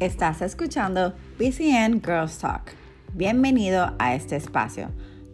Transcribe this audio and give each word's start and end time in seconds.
Estás 0.00 0.40
escuchando 0.40 1.12
PCN 1.36 2.00
Girls 2.02 2.38
Talk. 2.38 2.72
Bienvenido 3.12 3.94
a 3.98 4.14
este 4.14 4.34
espacio. 4.34 4.88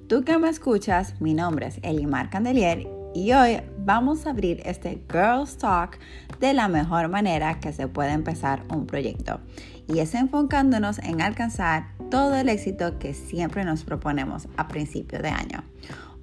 Tú 0.09 0.25
que 0.25 0.37
me 0.39 0.49
escuchas, 0.49 1.21
mi 1.21 1.35
nombre 1.35 1.69
es 1.69 1.79
Elimar 1.85 2.31
Candelier 2.31 2.85
y 3.15 3.33
hoy 3.33 3.61
vamos 3.79 4.27
a 4.27 4.31
abrir 4.31 4.61
este 4.65 5.01
Girls 5.09 5.57
Talk 5.59 6.01
de 6.41 6.53
la 6.53 6.67
mejor 6.67 7.09
manera 7.09 7.61
que 7.61 7.73
se 7.73 7.87
puede 7.87 8.11
empezar 8.11 8.65
un 8.69 8.89
proyecto 8.89 9.39
y 9.87 10.01
es 10.01 10.17
enfocándonos 10.17 10.99
en 10.99 11.23
alcanzar 11.23 11.93
todo 12.11 12.35
el 12.35 12.49
éxito 12.49 12.99
que 12.99 13.15
siempre 13.15 13.65
nos 13.65 13.85
proponemos 13.85 14.49
a 14.57 14.67
principio 14.67 15.23
de 15.23 15.29
año. 15.29 15.63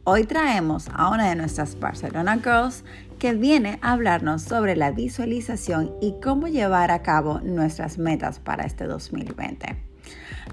Hoy 0.04 0.26
traemos 0.26 0.90
a 0.94 1.08
una 1.12 1.30
de 1.30 1.36
nuestras 1.38 1.80
Barcelona 1.80 2.36
Girls 2.44 2.84
que 3.24 3.32
viene 3.32 3.80
a 3.82 3.94
hablarnos 3.94 4.42
sobre 4.42 4.76
la 4.76 4.92
visualización 4.92 5.94
y 6.02 6.16
cómo 6.22 6.50
llevar 6.50 6.92
a 6.92 7.04
cabo 7.04 7.40
nuestras 7.40 7.98
metas 7.98 8.42
para 8.42 8.66
este 8.66 8.84
2020. 8.84 9.78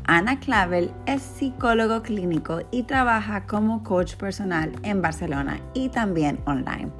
Ana 0.05 0.39
Clavel 0.39 0.93
es 1.05 1.21
psicólogo 1.21 2.03
clínico 2.03 2.61
y 2.71 2.85
trabaja 2.85 3.45
como 3.49 3.83
coach 3.83 4.15
personal 4.15 4.71
en 4.85 5.03
Barcelona 5.03 5.61
y 5.75 5.89
también 5.89 6.39
online. 6.47 6.93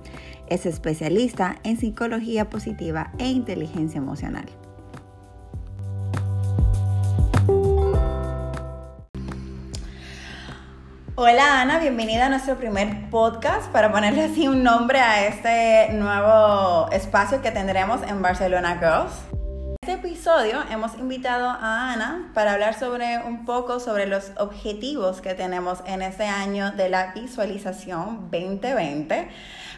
Es 0.49 0.67
especialista 0.67 1.55
en 1.63 1.77
psicología 1.77 2.51
positiva 2.51 3.13
e 3.19 3.29
inteligencia 3.29 3.99
emocional. 3.99 4.47
Hola 11.23 11.61
Ana, 11.61 11.79
bienvenida 11.79 12.25
a 12.25 12.29
nuestro 12.31 12.57
primer 12.57 13.11
podcast 13.11 13.71
para 13.73 13.93
ponerle 13.93 14.25
así 14.25 14.49
un 14.49 14.63
nombre 14.63 15.01
a 15.01 15.27
este 15.27 15.93
nuevo 15.93 16.91
espacio 16.93 17.43
que 17.43 17.51
tendremos 17.51 18.01
en 18.09 18.23
Barcelona 18.23 18.79
Girls. 18.79 19.13
En 19.31 19.77
este 19.83 20.09
episodio 20.09 20.63
hemos 20.71 20.95
invitado 20.97 21.47
a 21.51 21.93
Ana 21.93 22.31
para 22.33 22.55
hablar 22.55 22.73
sobre 22.73 23.19
un 23.19 23.45
poco 23.45 23.81
sobre 23.81 24.07
los 24.07 24.33
objetivos 24.39 25.21
que 25.21 25.35
tenemos 25.35 25.81
en 25.85 26.01
este 26.01 26.25
año 26.25 26.71
de 26.71 26.89
la 26.89 27.13
visualización 27.13 28.31
2020. 28.31 29.29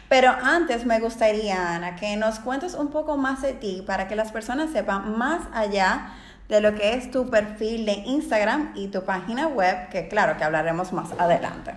Pero 0.07 0.31
antes 0.41 0.85
me 0.85 1.01
gustaría, 1.01 1.75
Ana, 1.75 1.97
que 1.97 2.15
nos 2.15 2.39
cuentes 2.39 2.73
un 2.73 2.87
poco 2.87 3.17
más 3.17 3.41
de 3.41 3.51
ti 3.51 3.83
para 3.85 4.07
que 4.07 4.15
las 4.15 4.31
personas 4.31 4.71
sepan 4.71 5.17
más 5.17 5.41
allá 5.53 6.07
de 6.07 6.32
lo 6.61 6.75
que 6.75 6.93
es 6.93 7.11
tu 7.11 7.29
perfil 7.29 7.85
de 7.85 7.93
Instagram 7.93 8.73
y 8.75 8.87
tu 8.87 9.03
página 9.03 9.47
web, 9.47 9.89
que 9.89 10.07
claro 10.07 10.37
que 10.37 10.43
hablaremos 10.43 10.93
más 10.93 11.11
adelante. 11.13 11.73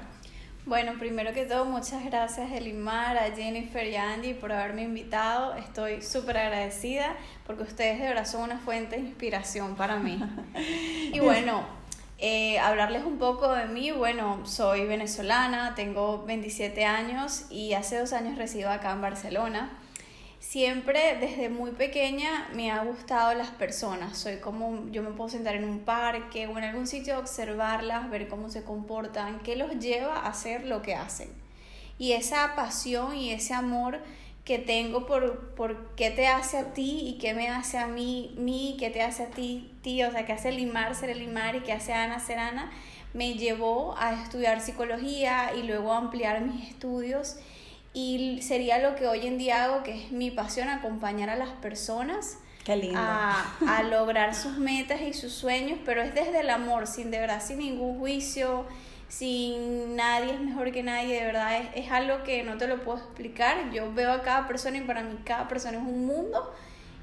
Bueno, 0.66 0.94
primero 0.98 1.32
que 1.32 1.44
todo, 1.44 1.64
muchas 1.64 2.04
gracias 2.04 2.50
Elimar, 2.50 3.16
a 3.16 3.30
Jennifer 3.36 3.86
y 3.86 3.94
a 3.94 4.14
Andy 4.14 4.34
por 4.34 4.50
haberme 4.50 4.82
invitado. 4.82 5.54
Estoy 5.54 6.02
súper 6.02 6.38
agradecida 6.38 7.14
porque 7.46 7.62
ustedes 7.62 8.00
de 8.00 8.08
verdad 8.08 8.26
son 8.26 8.42
una 8.42 8.58
fuente 8.58 8.96
de 8.96 9.02
inspiración 9.02 9.76
para 9.76 9.96
mí. 9.96 10.20
Y 11.12 11.20
bueno, 11.20 11.62
eh, 12.18 12.58
hablarles 12.58 13.04
un 13.04 13.18
poco 13.18 13.52
de 13.52 13.66
mí. 13.66 13.92
Bueno, 13.92 14.44
soy 14.44 14.86
venezolana, 14.86 15.76
tengo 15.76 16.24
27 16.26 16.84
años 16.84 17.44
y 17.48 17.74
hace 17.74 18.00
dos 18.00 18.12
años 18.12 18.36
resido 18.36 18.68
acá 18.70 18.90
en 18.90 19.02
Barcelona 19.02 19.70
siempre 20.40 21.16
desde 21.20 21.48
muy 21.48 21.72
pequeña 21.72 22.48
me 22.54 22.70
ha 22.70 22.82
gustado 22.82 23.34
las 23.34 23.50
personas. 23.50 24.16
Soy 24.18 24.36
como, 24.36 24.88
yo 24.90 25.02
me 25.02 25.10
puedo 25.10 25.28
sentar 25.28 25.56
en 25.56 25.64
un 25.64 25.80
parque 25.80 26.46
o 26.46 26.56
en 26.58 26.64
algún 26.64 26.86
sitio 26.86 27.18
observarlas, 27.18 28.10
ver 28.10 28.28
cómo 28.28 28.48
se 28.48 28.64
comportan, 28.64 29.40
qué 29.40 29.56
los 29.56 29.78
lleva 29.78 30.16
a 30.16 30.28
hacer 30.28 30.64
lo 30.64 30.82
que 30.82 30.94
hacen. 30.94 31.28
Y 31.98 32.12
esa 32.12 32.54
pasión 32.54 33.16
y 33.16 33.32
ese 33.32 33.54
amor 33.54 34.00
que 34.44 34.58
tengo 34.58 35.06
por, 35.06 35.54
por 35.54 35.94
qué 35.96 36.10
te 36.10 36.28
hace 36.28 36.58
a 36.58 36.72
ti 36.72 37.00
y 37.04 37.18
qué 37.18 37.34
me 37.34 37.48
hace 37.48 37.78
a 37.78 37.88
mí, 37.88 38.32
mí, 38.38 38.76
qué 38.78 38.90
te 38.90 39.02
hace 39.02 39.24
a 39.24 39.26
ti, 39.26 39.72
tío, 39.82 40.08
o 40.08 40.12
sea, 40.12 40.24
qué 40.24 40.32
hace 40.32 40.52
Limar 40.52 40.94
ser 40.94 41.16
Limar 41.16 41.56
y 41.56 41.60
qué 41.60 41.72
hace 41.72 41.92
Ana 41.92 42.20
ser 42.20 42.38
Ana, 42.38 42.70
me 43.12 43.34
llevó 43.34 43.96
a 43.98 44.12
estudiar 44.12 44.60
psicología 44.60 45.52
y 45.56 45.64
luego 45.64 45.92
a 45.92 45.96
ampliar 45.96 46.42
mis 46.42 46.68
estudios 46.68 47.38
y 47.98 48.42
sería 48.42 48.76
lo 48.76 48.94
que 48.94 49.08
hoy 49.08 49.26
en 49.26 49.38
día 49.38 49.64
hago, 49.64 49.82
que 49.82 50.04
es 50.04 50.12
mi 50.12 50.30
pasión, 50.30 50.68
acompañar 50.68 51.30
a 51.30 51.36
las 51.36 51.48
personas 51.48 52.36
A, 52.94 53.82
lograr 53.90 54.34
sus 54.34 54.58
metas 54.58 55.00
y 55.00 55.14
sus 55.14 55.32
sueños, 55.32 55.78
pero 55.82 56.02
es 56.02 56.14
desde 56.14 56.40
el 56.40 56.50
amor, 56.50 56.86
sin 56.86 57.10
de 57.10 57.20
verdad, 57.20 57.42
sin 57.42 57.58
ningún 57.58 57.98
juicio, 57.98 58.66
sin 59.08 59.96
nadie 59.96 60.34
es 60.34 60.40
mejor 60.42 60.72
que 60.72 60.82
nadie, 60.82 61.18
de 61.18 61.24
verdad 61.24 61.56
es, 61.56 61.86
es 61.86 61.90
algo 61.90 62.22
que 62.22 62.42
no 62.42 62.58
te 62.58 62.68
lo 62.68 62.82
puedo 62.82 62.98
explicar. 62.98 63.70
Yo 63.72 63.90
veo 63.94 64.12
a 64.12 64.20
cada 64.20 64.46
persona 64.46 64.76
y 64.76 64.82
para 64.82 65.02
mí 65.02 65.18
cada 65.24 65.48
persona 65.48 65.78
es 65.78 65.82
un 65.82 66.06
mundo 66.06 66.52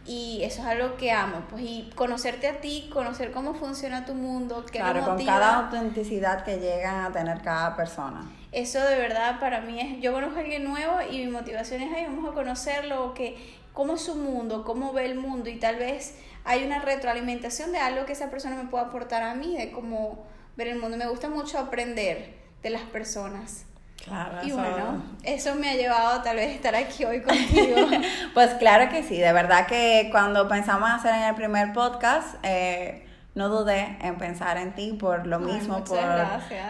y 0.05 0.43
eso 0.43 0.61
es 0.61 0.67
algo 0.67 0.95
que 0.97 1.11
amo, 1.11 1.41
pues 1.49 1.63
y 1.63 1.89
conocerte 1.95 2.47
a 2.47 2.61
ti, 2.61 2.87
conocer 2.93 3.31
cómo 3.31 3.55
funciona 3.55 4.05
tu 4.05 4.13
mundo, 4.13 4.63
qué 4.71 4.77
claro, 4.77 5.03
con 5.03 5.25
cada 5.25 5.63
autenticidad 5.63 6.43
que 6.43 6.59
llegan 6.59 7.05
a 7.05 7.11
tener 7.11 7.41
cada 7.41 7.75
persona. 7.75 8.29
Eso 8.53 8.79
de 8.79 8.97
verdad 8.97 9.39
para 9.39 9.61
mí 9.61 9.79
es, 9.79 9.99
yo 9.99 10.13
conozco 10.13 10.37
a 10.37 10.41
alguien 10.41 10.63
nuevo 10.63 10.99
y 11.09 11.25
mi 11.25 11.27
motivación 11.27 11.81
es, 11.81 11.93
ahí 11.93 12.05
vamos 12.05 12.31
a 12.31 12.33
conocerlo, 12.33 13.13
que, 13.13 13.35
cómo 13.73 13.95
es 13.95 14.01
su 14.01 14.15
mundo, 14.15 14.63
cómo 14.63 14.93
ve 14.93 15.05
el 15.05 15.15
mundo 15.15 15.49
y 15.49 15.55
tal 15.55 15.77
vez 15.77 16.15
hay 16.45 16.63
una 16.63 16.79
retroalimentación 16.79 17.71
de 17.71 17.79
algo 17.79 18.05
que 18.05 18.13
esa 18.13 18.29
persona 18.29 18.55
me 18.55 18.69
pueda 18.69 18.85
aportar 18.85 19.23
a 19.23 19.33
mí, 19.33 19.57
de 19.57 19.71
cómo 19.71 20.25
ver 20.55 20.67
el 20.67 20.79
mundo. 20.79 20.97
Me 20.97 21.07
gusta 21.07 21.29
mucho 21.29 21.57
aprender 21.57 22.35
de 22.61 22.69
las 22.69 22.83
personas. 22.83 23.65
Claro, 24.03 24.39
y 24.43 24.51
bueno, 24.51 25.01
eso 25.23 25.55
me 25.55 25.69
ha 25.69 25.75
llevado 25.75 26.21
tal 26.21 26.35
vez 26.35 26.49
a 26.49 26.51
estar 26.51 26.75
aquí 26.75 27.05
hoy 27.05 27.21
contigo. 27.21 27.87
pues 28.33 28.53
claro 28.55 28.89
que 28.89 29.01
sí, 29.01 29.17
de 29.17 29.31
verdad 29.31 29.65
que 29.65 30.09
cuando 30.11 30.47
pensamos 30.49 30.89
hacer 30.91 31.15
en 31.15 31.23
el 31.23 31.35
primer 31.35 31.71
podcast, 31.71 32.35
eh, 32.43 33.07
no 33.35 33.49
dudé 33.49 33.97
en 34.01 34.17
pensar 34.17 34.57
en 34.57 34.73
ti 34.75 34.93
por 34.93 35.25
lo 35.25 35.39
mismo, 35.39 35.83
por, 35.83 35.97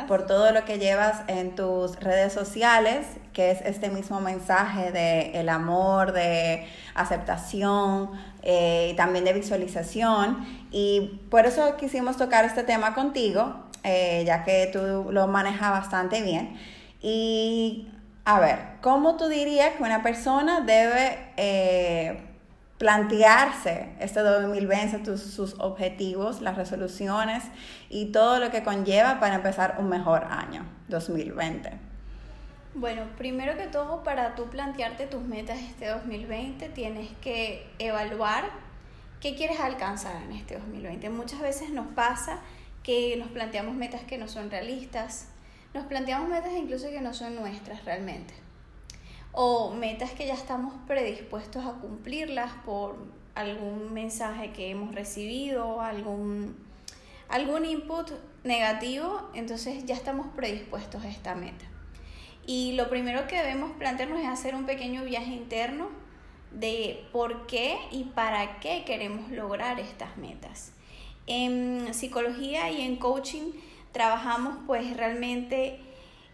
por 0.08 0.26
todo 0.26 0.52
lo 0.52 0.64
que 0.64 0.80
llevas 0.80 1.22
en 1.28 1.56
tus 1.56 2.00
redes 2.00 2.32
sociales, 2.32 3.06
que 3.34 3.52
es 3.52 3.62
este 3.62 3.90
mismo 3.90 4.22
mensaje 4.22 4.92
de 4.92 5.40
el 5.40 5.50
amor, 5.50 6.14
de 6.14 6.66
aceptación, 6.96 8.12
eh, 8.44 8.94
también 8.96 9.26
de 9.26 9.34
visualización. 9.34 10.46
Y 10.72 11.20
por 11.30 11.46
eso 11.46 11.76
quisimos 11.76 12.16
tocar 12.16 12.46
este 12.46 12.64
tema 12.64 12.96
contigo, 12.96 13.56
eh, 13.84 14.24
ya 14.26 14.46
que 14.46 14.70
tú 14.72 15.12
lo 15.12 15.28
manejas 15.28 15.72
bastante 15.72 16.22
bien. 16.22 16.58
Y 17.02 17.90
a 18.24 18.40
ver, 18.40 18.60
¿cómo 18.80 19.18
tú 19.18 19.28
dirías 19.28 19.76
que 19.76 19.84
una 19.84 20.02
persona 20.02 20.62
debe 20.62 21.18
eh, 21.36 22.33
plantearse 22.84 23.88
este 24.02 24.20
2020, 24.20 25.18
sus 25.18 25.58
objetivos, 25.58 26.42
las 26.42 26.58
resoluciones 26.58 27.46
y 27.90 28.08
todo 28.08 28.40
lo 28.40 28.52
que 28.52 28.62
conlleva 28.62 29.22
para 29.22 29.36
empezar 29.36 29.78
un 29.80 29.88
mejor 29.88 30.26
año 30.30 30.66
2020? 30.90 31.72
Bueno, 32.76 33.04
primero 33.18 33.56
que 33.56 33.68
todo, 33.68 34.04
para 34.04 34.36
tú 34.36 34.50
plantearte 34.50 35.08
tus 35.08 35.22
metas 35.22 35.60
este 35.62 35.88
2020, 35.88 36.68
tienes 36.70 37.10
que 37.22 37.66
evaluar 37.80 38.50
qué 39.22 39.34
quieres 39.34 39.62
alcanzar 39.62 40.22
en 40.22 40.34
este 40.34 40.56
2020. 40.58 41.10
Muchas 41.10 41.40
veces 41.40 41.70
nos 41.70 41.88
pasa 41.88 42.40
que 42.84 43.16
nos 43.16 43.30
planteamos 43.30 43.76
metas 43.76 44.02
que 44.02 44.18
no 44.18 44.28
son 44.28 44.52
realistas, 44.52 45.30
nos 45.74 45.86
planteamos 45.86 46.28
metas 46.28 46.52
incluso 46.52 46.90
que 46.90 47.00
no 47.00 47.14
son 47.14 47.34
nuestras 47.36 47.86
realmente. 47.86 48.43
O 49.34 49.72
metas 49.72 50.12
que 50.12 50.28
ya 50.28 50.36
estamos 50.36 50.74
predispuestos 50.88 51.66
a 51.66 51.74
cumplirlas 51.74 52.52
por 52.66 52.96
algún 53.36 53.92
mensaje 53.92 54.52
que 54.52 54.70
hemos 54.70 54.94
recibido, 54.94 55.82
algún, 55.82 56.56
algún 57.30 57.66
input 57.66 58.12
negativo, 58.44 59.30
entonces 59.34 59.86
ya 59.86 59.96
estamos 59.96 60.28
predispuestos 60.36 61.04
a 61.04 61.10
esta 61.10 61.34
meta. 61.34 61.66
Y 62.46 62.74
lo 62.74 62.90
primero 62.90 63.28
que 63.28 63.38
debemos 63.38 63.72
plantearnos 63.72 64.20
es 64.20 64.28
hacer 64.28 64.54
un 64.54 64.66
pequeño 64.66 65.04
viaje 65.04 65.32
interno 65.32 65.90
de 66.52 67.06
por 67.12 67.48
qué 67.48 67.78
y 67.92 68.04
para 68.04 68.60
qué 68.60 68.84
queremos 68.86 69.32
lograr 69.32 69.80
estas 69.80 70.16
metas. 70.18 70.74
En 71.26 71.94
psicología 71.94 72.70
y 72.70 72.82
en 72.82 72.98
coaching 72.98 73.54
trabajamos 73.92 74.58
pues 74.68 74.96
realmente 74.98 75.80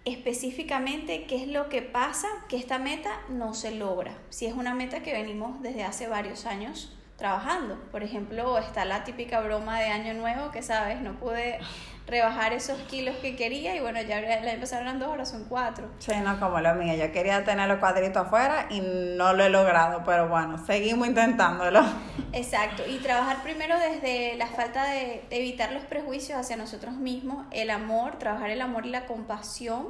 específicamente 0.10 1.26
qué 1.26 1.38
es 1.42 1.48
lo 1.48 1.70
que 1.70 1.82
pasa 1.82 2.28
que 2.48 2.58
esta 2.58 2.80
meta 2.80 3.22
no 3.30 3.54
se 3.54 3.72
logra. 3.72 4.18
Si 4.30 4.46
es 4.46 4.54
una 4.54 4.74
meta 4.74 5.02
que 5.04 5.14
venimos 5.14 5.62
desde 5.62 5.84
hace 5.84 6.08
varios 6.08 6.46
años 6.46 6.96
trabajando. 7.20 7.76
Por 7.92 8.02
ejemplo, 8.02 8.58
está 8.58 8.86
la 8.86 9.04
típica 9.04 9.42
broma 9.42 9.80
de 9.80 9.88
año 9.88 10.14
nuevo 10.16 10.50
que 10.52 10.64
sabes, 10.64 11.02
no 11.02 11.14
pude 11.20 11.60
rebajar 12.08 12.54
esos 12.54 12.80
kilos 12.90 13.16
que 13.18 13.36
quería 13.36 13.76
y 13.76 13.82
bueno, 13.82 14.02
ya 14.02 14.20
la 14.20 14.52
empezaron 14.52 14.98
dos, 14.98 15.10
ahora 15.10 15.26
son 15.26 15.46
cuatro. 15.46 15.88
Sí, 16.00 16.12
no 16.24 16.40
como 16.40 16.60
lo 16.60 16.74
mío, 16.74 16.96
yo 16.96 17.12
quería 17.12 17.44
tener 17.44 17.68
los 17.68 17.78
cuadritos 17.78 18.26
afuera 18.26 18.66
y 18.72 18.82
no 18.82 19.34
lo 19.34 19.44
he 19.44 19.50
logrado, 19.50 20.02
pero 20.06 20.28
bueno, 20.28 20.58
seguimos 20.66 21.08
intentándolo. 21.08 21.82
Exacto, 22.34 22.84
y 22.88 22.98
trabajar 22.98 23.44
primero 23.44 23.78
desde 23.78 24.36
la 24.38 24.48
falta 24.48 24.86
de, 24.86 25.24
evitar 25.30 25.72
los 25.72 25.84
prejuicios 25.84 26.40
hacia 26.40 26.56
nosotros 26.56 26.96
mismos, 26.96 27.46
el 27.52 27.70
amor, 27.70 28.18
trabajar 28.18 28.50
el 28.50 28.62
amor 28.62 28.88
y 28.88 28.90
la 28.90 29.06
compasión 29.06 29.90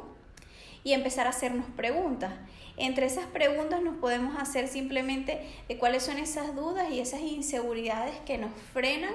y 0.83 0.93
empezar 0.93 1.27
a 1.27 1.29
hacernos 1.29 1.65
preguntas. 1.77 2.31
Entre 2.79 3.05
esas 3.05 3.25
preguntas 3.25 3.81
nos 3.81 3.97
podemos 3.97 4.37
hacer 4.39 4.69
simplemente 4.69 5.45
de 5.67 5.77
cuáles 5.77 6.03
son 6.03 6.17
esas 6.17 6.55
dudas 6.55 6.89
y 6.89 7.01
esas 7.01 7.19
inseguridades 7.19 8.15
que 8.25 8.37
nos 8.37 8.51
frenan 8.73 9.13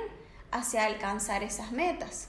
hacia 0.50 0.84
alcanzar 0.84 1.42
esas 1.42 1.72
metas. 1.72 2.28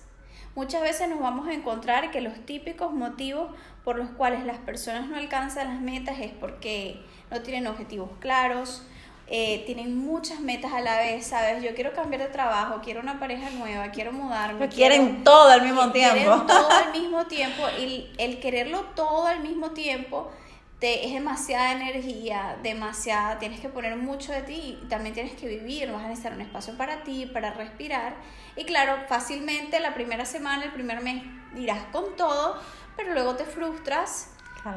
Muchas 0.56 0.82
veces 0.82 1.10
nos 1.10 1.20
vamos 1.20 1.50
a 1.50 1.54
encontrar 1.54 2.10
que 2.12 2.22
los 2.22 2.34
típicos 2.46 2.94
motivos 2.94 3.52
por 3.84 3.98
los 3.98 4.10
cuales 4.12 4.46
las 4.46 4.60
personas 4.60 5.10
no 5.10 5.18
alcanzan 5.18 5.68
las 5.68 5.82
metas 5.82 6.20
es 6.20 6.32
porque 6.32 7.02
no 7.30 7.42
tienen 7.42 7.68
objetivos 7.68 8.12
claros, 8.22 8.84
eh, 9.28 9.64
tienen 9.66 9.98
muchas 9.98 10.40
metas 10.40 10.72
a 10.72 10.80
la 10.80 11.00
vez, 11.00 11.28
¿sabes? 11.28 11.62
Yo 11.62 11.76
quiero 11.76 11.92
cambiar 11.92 12.22
de 12.22 12.30
trabajo, 12.30 12.80
quiero 12.82 13.02
una 13.02 13.20
pareja 13.20 13.50
nueva, 13.50 13.90
quiero 13.92 14.14
mudarme. 14.14 14.70
quieren 14.70 15.26
todo 15.26 15.50
al 15.50 15.64
mismo 15.64 15.92
tiempo. 15.92 16.14
Quieren 16.16 16.48
todo 16.48 16.70
al 16.72 16.92
mismo 16.98 17.26
tiempo 17.26 17.64
y 17.78 18.10
el 18.18 18.40
quererlo 18.40 18.86
todo 18.96 19.28
al 19.28 19.42
mismo 19.42 19.72
tiempo 19.72 20.32
te, 20.80 21.06
es 21.06 21.14
demasiada 21.14 21.72
energía, 21.72 22.58
demasiada, 22.62 23.40
tienes 23.40 23.60
que 23.60 23.70
poner 23.70 23.96
mucho 23.96 24.34
de 24.34 24.42
ti 24.42 24.80
y 24.82 24.88
también 24.88 25.14
tienes 25.14 25.34
que 25.34 25.48
vivir, 25.48 25.92
vas 25.92 26.04
a 26.04 26.08
necesitar 26.08 26.34
un 26.34 26.42
espacio 26.42 26.76
para 26.78 27.04
ti, 27.04 27.26
para 27.26 27.54
respirar. 27.54 28.16
Y 28.56 28.66
claro, 28.66 28.98
fácilmente 29.08 29.80
la 29.80 29.94
primera 29.94 30.26
semana, 30.26 30.66
el 30.66 30.72
primer 30.72 31.02
mes 31.02 31.24
dirás 31.54 31.84
con 31.92 32.16
todo, 32.16 32.60
pero 32.98 33.14
luego 33.14 33.36
te 33.36 33.46
frustras, 33.46 34.30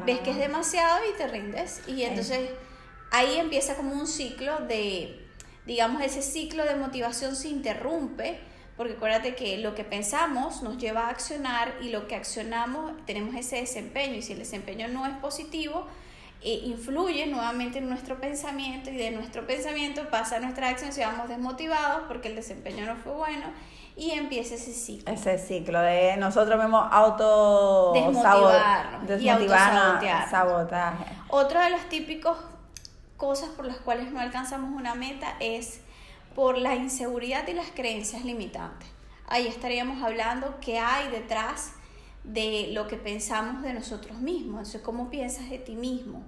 ves 0.05 0.19
que 0.19 0.31
es 0.31 0.37
demasiado 0.37 0.99
y 1.09 1.17
te 1.17 1.27
rindes. 1.27 1.81
Y 1.87 2.03
entonces 2.03 2.49
ahí 3.11 3.37
empieza 3.37 3.75
como 3.75 3.93
un 3.93 4.07
ciclo 4.07 4.57
de, 4.59 5.27
digamos, 5.65 6.01
ese 6.01 6.21
ciclo 6.21 6.63
de 6.65 6.75
motivación 6.75 7.35
se 7.35 7.49
interrumpe, 7.49 8.39
porque 8.79 8.93
acuérdate 8.93 9.35
que 9.35 9.57
lo 9.57 9.75
que 9.75 9.83
pensamos 9.83 10.63
nos 10.63 10.77
lleva 10.77 11.07
a 11.07 11.09
accionar 11.09 11.73
y 11.81 11.89
lo 11.89 12.07
que 12.07 12.15
accionamos 12.15 12.93
tenemos 13.05 13.35
ese 13.35 13.57
desempeño 13.57 14.13
y 14.13 14.21
si 14.21 14.31
el 14.31 14.39
desempeño 14.39 14.87
no 14.87 15.05
es 15.05 15.17
positivo, 15.17 15.85
eh, 16.41 16.61
influye 16.63 17.27
nuevamente 17.27 17.79
en 17.79 17.89
nuestro 17.89 18.21
pensamiento 18.21 18.89
y 18.89 18.95
de 18.95 19.11
nuestro 19.11 19.45
pensamiento 19.45 20.09
pasa 20.09 20.37
a 20.37 20.39
nuestra 20.39 20.69
acción, 20.69 20.93
si 20.93 21.01
vamos 21.01 21.27
desmotivados 21.27 22.03
porque 22.07 22.29
el 22.29 22.37
desempeño 22.37 22.85
no 22.85 22.95
fue 22.95 23.11
bueno 23.11 23.47
y 23.97 24.11
empieza 24.11 24.55
ese 24.55 24.71
ciclo. 24.71 25.13
Ese 25.13 25.37
ciclo 25.39 25.81
de 25.81 26.15
nosotros 26.15 26.57
mismos 26.57 26.87
auto 26.89 27.91
desmotivarnos, 27.91 29.11
y 29.21 30.29
sabotaje. 30.29 31.03
Otro 31.27 31.59
de 31.59 31.71
los 31.71 31.81
típicos 31.89 32.37
cosas 33.17 33.49
por 33.49 33.65
las 33.65 33.75
cuales 33.79 34.09
no 34.13 34.21
alcanzamos 34.21 34.71
una 34.73 34.95
meta 34.95 35.35
es 35.41 35.81
por 36.35 36.57
la 36.57 36.75
inseguridad 36.75 37.47
y 37.47 37.53
las 37.53 37.71
creencias 37.71 38.25
limitantes. 38.25 38.87
Ahí 39.27 39.47
estaríamos 39.47 40.01
hablando 40.01 40.57
qué 40.61 40.79
hay 40.79 41.09
detrás 41.09 41.73
de 42.23 42.69
lo 42.71 42.87
que 42.87 42.97
pensamos 42.97 43.61
de 43.63 43.73
nosotros 43.73 44.19
mismos, 44.19 44.59
entonces 44.59 44.81
cómo 44.81 45.09
piensas 45.09 45.49
de 45.49 45.59
ti 45.59 45.75
mismo, 45.75 46.23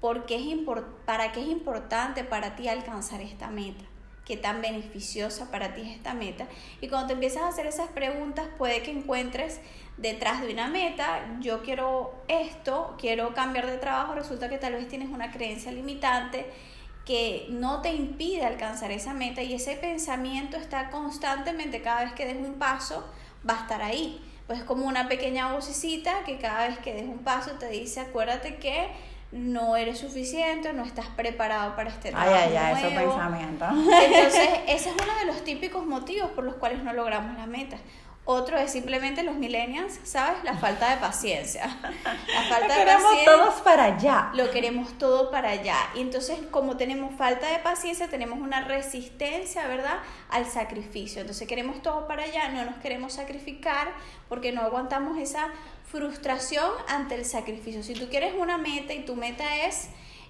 ¿Por 0.00 0.26
qué 0.26 0.36
es 0.36 0.58
para 1.06 1.32
qué 1.32 1.40
es 1.40 1.46
importante 1.46 2.24
para 2.24 2.56
ti 2.56 2.68
alcanzar 2.68 3.22
esta 3.22 3.48
meta, 3.48 3.84
qué 4.26 4.36
tan 4.36 4.60
beneficiosa 4.60 5.50
para 5.50 5.72
ti 5.72 5.80
es 5.80 5.96
esta 5.96 6.12
meta. 6.12 6.46
Y 6.82 6.88
cuando 6.88 7.06
te 7.06 7.12
empiezas 7.14 7.42
a 7.42 7.48
hacer 7.48 7.66
esas 7.66 7.88
preguntas, 7.88 8.46
puede 8.58 8.82
que 8.82 8.90
encuentres 8.90 9.60
detrás 9.96 10.42
de 10.42 10.52
una 10.52 10.68
meta, 10.68 11.38
yo 11.40 11.62
quiero 11.62 12.12
esto, 12.28 12.96
quiero 12.98 13.32
cambiar 13.32 13.66
de 13.66 13.78
trabajo, 13.78 14.14
resulta 14.14 14.50
que 14.50 14.58
tal 14.58 14.74
vez 14.74 14.88
tienes 14.88 15.08
una 15.08 15.30
creencia 15.30 15.72
limitante 15.72 16.46
que 17.04 17.46
no 17.50 17.82
te 17.82 17.92
impide 17.92 18.44
alcanzar 18.44 18.90
esa 18.90 19.12
meta 19.12 19.42
y 19.42 19.54
ese 19.54 19.76
pensamiento 19.76 20.56
está 20.56 20.90
constantemente, 20.90 21.82
cada 21.82 22.04
vez 22.04 22.12
que 22.14 22.24
des 22.26 22.36
un 22.36 22.54
paso, 22.54 23.06
va 23.48 23.58
a 23.58 23.62
estar 23.62 23.82
ahí. 23.82 24.22
Pues 24.46 24.58
es 24.58 24.64
como 24.64 24.86
una 24.86 25.08
pequeña 25.08 25.52
vocecita 25.52 26.24
que 26.24 26.38
cada 26.38 26.68
vez 26.68 26.78
que 26.78 26.94
des 26.94 27.04
un 27.04 27.18
paso 27.18 27.52
te 27.52 27.68
dice, 27.68 28.00
acuérdate 28.00 28.56
que 28.56 28.88
no 29.32 29.76
eres 29.76 29.98
suficiente, 29.98 30.72
no 30.72 30.84
estás 30.84 31.06
preparado 31.08 31.74
para 31.74 31.90
este 31.90 32.10
trabajo. 32.10 32.30
Ay, 32.32 32.56
ay, 32.56 32.82
ay, 32.84 32.94
pensamiento. 32.94 33.64
Entonces, 33.64 34.48
ese 34.68 34.90
es 34.90 34.94
uno 35.02 35.18
de 35.18 35.24
los 35.26 35.42
típicos 35.44 35.84
motivos 35.86 36.30
por 36.30 36.44
los 36.44 36.54
cuales 36.54 36.82
no 36.82 36.92
logramos 36.92 37.36
la 37.36 37.46
meta. 37.46 37.76
Otro 38.26 38.56
es 38.56 38.72
simplemente 38.72 39.22
los 39.22 39.34
millennials, 39.34 40.00
¿sabes? 40.02 40.42
La 40.44 40.56
falta 40.56 40.90
de 40.90 40.96
paciencia. 40.96 41.66
La 41.82 42.42
falta 42.48 42.68
lo 42.68 42.74
queremos 42.74 43.24
todos 43.26 43.54
para 43.60 43.84
allá. 43.84 44.30
Lo 44.32 44.50
queremos 44.50 44.98
todo 44.98 45.30
para 45.30 45.50
allá. 45.50 45.76
Y 45.94 46.00
entonces, 46.00 46.38
como 46.50 46.78
tenemos 46.78 47.14
falta 47.16 47.48
de 47.48 47.58
paciencia, 47.58 48.08
tenemos 48.08 48.38
una 48.38 48.62
resistencia, 48.62 49.66
¿verdad? 49.66 49.98
Al 50.30 50.46
sacrificio. 50.46 51.20
Entonces, 51.20 51.46
queremos 51.46 51.82
todo 51.82 52.06
para 52.06 52.22
allá, 52.22 52.48
no 52.48 52.64
nos 52.64 52.76
queremos 52.76 53.12
sacrificar 53.12 53.92
porque 54.30 54.52
no 54.52 54.62
aguantamos 54.62 55.18
esa 55.18 55.50
frustración 55.84 56.70
ante 56.88 57.16
el 57.16 57.26
sacrificio. 57.26 57.82
Si 57.82 57.92
tú 57.92 58.08
quieres 58.08 58.32
una 58.38 58.56
meta 58.56 58.94
y 58.94 59.04
tu 59.04 59.16
meta 59.16 59.66
es 59.66 59.88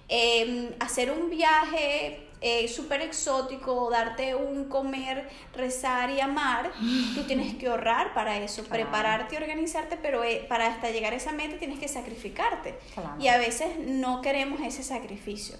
em, 0.09 0.73
hacer 0.81 1.11
un 1.11 1.29
viaje 1.29 2.24
eh, 2.47 2.67
súper 2.67 3.01
exótico, 3.01 3.89
darte 3.89 4.35
un 4.35 4.65
comer, 4.65 5.27
rezar 5.55 6.11
y 6.11 6.21
amar, 6.21 6.71
tú 7.15 7.23
tienes 7.23 7.55
que 7.55 7.67
ahorrar 7.67 8.13
para 8.13 8.37
eso, 8.37 8.63
prepararte 8.65 9.33
y 9.33 9.37
organizarte, 9.39 9.97
pero 9.97 10.23
eh, 10.23 10.45
para 10.47 10.67
hasta 10.67 10.91
llegar 10.91 11.13
a 11.13 11.15
esa 11.15 11.31
meta 11.31 11.57
tienes 11.57 11.79
que 11.79 11.87
sacrificarte. 11.87 12.77
Y 13.19 13.29
a 13.29 13.39
veces 13.39 13.79
no 13.79 14.21
queremos 14.21 14.61
ese 14.61 14.83
sacrificio. 14.83 15.57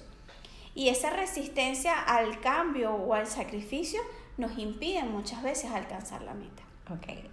Y 0.76 0.90
esa 0.90 1.10
resistencia 1.10 2.00
al 2.00 2.40
cambio 2.40 2.94
o 2.94 3.16
al 3.16 3.26
sacrificio 3.26 4.02
nos 4.38 4.56
impide 4.60 5.02
muchas 5.06 5.42
veces 5.42 5.72
alcanzar 5.72 6.22
la 6.22 6.36
meta. 6.36 6.62
Okay. 7.00 7.28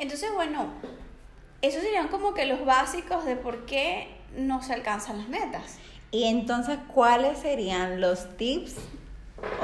Entonces, 0.00 0.34
bueno, 0.34 0.72
esos 1.62 1.82
serían 1.82 2.08
como 2.08 2.34
que 2.34 2.46
los 2.46 2.64
básicos 2.64 3.26
de 3.26 3.36
por 3.36 3.64
qué 3.64 4.08
no 4.36 4.60
se 4.60 4.74
alcanzan 4.74 5.18
las 5.18 5.28
metas. 5.28 5.78
Y 6.16 6.24
entonces, 6.24 6.78
¿cuáles 6.94 7.36
serían 7.40 8.00
los 8.00 8.38
tips 8.38 8.76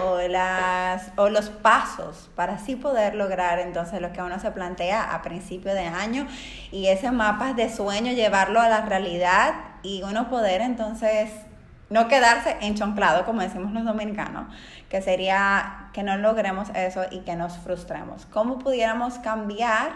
o, 0.04 0.18
las, 0.28 1.10
o 1.16 1.30
los 1.30 1.48
pasos 1.48 2.28
para 2.36 2.56
así 2.56 2.76
poder 2.76 3.14
lograr 3.14 3.58
entonces 3.58 4.02
lo 4.02 4.12
que 4.12 4.20
uno 4.20 4.38
se 4.38 4.50
plantea 4.50 5.14
a 5.14 5.22
principio 5.22 5.72
de 5.72 5.86
año 5.86 6.26
y 6.70 6.88
ese 6.88 7.10
mapa 7.10 7.54
de 7.54 7.74
sueño 7.74 8.12
llevarlo 8.12 8.60
a 8.60 8.68
la 8.68 8.82
realidad 8.82 9.54
y 9.82 10.02
uno 10.02 10.28
poder 10.28 10.60
entonces 10.60 11.30
no 11.88 12.06
quedarse 12.08 12.58
enchonclado, 12.60 13.24
como 13.24 13.40
decimos 13.40 13.72
los 13.72 13.86
dominicanos, 13.86 14.54
que 14.90 15.00
sería 15.00 15.88
que 15.94 16.02
no 16.02 16.18
logremos 16.18 16.68
eso 16.74 17.06
y 17.10 17.20
que 17.20 17.34
nos 17.34 17.56
frustremos. 17.56 18.26
¿Cómo 18.26 18.58
pudiéramos 18.58 19.18
cambiar 19.20 19.92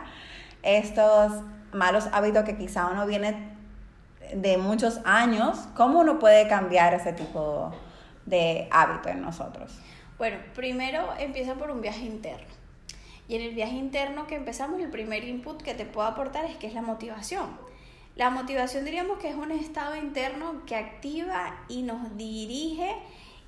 estos 0.63 1.33
malos 1.75 2.09
hábitos 2.13 2.45
que 2.45 2.57
quizá 2.57 2.87
uno 2.87 3.05
viene 3.05 3.56
de 4.35 4.57
muchos 4.59 5.01
años, 5.05 5.59
¿cómo 5.75 6.01
uno 6.01 6.19
puede 6.19 6.49
cambiar 6.49 6.95
ese 6.95 7.13
tipo 7.13 7.73
de 8.25 8.69
hábito 8.71 9.09
en 9.09 9.23
nosotros? 9.23 9.79
Bueno, 10.19 10.39
primero 10.55 11.09
empieza 11.19 11.55
por 11.55 11.71
un 11.71 11.81
viaje 11.81 12.05
interno. 12.05 12.55
Y 13.29 13.37
en 13.37 13.43
el 13.43 13.55
viaje 13.55 13.75
interno 13.75 14.27
que 14.27 14.37
empezamos, 14.37 14.81
el 14.81 14.91
primer 14.91 15.25
input 15.25 15.61
que 15.61 15.75
te 15.75 15.85
puedo 15.85 16.07
aportar 16.07 16.45
es 16.45 16.57
que 16.57 16.67
es 16.67 16.75
la 16.75 16.83
motivación. 16.83 17.59
La 18.15 18.31
motivación 18.31 18.85
diríamos 18.85 19.19
que 19.19 19.29
es 19.29 19.35
un 19.35 19.51
estado 19.51 19.97
interno 19.97 20.65
que 20.65 20.77
activa 20.77 21.55
y 21.69 21.83
nos 21.83 22.17
dirige 22.17 22.95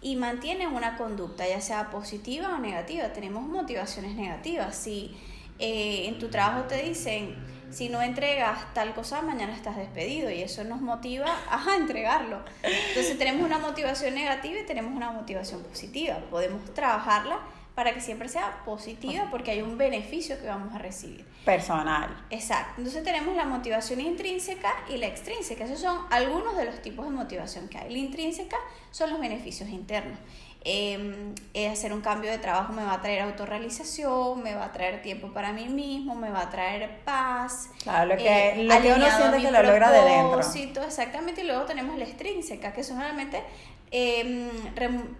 y 0.02 0.16
mantiene 0.16 0.66
una 0.66 0.96
conducta, 0.96 1.48
ya 1.48 1.60
sea 1.60 1.90
positiva 1.90 2.54
o 2.54 2.58
negativa. 2.58 3.12
Tenemos 3.12 3.44
motivaciones 3.44 4.14
negativas. 4.14 4.76
Si 4.76 5.16
eh, 5.58 6.06
en 6.06 6.18
tu 6.18 6.28
trabajo 6.28 6.64
te 6.64 6.82
dicen, 6.82 7.34
si 7.70 7.88
no 7.88 8.02
entregas 8.02 8.72
tal 8.74 8.94
cosa, 8.94 9.22
mañana 9.22 9.54
estás 9.54 9.76
despedido 9.76 10.30
y 10.30 10.42
eso 10.42 10.64
nos 10.64 10.80
motiva 10.80 11.26
a 11.50 11.76
entregarlo. 11.76 12.42
Entonces 12.62 13.18
tenemos 13.18 13.44
una 13.44 13.58
motivación 13.58 14.14
negativa 14.14 14.60
y 14.60 14.66
tenemos 14.66 14.94
una 14.94 15.10
motivación 15.10 15.62
positiva. 15.62 16.18
Podemos 16.30 16.72
trabajarla 16.74 17.38
para 17.78 17.94
que 17.94 18.00
siempre 18.00 18.28
sea 18.28 18.64
positiva 18.64 19.28
porque 19.30 19.52
hay 19.52 19.62
un 19.62 19.78
beneficio 19.78 20.36
que 20.40 20.48
vamos 20.48 20.74
a 20.74 20.78
recibir. 20.78 21.24
Personal. 21.44 22.24
Exacto. 22.28 22.74
Entonces 22.78 23.04
tenemos 23.04 23.36
la 23.36 23.44
motivación 23.44 24.00
intrínseca 24.00 24.72
y 24.88 24.96
la 24.96 25.06
extrínseca. 25.06 25.64
Esos 25.64 25.80
son 25.80 26.00
algunos 26.10 26.56
de 26.56 26.64
los 26.64 26.82
tipos 26.82 27.04
de 27.04 27.12
motivación 27.12 27.68
que 27.68 27.78
hay. 27.78 27.92
La 27.92 27.98
intrínseca 27.98 28.56
son 28.90 29.10
los 29.10 29.20
beneficios 29.20 29.68
internos. 29.68 30.18
Em, 30.70 31.34
eh, 31.54 31.70
hacer 31.70 31.94
un 31.94 32.02
cambio 32.02 32.30
de 32.30 32.36
trabajo 32.36 32.74
me 32.74 32.84
va 32.84 32.92
a 32.92 33.00
traer 33.00 33.22
autorrealización, 33.22 34.42
me 34.42 34.54
va 34.54 34.66
a 34.66 34.72
traer 34.72 35.00
tiempo 35.00 35.28
para 35.28 35.50
mí 35.50 35.66
mismo, 35.66 36.14
me 36.14 36.30
va 36.30 36.42
a 36.42 36.50
traer 36.50 37.00
paz. 37.06 37.70
Claro, 37.82 38.10
lo 38.10 38.16
que, 38.18 38.50
eh, 38.50 38.64
lo 38.64 38.82
que 38.82 38.92
uno 38.92 39.06
siente 39.16 39.38
que 39.38 39.50
lo 39.50 39.62
logra 39.62 39.90
de 39.90 40.02
dentro. 40.02 40.40
Exactamente, 40.84 41.40
y 41.40 41.44
luego 41.44 41.64
tenemos 41.64 41.96
la 41.96 42.04
extrínseca, 42.04 42.74
que 42.74 42.84
son 42.84 43.00
realmente 43.00 43.42
em, 43.90 44.50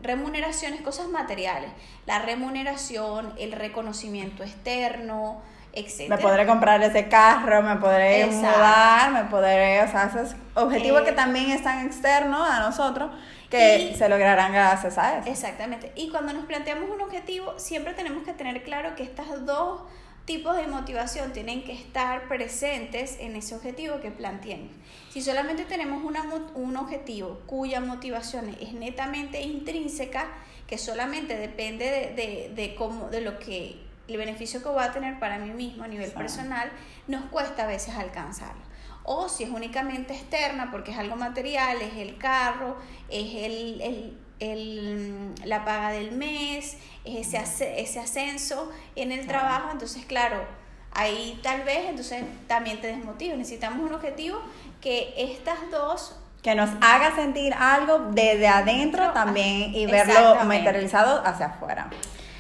remuneraciones, 0.03 0.83
cosas 0.83 1.09
materiales. 1.09 1.71
La 2.05 2.19
remuneración, 2.19 3.33
el 3.39 3.53
reconocimiento 3.53 4.43
externo, 4.43 5.41
etc. 5.73 6.11
Me 6.11 6.19
podré 6.19 6.47
comprar 6.47 6.83
ese 6.83 7.09
carro, 7.09 7.63
me 7.63 7.77
podré 7.77 8.27
mudar, 8.27 9.13
me 9.13 9.25
podré, 9.31 9.83
o 9.83 9.91
sea, 9.91 10.13
esos 10.15 10.37
objetivos 10.57 11.01
que 11.05 11.11
eh, 11.11 11.15
también 11.15 11.53
están 11.53 11.87
externos 11.87 12.47
a 12.47 12.61
nosotros 12.61 13.11
que 13.51 13.95
se 13.97 14.09
lograrán 14.09 14.53
gracias 14.53 14.99
a 14.99 15.19
eso. 15.19 15.31
Exactamente. 15.31 15.93
Y 15.95 16.11
cuando 16.11 16.33
nos 16.33 16.45
planteamos 16.47 16.91
un 16.91 17.01
objetivo, 17.01 17.59
siempre 17.59 17.95
tenemos 17.95 18.25
que 18.25 18.33
tener 18.33 18.63
claro 18.63 18.95
que 18.95 19.03
estas 19.03 19.45
dos 19.47 19.83
tipos 20.25 20.57
de 20.57 20.67
motivación 20.67 21.33
tienen 21.33 21.65
que 21.65 21.73
estar 21.73 22.29
presentes 22.29 23.17
en 23.19 23.35
ese 23.35 23.55
objetivo 23.55 24.01
que 24.01 24.11
planteemos. 24.11 24.71
Si 25.09 25.23
solamente 25.23 25.65
tenemos 25.65 26.05
una, 26.05 26.23
un 26.55 26.77
objetivo 26.77 27.41
cuya 27.47 27.81
motivación 27.81 28.55
es 28.61 28.75
netamente 28.75 29.41
intrínseca, 29.41 30.27
que 30.67 30.77
solamente 30.77 31.39
depende 31.39 31.87
de, 31.87 32.15
de, 32.15 32.53
de, 32.55 32.75
cómo, 32.75 33.09
de 33.09 33.23
lo 33.23 33.39
que 33.39 33.81
el 34.07 34.17
beneficio 34.19 34.63
que 34.63 34.69
va 34.69 34.85
a 34.85 34.93
tener 34.93 35.19
para 35.19 35.39
mí 35.39 35.51
mismo 35.51 35.85
a 35.85 35.89
nivel 35.89 36.11
personal, 36.11 36.71
nos 37.07 37.25
cuesta 37.27 37.65
a 37.65 37.67
veces 37.67 37.95
alcanzarlo. 37.95 38.68
O 39.11 39.29
si 39.29 39.45
es 39.45 39.51
únicamente 39.51 40.15
externa, 40.15 40.71
porque 40.71 40.91
es 40.91 40.99
algo 40.99 41.17
material, 41.17 41.81
es 41.81 41.97
el 41.97 42.19
carro, 42.19 42.77
es 43.09 43.35
el, 43.35 43.81
el 43.81 44.19
el, 44.41 45.35
la 45.45 45.65
paga 45.65 45.91
del 45.91 46.13
mes, 46.13 46.77
ese, 47.05 47.43
ese 47.81 48.01
ascenso 48.01 48.71
en 48.97 49.13
el 49.13 49.27
trabajo, 49.27 49.71
entonces 49.73 50.05
claro, 50.05 50.45
ahí 50.93 51.39
tal 51.43 51.63
vez 51.63 51.89
entonces 51.89 52.25
también 52.47 52.81
te 52.81 52.89
desmotiva. 52.89 53.37
Necesitamos 53.37 53.81
un 53.89 53.95
objetivo 53.95 54.41
que 54.81 55.15
estas 55.17 55.71
dos 55.71 56.17
que 56.43 56.55
nos 56.55 56.71
haga 56.81 57.15
sentir 57.17 57.53
algo 57.53 58.11
desde 58.13 58.47
adentro 58.47 59.11
también 59.11 59.75
y 59.75 59.87
verlo 59.87 60.37
materializado 60.45 61.21
hacia 61.27 61.47
afuera. 61.47 61.91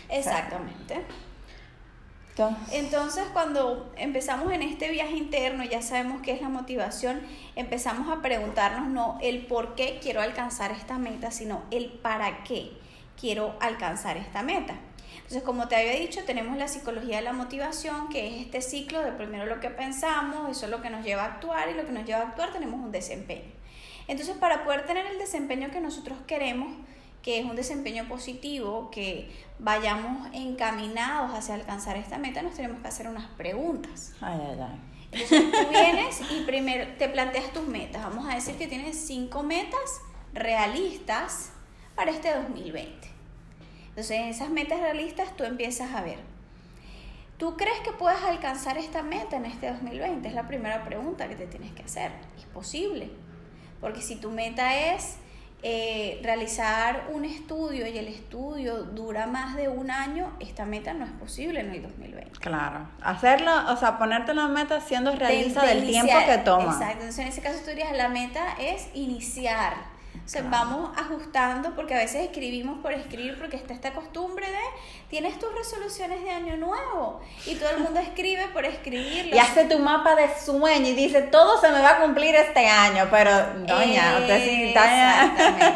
Exactamente. 0.08 1.04
Entonces, 2.71 3.25
cuando 3.33 3.92
empezamos 3.97 4.52
en 4.52 4.62
este 4.62 4.90
viaje 4.90 5.16
interno, 5.16 5.64
ya 5.64 5.83
sabemos 5.83 6.23
qué 6.23 6.33
es 6.33 6.40
la 6.40 6.49
motivación, 6.49 7.21
empezamos 7.57 8.09
a 8.11 8.23
preguntarnos 8.23 8.88
no 8.88 9.18
el 9.21 9.47
por 9.47 9.75
qué 9.75 9.99
quiero 10.00 10.21
alcanzar 10.21 10.71
esta 10.71 10.99
meta, 10.99 11.30
sino 11.30 11.62
el 11.71 11.90
para 11.90 12.45
qué 12.45 12.71
quiero 13.21 13.57
alcanzar 13.61 14.16
esta 14.16 14.42
meta. 14.42 14.75
Entonces, 15.16 15.42
como 15.42 15.68
te 15.68 15.76
había 15.76 15.92
dicho, 15.92 16.25
tenemos 16.25 16.57
la 16.57 16.68
psicología 16.68 17.16
de 17.16 17.23
la 17.23 17.33
motivación, 17.33 18.09
que 18.09 18.28
es 18.28 18.40
este 18.40 18.62
ciclo 18.62 19.02
de 19.02 19.12
primero 19.12 19.47
lo 19.47 19.61
que 19.61 19.71
pensamos, 19.71 20.49
eso 20.50 20.66
es 20.66 20.71
lo 20.71 20.80
que 20.80 20.90
nos 20.90 21.04
lleva 21.04 21.25
a 21.25 21.35
actuar 21.35 21.68
y 21.71 21.75
lo 21.75 21.85
que 21.85 21.92
nos 21.92 22.07
lleva 22.07 22.21
a 22.21 22.28
actuar 22.28 22.52
tenemos 22.52 22.80
un 22.80 22.92
desempeño. 22.92 23.52
Entonces, 24.07 24.37
para 24.37 24.64
poder 24.64 24.87
tener 24.87 25.07
el 25.07 25.18
desempeño 25.18 25.71
que 25.71 25.80
nosotros 25.80 26.16
queremos, 26.26 26.73
que 27.22 27.40
es 27.40 27.44
un 27.44 27.56
desempeño 27.56 28.08
positivo, 28.08 28.90
que 28.90 29.30
vayamos 29.58 30.28
encaminados 30.32 31.32
hacia 31.32 31.54
alcanzar 31.54 31.96
esta 31.96 32.18
meta, 32.18 32.42
nos 32.42 32.54
tenemos 32.54 32.80
que 32.80 32.88
hacer 32.88 33.08
unas 33.08 33.26
preguntas. 33.32 34.14
Ay, 34.20 34.40
ay, 34.40 34.58
ay. 34.60 34.80
Entonces 35.10 35.50
tú 35.50 35.68
vienes 35.70 36.20
y 36.30 36.44
primero 36.44 36.87
te 36.98 37.08
planteas 37.08 37.52
tus 37.52 37.66
metas. 37.66 38.02
Vamos 38.02 38.28
a 38.28 38.34
decir 38.34 38.56
que 38.56 38.66
tienes 38.66 38.96
cinco 38.98 39.42
metas 39.42 40.00
realistas 40.32 41.50
para 41.94 42.10
este 42.10 42.34
2020. 42.34 43.08
Entonces 43.88 44.10
en 44.10 44.28
esas 44.28 44.50
metas 44.50 44.80
realistas 44.80 45.37
tú 45.37 45.44
empiezas 45.44 45.94
a 45.94 46.02
ver. 46.02 46.18
¿Tú 47.38 47.56
crees 47.56 47.78
que 47.80 47.92
puedes 47.92 48.22
alcanzar 48.22 48.78
esta 48.78 49.02
meta 49.02 49.37
en 49.37 49.46
este 49.46 49.70
2020? 49.70 50.28
Es 50.28 50.34
la 50.34 50.48
primera 50.48 50.84
pregunta 50.84 51.28
que 51.28 51.37
te 51.37 51.46
tienes 51.46 51.72
que 51.72 51.82
hacer. 51.82 52.12
¿Es 52.37 52.44
posible? 52.46 53.10
Porque 53.80 54.02
si 54.02 54.16
tu 54.16 54.30
meta 54.30 54.92
es 54.92 55.18
eh, 55.62 56.21
realizar 56.23 57.09
un 57.12 57.25
estudio 57.25 57.87
y 57.87 57.99
el 57.99 58.09
estudio 58.09 58.85
dura 58.85 59.27
más 59.27 59.57
de 59.57 59.69
un 59.69 59.91
año, 59.91 60.33
esta 60.38 60.65
meta 60.65 60.95
no 60.95 61.05
es 61.05 61.11
posible 61.12 61.61
en 61.61 61.71
el 61.71 61.83
2020. 61.83 62.38
Claro, 62.38 62.88
hacerlo, 63.03 63.50
o 63.73 63.77
sea, 63.77 63.99
ponerte 63.99 64.35
la 64.35 64.49
meta 64.49 64.81
siendo 64.81 65.12
realista 65.17 65.67
del 65.67 65.85
tiempo 65.85 66.12
que 66.27 66.38
toma. 66.38 66.73
Exacto, 66.73 67.00
entonces 67.00 67.19
en 67.19 67.29
ese 67.29 67.41
caso 67.41 67.61
tú 67.65 67.71
dirías, 67.71 67.97
la 67.97 68.09
meta 68.09 68.55
es 68.61 68.88
iniciar 68.95 69.99
o 70.29 70.31
sea, 70.31 70.43
vamos 70.43 70.91
ajustando 70.95 71.75
porque 71.75 71.95
a 71.95 71.97
veces 71.97 72.27
escribimos 72.27 72.81
por 72.81 72.93
escribir 72.93 73.38
porque 73.38 73.57
está 73.57 73.73
esta 73.73 73.95
costumbre 73.95 74.47
de 74.47 74.59
tienes 75.11 75.38
tus 75.38 75.55
resoluciones 75.55 76.23
de 76.23 76.31
año 76.31 76.57
nuevo 76.59 77.21
y 77.47 77.55
todo 77.55 77.71
el 77.71 77.79
mundo 77.79 77.99
escribe 78.00 78.49
por 78.53 78.65
escribirlo. 78.65 79.35
Y 79.38 79.38
hace 79.38 79.65
tu 79.65 79.79
mapa 79.79 80.15
de 80.15 80.29
sueño 80.38 80.88
y 80.88 80.95
dice 80.95 81.23
todo 81.23 81.61
se 81.61 81.71
me 81.71 81.81
va 81.81 81.91
a 81.91 82.00
cumplir 82.00 82.35
este 82.35 82.67
año, 82.67 83.07
pero 83.11 83.31
doña, 83.67 84.19
usted 84.21 84.45
sí 84.45 84.65
está... 84.69 85.33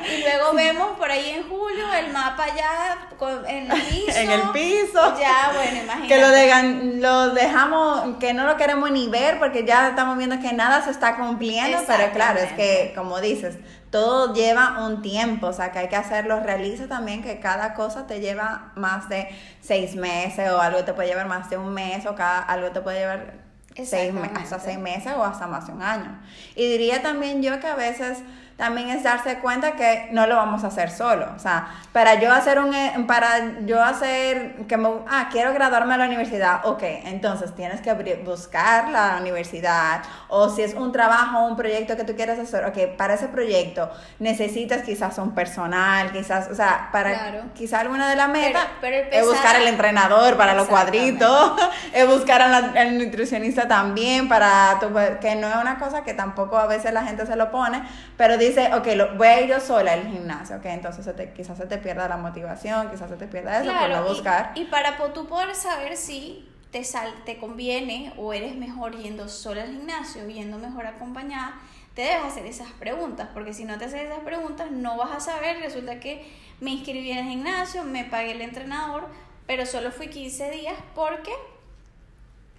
Y 0.09 0.23
luego 0.23 0.53
vemos 0.55 0.99
por 0.99 1.11
ahí 1.11 1.31
en 1.31 1.49
julio 1.49 1.93
el 1.95 2.13
mapa 2.13 2.47
ya 2.55 3.09
en 3.49 3.71
el 3.71 3.83
piso. 3.83 4.19
en 4.19 4.31
el 4.31 4.43
piso. 4.51 5.19
Ya, 5.19 5.53
bueno, 5.55 5.83
imagínate. 5.83 6.09
Que 6.09 7.01
lo, 7.01 7.27
lo 7.27 7.35
dejamos, 7.35 8.17
que 8.19 8.33
no 8.33 8.47
lo 8.47 8.57
queremos 8.57 8.91
ni 8.91 9.09
ver 9.09 9.39
porque 9.39 9.65
ya 9.65 9.89
estamos 9.89 10.19
viendo 10.19 10.41
que 10.41 10.53
nada 10.53 10.83
se 10.83 10.91
está 10.91 11.17
cumpliendo, 11.17 11.79
pero 11.87 12.13
claro, 12.13 12.41
es 12.41 12.53
que 12.53 12.93
como 12.97 13.21
dices, 13.21 13.57
todo 13.91 14.33
lleva 14.33 14.87
un 14.87 15.03
tiempo, 15.03 15.49
o 15.49 15.53
sea 15.53 15.71
que 15.71 15.79
hay 15.79 15.89
que 15.89 15.97
hacerlo, 15.97 16.41
realiza 16.41 16.89
también 16.89 17.23
que 17.23 17.39
cada 17.41 17.75
cosa 17.75 18.07
te 18.07 18.21
lleva 18.21 18.73
más 18.75 19.09
de 19.09 19.22
seis 19.61 19.95
meses 19.97 20.51
o 20.51 20.61
algo 20.61 20.85
te 20.85 20.93
puede 20.95 21.09
llevar 21.09 21.27
más 21.27 21.51
de 21.51 21.57
un 21.57 21.73
mes 21.73 22.07
o 22.07 22.15
cada, 22.15 22.41
algo 22.41 22.71
te 22.71 22.81
puede 22.81 23.01
llevar 23.01 23.35
seis, 23.77 24.13
hasta 24.35 24.59
seis 24.59 24.79
meses 24.79 25.13
o 25.17 25.25
hasta 25.25 25.47
más 25.47 25.67
de 25.67 25.73
un 25.73 25.83
año. 25.83 26.21
Y 26.55 26.67
diría 26.67 27.03
también 27.03 27.43
yo 27.43 27.59
que 27.61 27.67
a 27.67 27.77
veces 27.77 28.19
también 28.63 28.91
es 28.91 29.03
darse 29.03 29.39
cuenta 29.39 29.73
que 29.73 30.07
no 30.13 30.29
lo 30.29 30.37
vamos 30.37 30.63
a 30.63 30.69
hacer 30.69 30.89
solo. 30.89 31.27
O 31.35 31.39
sea, 31.41 31.67
para 31.91 32.21
yo 32.21 32.33
hacer 32.33 32.61
un, 32.61 32.73
eh, 32.73 32.95
para 33.09 33.59
yo 33.67 33.83
hacer, 33.83 34.55
que 34.69 34.77
me, 34.77 34.89
ah, 35.09 35.31
quiero 35.33 35.53
graduarme 35.53 35.95
a 35.95 35.97
la 35.97 36.07
universidad, 36.07 36.61
ok, 36.65 36.81
entonces 37.07 37.53
tienes 37.57 37.81
que 37.81 37.93
buscar 38.25 38.89
la 38.91 39.17
universidad, 39.21 40.03
o 40.29 40.49
si 40.49 40.63
es 40.63 40.75
un 40.75 40.93
trabajo 40.93 41.45
un 41.45 41.57
proyecto 41.57 41.97
que 41.97 42.05
tú 42.05 42.15
quieres 42.15 42.39
hacer, 42.39 42.65
ok, 42.65 42.97
para 42.97 43.15
ese 43.15 43.27
proyecto 43.27 43.91
necesitas 44.21 44.83
quizás 44.83 45.19
un 45.19 45.35
personal, 45.35 46.13
quizás, 46.13 46.49
o 46.49 46.55
sea, 46.55 46.91
para 46.93 47.43
quizás 47.55 47.81
alguna 47.81 48.09
de 48.09 48.15
las 48.15 48.29
metas 48.29 48.65
es 49.11 49.27
buscar 49.27 49.57
el 49.57 49.67
entrenador 49.67 50.37
para 50.37 50.55
los 50.55 50.69
cuadritos, 50.69 51.61
es 51.93 52.07
buscar 52.07 52.43
al 52.43 52.97
nutricionista 52.97 53.67
también, 53.67 54.29
para 54.29 54.79
que 55.21 55.35
no 55.35 55.49
es 55.49 55.57
una 55.57 55.81
cosa 55.81 56.05
que 56.05 56.15
tampoco 56.15 56.57
a 56.59 56.69
veces 56.69 56.93
la 56.93 57.03
gente 57.03 57.27
se 57.27 57.35
lo 57.35 57.51
pone, 57.51 57.83
pero 58.17 58.39
dice 58.39 58.52
dice, 58.55 58.75
ok, 58.75 58.87
lo, 58.97 59.15
voy 59.17 59.27
a 59.27 59.41
ir 59.41 59.49
yo 59.49 59.61
sola 59.61 59.93
al 59.93 60.07
gimnasio, 60.09 60.57
ok, 60.57 60.65
entonces 60.67 61.07
quizás 61.35 61.59
se 61.59 61.67
te 61.67 61.79
pierda 61.79 62.09
la 62.09 62.17
motivación, 62.17 62.91
quizás 62.91 63.11
se 63.11 63.17
te 63.17 63.27
pierda 63.27 63.63
eso, 63.63 63.73
por 63.73 63.89
no 63.89 64.05
buscar. 64.05 64.53
Y, 64.55 64.65
para 64.65 64.97
tú 65.13 65.27
poder 65.27 65.55
saber 65.55 65.97
si 65.97 66.49
te, 66.71 66.85
sal, 66.85 67.13
te 67.25 67.39
conviene 67.39 68.13
o 68.17 68.33
eres 68.33 68.55
mejor 68.55 68.97
yendo 68.97 69.29
sola 69.29 69.63
al 69.63 69.71
gimnasio, 69.71 70.27
yendo 70.29 70.59
mejor 70.59 70.87
acompañada, 70.87 71.55
te 71.95 72.03
debes 72.03 72.25
hacer 72.25 72.47
esas 72.47 72.71
preguntas, 72.73 73.29
porque 73.35 73.53
si 73.53 73.65
no 73.65 73.79
te 73.79 73.85
haces 73.85 74.03
esas 74.03 74.21
preguntas 74.21 74.71
no 74.71 74.97
vas 74.97 75.13
a 75.13 75.21
saber, 75.21 75.59
resulta 75.61 76.01
que 76.01 76.27
me 76.61 76.71
inscribí 76.71 77.11
en 77.11 77.19
el 77.19 77.25
gimnasio, 77.25 77.85
me 77.85 78.05
pagué 78.05 78.33
el 78.33 78.41
entrenador, 78.41 79.09
pero 79.47 79.67
solo 79.67 79.91
fui 79.91 80.09
15 80.09 80.51
días 80.51 80.77
porque 80.95 81.33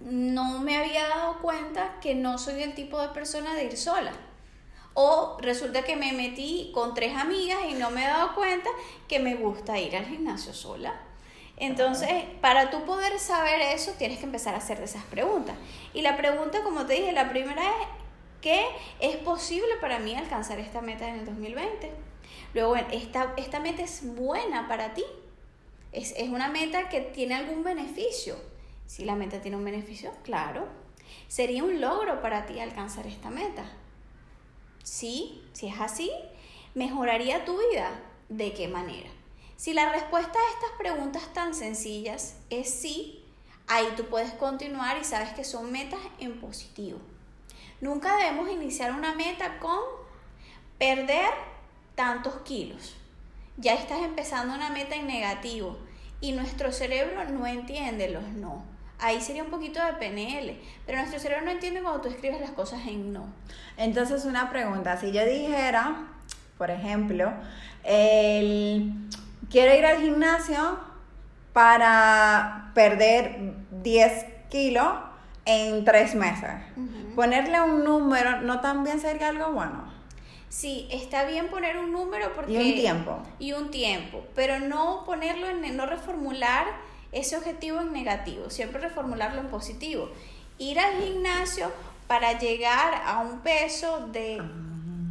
no 0.01 0.59
me 0.59 0.77
había 0.77 1.07
dado 1.07 1.39
cuenta 1.39 1.95
que 2.01 2.13
no 2.13 2.37
soy 2.37 2.61
el 2.61 2.75
tipo 2.75 3.01
de 3.01 3.09
persona 3.09 3.55
de 3.55 3.65
ir 3.65 3.77
sola. 3.77 4.11
O 4.93 5.37
resulta 5.41 5.83
que 5.83 5.95
me 5.95 6.13
metí 6.13 6.71
con 6.73 6.93
tres 6.93 7.15
amigas 7.15 7.59
y 7.69 7.73
no 7.73 7.89
me 7.89 8.03
he 8.03 8.07
dado 8.07 8.35
cuenta 8.35 8.69
que 9.07 9.19
me 9.19 9.35
gusta 9.35 9.79
ir 9.79 9.95
al 9.95 10.05
gimnasio 10.05 10.53
sola. 10.53 10.93
Entonces, 11.57 12.25
para 12.41 12.69
tú 12.69 12.83
poder 12.83 13.19
saber 13.19 13.61
eso, 13.61 13.91
tienes 13.97 14.19
que 14.19 14.25
empezar 14.25 14.53
a 14.55 14.57
hacer 14.57 14.81
esas 14.81 15.03
preguntas. 15.05 15.55
Y 15.93 16.01
la 16.01 16.17
pregunta, 16.17 16.63
como 16.63 16.85
te 16.85 16.93
dije, 16.93 17.11
la 17.11 17.29
primera 17.29 17.61
es, 17.61 17.87
¿qué 18.41 18.65
es 18.99 19.17
posible 19.17 19.75
para 19.79 19.99
mí 19.99 20.15
alcanzar 20.15 20.59
esta 20.59 20.81
meta 20.81 21.07
en 21.07 21.19
el 21.19 21.25
2020? 21.25 21.91
Luego, 22.53 22.75
esta, 22.75 23.33
esta 23.37 23.59
meta 23.59 23.83
es 23.83 24.15
buena 24.15 24.67
para 24.67 24.93
ti. 24.93 25.03
Es, 25.91 26.13
es 26.17 26.29
una 26.29 26.49
meta 26.49 26.89
que 26.89 27.01
tiene 27.01 27.35
algún 27.35 27.63
beneficio. 27.63 28.35
Si 28.85 29.05
la 29.05 29.15
meta 29.15 29.41
tiene 29.41 29.57
un 29.57 29.63
beneficio, 29.63 30.11
claro. 30.23 30.67
Sería 31.27 31.63
un 31.63 31.79
logro 31.81 32.21
para 32.21 32.45
ti 32.45 32.59
alcanzar 32.59 33.07
esta 33.07 33.29
meta. 33.29 33.63
Sí, 34.83 35.41
si 35.53 35.67
es 35.67 35.79
así, 35.79 36.11
¿mejoraría 36.75 37.45
tu 37.45 37.57
vida? 37.57 37.89
¿De 38.27 38.53
qué 38.53 38.67
manera? 38.67 39.09
Si 39.55 39.73
la 39.73 39.89
respuesta 39.89 40.37
a 40.37 40.53
estas 40.53 40.71
preguntas 40.77 41.31
tan 41.33 41.55
sencillas 41.55 42.35
es 42.49 42.69
sí, 42.69 43.23
ahí 43.67 43.87
tú 43.95 44.05
puedes 44.07 44.33
continuar 44.33 44.97
y 44.97 45.05
sabes 45.05 45.29
que 45.33 45.45
son 45.45 45.71
metas 45.71 46.01
en 46.19 46.39
positivo. 46.41 46.99
Nunca 47.79 48.17
debemos 48.17 48.49
iniciar 48.49 48.91
una 48.91 49.15
meta 49.15 49.57
con 49.59 49.79
perder 50.77 51.31
tantos 51.95 52.35
kilos. 52.41 52.95
Ya 53.55 53.75
estás 53.75 54.01
empezando 54.01 54.53
una 54.53 54.69
meta 54.69 54.95
en 54.95 55.07
negativo 55.07 55.77
y 56.19 56.33
nuestro 56.33 56.73
cerebro 56.73 57.23
no 57.25 57.47
entiende 57.47 58.09
los 58.09 58.27
no 58.27 58.72
ahí 58.99 59.21
sería 59.21 59.43
un 59.43 59.49
poquito 59.49 59.83
de 59.83 59.93
PNL, 59.93 60.57
pero 60.85 60.97
nuestro 60.99 61.19
cerebro 61.19 61.45
no 61.45 61.51
entiende 61.51 61.81
cuando 61.81 62.01
tú 62.01 62.09
escribes 62.09 62.39
las 62.39 62.51
cosas 62.51 62.81
en 62.87 63.13
no. 63.13 63.25
Entonces, 63.77 64.25
una 64.25 64.49
pregunta, 64.49 64.97
si 64.97 65.11
yo 65.11 65.25
dijera, 65.25 66.07
por 66.57 66.71
ejemplo, 66.71 67.31
el, 67.83 68.93
quiero 69.49 69.75
ir 69.75 69.85
al 69.85 70.01
gimnasio 70.01 70.79
para 71.51 72.71
perder 72.73 73.53
10 73.83 74.25
kilos 74.49 74.87
en 75.45 75.83
tres 75.83 76.15
meses, 76.15 76.51
ponerle 77.15 77.59
un 77.61 77.83
número, 77.83 78.41
¿no 78.41 78.61
también 78.61 78.99
sería 78.99 79.29
algo 79.29 79.51
bueno? 79.51 79.91
Sí, 80.53 80.87
está 80.91 81.25
bien 81.25 81.47
poner 81.47 81.79
un 81.79 81.91
número 81.91 82.31
porque... 82.35 82.53
Y 82.53 82.57
un 82.57 82.75
tiempo. 82.75 83.23
Y 83.39 83.53
un 83.53 83.71
tiempo, 83.71 84.23
pero 84.35 84.59
no 84.59 85.03
ponerlo 85.03 85.47
en, 85.49 85.75
no 85.75 85.87
reformular 85.87 86.67
ese 87.13 87.37
objetivo 87.37 87.79
en 87.79 87.93
negativo, 87.93 88.49
siempre 88.49 88.81
reformularlo 88.81 89.41
en 89.41 89.47
positivo. 89.47 90.09
Ir 90.57 90.79
al 90.79 91.01
gimnasio 91.01 91.71
para 92.07 92.37
llegar 92.39 93.01
a 93.05 93.19
un 93.19 93.39
peso 93.39 94.07
de, 94.07 94.41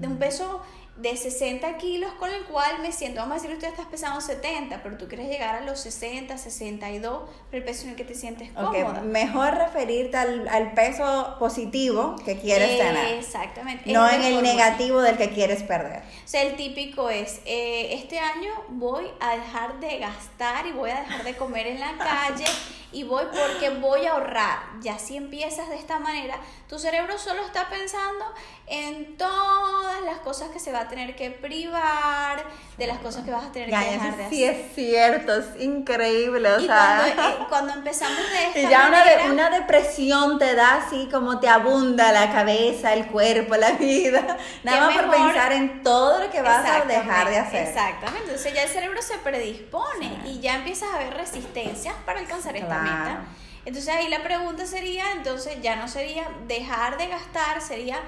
de 0.01 0.07
un 0.07 0.19
peso 0.19 0.63
de 1.03 1.17
60 1.17 1.77
kilos 1.79 2.13
con 2.13 2.31
el 2.31 2.45
cual 2.45 2.81
me 2.81 2.93
siento, 2.93 3.21
vamos 3.21 3.39
a 3.39 3.41
decir, 3.41 3.53
usted 3.53 3.69
estás 3.69 3.87
pesando 3.87 4.21
70, 4.21 4.83
pero 4.83 4.97
tú 4.97 5.09
quieres 5.09 5.29
llegar 5.29 5.57
a 5.57 5.61
los 5.63 5.81
60, 5.81 6.39
62, 6.39 7.23
pero 7.51 7.61
el 7.61 7.65
peso 7.65 7.85
en 7.85 7.91
el 7.91 7.97
que 7.97 8.05
te 8.05 8.15
sientes 8.15 8.53
cómoda. 8.53 9.01
Mejor 9.03 9.55
referirte 9.55 10.17
al, 10.17 10.47
al, 10.49 10.73
peso 10.75 11.37
positivo 11.41 12.15
que 12.25 12.39
quieres 12.39 12.79
tener. 12.79 13.19
Exactamente. 13.19 13.93
No 13.93 14.09
en 14.09 14.23
el 14.23 14.43
negativo 14.43 15.01
del 15.01 15.17
que 15.17 15.31
quieres 15.31 15.65
perder. 15.65 16.03
O 16.25 16.29
sea, 16.29 16.43
el 16.43 16.55
típico 16.55 17.11
es, 17.11 17.41
eh, 17.47 17.95
este 17.95 18.21
año 18.21 18.53
voy 18.69 19.07
a 19.21 19.37
dejar 19.37 19.81
de 19.81 19.99
gastar 19.99 20.67
y 20.67 20.73
voy 20.73 20.91
a 20.91 21.01
dejar 21.01 21.25
de 21.25 21.37
comer 21.37 21.67
en 21.67 21.81
la 21.81 21.97
calle 21.99 22.45
y 22.93 23.05
voy 23.05 23.25
porque 23.25 23.71
voy 23.71 24.07
a 24.07 24.13
ahorrar. 24.13 24.59
Y 24.83 24.89
así 24.89 25.17
empiezas 25.17 25.69
de 25.69 25.77
esta 25.77 25.99
manera. 25.99 26.39
Tu 26.69 26.79
cerebro 26.79 27.19
solo 27.19 27.45
está 27.45 27.69
pensando 27.69 28.25
en 28.67 29.17
todas 29.17 30.03
las 30.03 30.19
cosas 30.19 30.51
que 30.51 30.59
se 30.59 30.73
va 30.73 30.81
a 30.81 30.89
tener 30.93 31.17
que 31.17 31.31
privar, 31.31 32.45
de 32.77 32.87
las 32.87 32.99
cosas 32.99 33.25
que 33.25 33.31
vas 33.31 33.47
a 33.47 33.53
tener 33.53 33.71
que 33.71 33.77
dejar 33.77 34.17
de 34.17 34.25
hacer. 34.25 34.31
Sí, 34.31 34.45
es 34.45 34.75
cierto, 34.75 35.35
es 35.35 35.63
increíble. 35.63 36.53
O 36.53 36.61
y 36.61 36.67
sea, 36.67 37.03
cuando, 37.15 37.23
eh, 37.23 37.47
cuando, 37.49 37.73
empezamos 37.73 38.19
de 38.19 38.47
esta 38.47 38.61
y 38.61 38.63
ya 38.69 38.89
manera, 38.89 39.25
una, 39.25 39.33
una 39.33 39.51
depresión 39.51 40.39
te 40.39 40.55
da 40.55 40.77
así 40.77 41.09
como 41.11 41.41
te 41.41 41.49
abunda 41.49 42.13
la 42.13 42.31
cabeza, 42.31 42.93
el 42.93 43.07
cuerpo, 43.07 43.57
la 43.57 43.73
vida. 43.73 44.37
Nada 44.65 44.87
más 44.87 44.97
por 44.97 45.11
pensar 45.11 45.53
en 45.53 45.83
todo 45.83 46.25
lo 46.25 46.31
que 46.31 46.43
vas 46.43 46.69
a 46.69 46.85
dejar 46.85 47.31
de 47.31 47.39
hacer. 47.39 47.69
Exactamente, 47.69 48.25
entonces 48.27 48.53
ya 48.53 48.63
el 48.63 48.69
cerebro 48.69 49.01
se 49.01 49.17
predispone 49.19 50.19
y 50.27 50.41
ya 50.41 50.57
empiezas 50.57 50.91
a 50.93 50.99
ver 50.99 51.15
resistencias 51.15 51.95
para 52.05 52.21
alcanzar 52.21 52.55
esta 52.57 52.79
meta. 52.79 53.25
Entonces 53.65 53.95
ahí 53.95 54.09
la 54.09 54.23
pregunta 54.25 54.67
sería, 54.67 55.13
entonces 55.13 55.57
ya 55.63 55.77
no 55.77 55.87
sería 55.87 56.29
dejar 56.49 56.99
de 56.99 57.07
gastar, 57.07 57.63
sería 57.63 58.01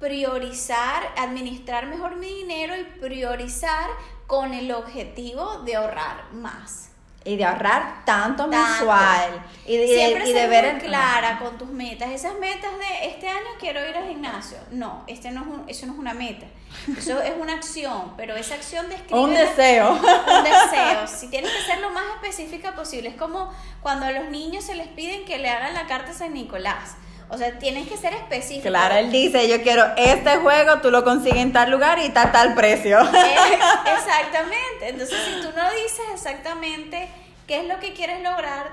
priorizar, 0.00 1.12
administrar 1.16 1.86
mejor 1.86 2.16
mi 2.16 2.26
dinero 2.26 2.74
y 2.76 2.84
priorizar 2.98 3.88
con 4.26 4.54
el 4.54 4.72
objetivo 4.72 5.58
de 5.58 5.76
ahorrar 5.76 6.32
más. 6.32 6.88
Y 7.22 7.36
de 7.36 7.44
ahorrar 7.44 8.02
tanto, 8.06 8.46
mensual. 8.46 9.44
Y 9.66 9.76
de, 9.76 9.86
Siempre 9.86 10.30
y 10.30 10.32
de 10.32 10.40
ser 10.40 10.48
ver 10.48 10.72
muy 10.72 10.80
clara 10.80 11.38
con 11.38 11.58
tus 11.58 11.68
metas. 11.68 12.10
Esas 12.10 12.38
metas 12.38 12.70
de 12.78 13.08
este 13.08 13.28
año 13.28 13.46
quiero 13.58 13.86
ir 13.86 13.94
al 13.94 14.08
gimnasio. 14.08 14.56
No, 14.70 15.04
este 15.06 15.30
no 15.30 15.42
es 15.42 15.46
un, 15.46 15.64
eso 15.68 15.84
no 15.86 15.92
es 15.92 15.98
una 15.98 16.14
meta. 16.14 16.46
Eso 16.96 17.20
es 17.20 17.34
una 17.38 17.54
acción, 17.54 18.14
pero 18.16 18.36
esa 18.36 18.54
acción 18.54 18.88
describe... 18.88 19.20
Un 19.20 19.34
deseo. 19.34 19.92
Un 19.92 20.44
deseo. 20.44 21.06
Si 21.06 21.28
tienes 21.28 21.50
que 21.50 21.62
ser 21.62 21.80
lo 21.80 21.90
más 21.90 22.04
específica 22.14 22.74
posible. 22.74 23.10
Es 23.10 23.16
como 23.16 23.52
cuando 23.82 24.06
a 24.06 24.12
los 24.12 24.30
niños 24.30 24.64
se 24.64 24.74
les 24.74 24.88
piden 24.88 25.26
que 25.26 25.38
le 25.38 25.50
hagan 25.50 25.74
la 25.74 25.86
carta 25.86 26.12
a 26.12 26.14
San 26.14 26.32
Nicolás. 26.32 26.96
O 27.30 27.38
sea, 27.38 27.58
tienes 27.58 27.88
que 27.88 27.96
ser 27.96 28.12
específico. 28.12 28.68
Claro, 28.68 28.96
él 28.96 29.12
dice, 29.12 29.48
yo 29.48 29.62
quiero 29.62 29.84
este 29.96 30.38
juego, 30.38 30.80
tú 30.80 30.90
lo 30.90 31.04
consigues 31.04 31.38
en 31.38 31.52
tal 31.52 31.70
lugar 31.70 32.00
y 32.00 32.08
tal 32.08 32.32
tal 32.32 32.54
precio. 32.54 32.98
exactamente. 33.98 34.88
Entonces, 34.88 35.16
si 35.24 35.40
tú 35.40 35.48
no 35.56 35.70
dices 35.70 36.06
exactamente 36.12 37.08
qué 37.46 37.60
es 37.60 37.68
lo 37.68 37.78
que 37.78 37.92
quieres 37.94 38.20
lograr, 38.22 38.72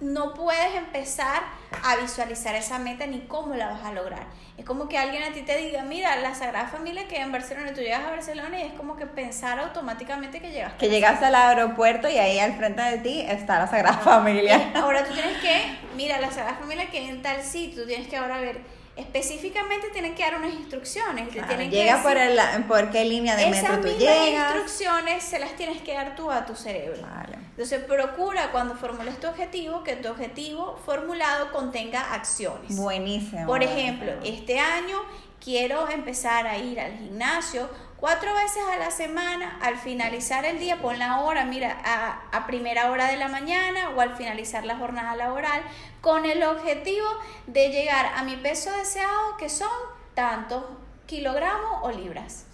no 0.00 0.34
puedes 0.34 0.74
empezar 0.74 1.42
a 1.84 1.96
visualizar 1.96 2.56
esa 2.56 2.80
meta 2.80 3.06
ni 3.06 3.20
cómo 3.20 3.54
la 3.54 3.68
vas 3.68 3.84
a 3.84 3.92
lograr. 3.92 4.26
Es 4.62 4.68
como 4.68 4.88
que 4.88 4.96
alguien 4.96 5.24
a 5.24 5.32
ti 5.32 5.42
te 5.42 5.56
diga, 5.56 5.82
mira, 5.82 6.14
la 6.20 6.36
Sagrada 6.36 6.68
Familia 6.68 7.08
que 7.08 7.16
en 7.16 7.32
Barcelona, 7.32 7.72
tú 7.74 7.80
llegas 7.80 8.04
a 8.04 8.10
Barcelona 8.10 8.60
y 8.60 8.62
es 8.62 8.72
como 8.74 8.94
que 8.94 9.06
pensar 9.06 9.58
automáticamente 9.58 10.38
que 10.38 10.52
llegaste. 10.52 10.78
Que 10.78 10.88
llegaste 10.88 11.24
al 11.24 11.34
aeropuerto 11.34 12.08
y 12.08 12.16
ahí 12.16 12.38
al 12.38 12.54
frente 12.54 12.80
de 12.80 12.98
ti 12.98 13.24
está 13.26 13.58
la 13.58 13.66
Sagrada 13.66 13.98
Familia. 13.98 14.70
Ahora 14.76 15.04
tú 15.04 15.14
tienes 15.14 15.36
que, 15.38 15.78
mira, 15.96 16.20
la 16.20 16.30
Sagrada 16.30 16.58
Familia 16.58 16.88
que 16.92 17.08
en 17.08 17.22
tal 17.22 17.42
sitio, 17.42 17.82
tú 17.82 17.88
tienes 17.88 18.06
que 18.06 18.16
ahora 18.16 18.38
ver 18.38 18.60
específicamente 18.96 19.88
tienen 19.90 20.14
que 20.14 20.22
dar 20.22 20.36
unas 20.36 20.52
instrucciones. 20.54 21.28
Te 21.30 21.42
tienen 21.42 21.70
llega 21.70 21.96
que 21.96 22.02
por, 22.02 22.16
el, 22.16 22.38
por 22.68 22.90
qué 22.90 23.04
línea 23.04 23.36
de 23.36 23.50
metro 23.50 23.80
tú 23.80 23.88
llegas. 23.88 24.28
Esas 24.28 24.56
instrucciones 24.56 25.24
se 25.24 25.38
las 25.38 25.56
tienes 25.56 25.80
que 25.82 25.94
dar 25.94 26.14
tú 26.14 26.30
a 26.30 26.44
tu 26.44 26.54
cerebro. 26.54 27.00
Vale. 27.02 27.38
Entonces 27.50 27.82
procura 27.84 28.50
cuando 28.50 28.74
formules 28.74 29.18
tu 29.20 29.28
objetivo 29.28 29.82
que 29.84 29.96
tu 29.96 30.08
objetivo 30.08 30.78
formulado 30.84 31.52
contenga 31.52 32.14
acciones. 32.14 32.76
Buenísimo. 32.76 33.46
Por 33.46 33.62
ejemplo, 33.62 34.12
este 34.24 34.58
año 34.58 35.02
quiero 35.42 35.88
empezar 35.88 36.46
a 36.46 36.56
ir 36.56 36.80
al 36.80 36.92
gimnasio 36.96 37.68
cuatro 38.02 38.34
veces 38.34 38.64
a 38.68 38.78
la 38.78 38.90
semana, 38.90 39.60
al 39.62 39.76
finalizar 39.76 40.44
el 40.44 40.58
día, 40.58 40.82
pon 40.82 40.98
la 40.98 41.20
hora, 41.20 41.44
mira, 41.44 41.78
a, 41.84 42.36
a, 42.36 42.46
primera 42.48 42.90
hora 42.90 43.06
de 43.06 43.16
la 43.16 43.28
mañana 43.28 43.90
o 43.90 44.00
al 44.00 44.16
finalizar 44.16 44.64
la 44.64 44.76
jornada 44.76 45.14
laboral, 45.14 45.62
con 46.00 46.26
el 46.26 46.42
objetivo 46.42 47.06
de 47.46 47.68
llegar 47.68 48.06
a 48.16 48.24
mi 48.24 48.34
peso 48.34 48.72
deseado, 48.72 49.36
que 49.36 49.48
son 49.48 49.70
tantos 50.14 50.64
kilogramos 51.06 51.78
o 51.82 51.92
libras. 51.92 52.46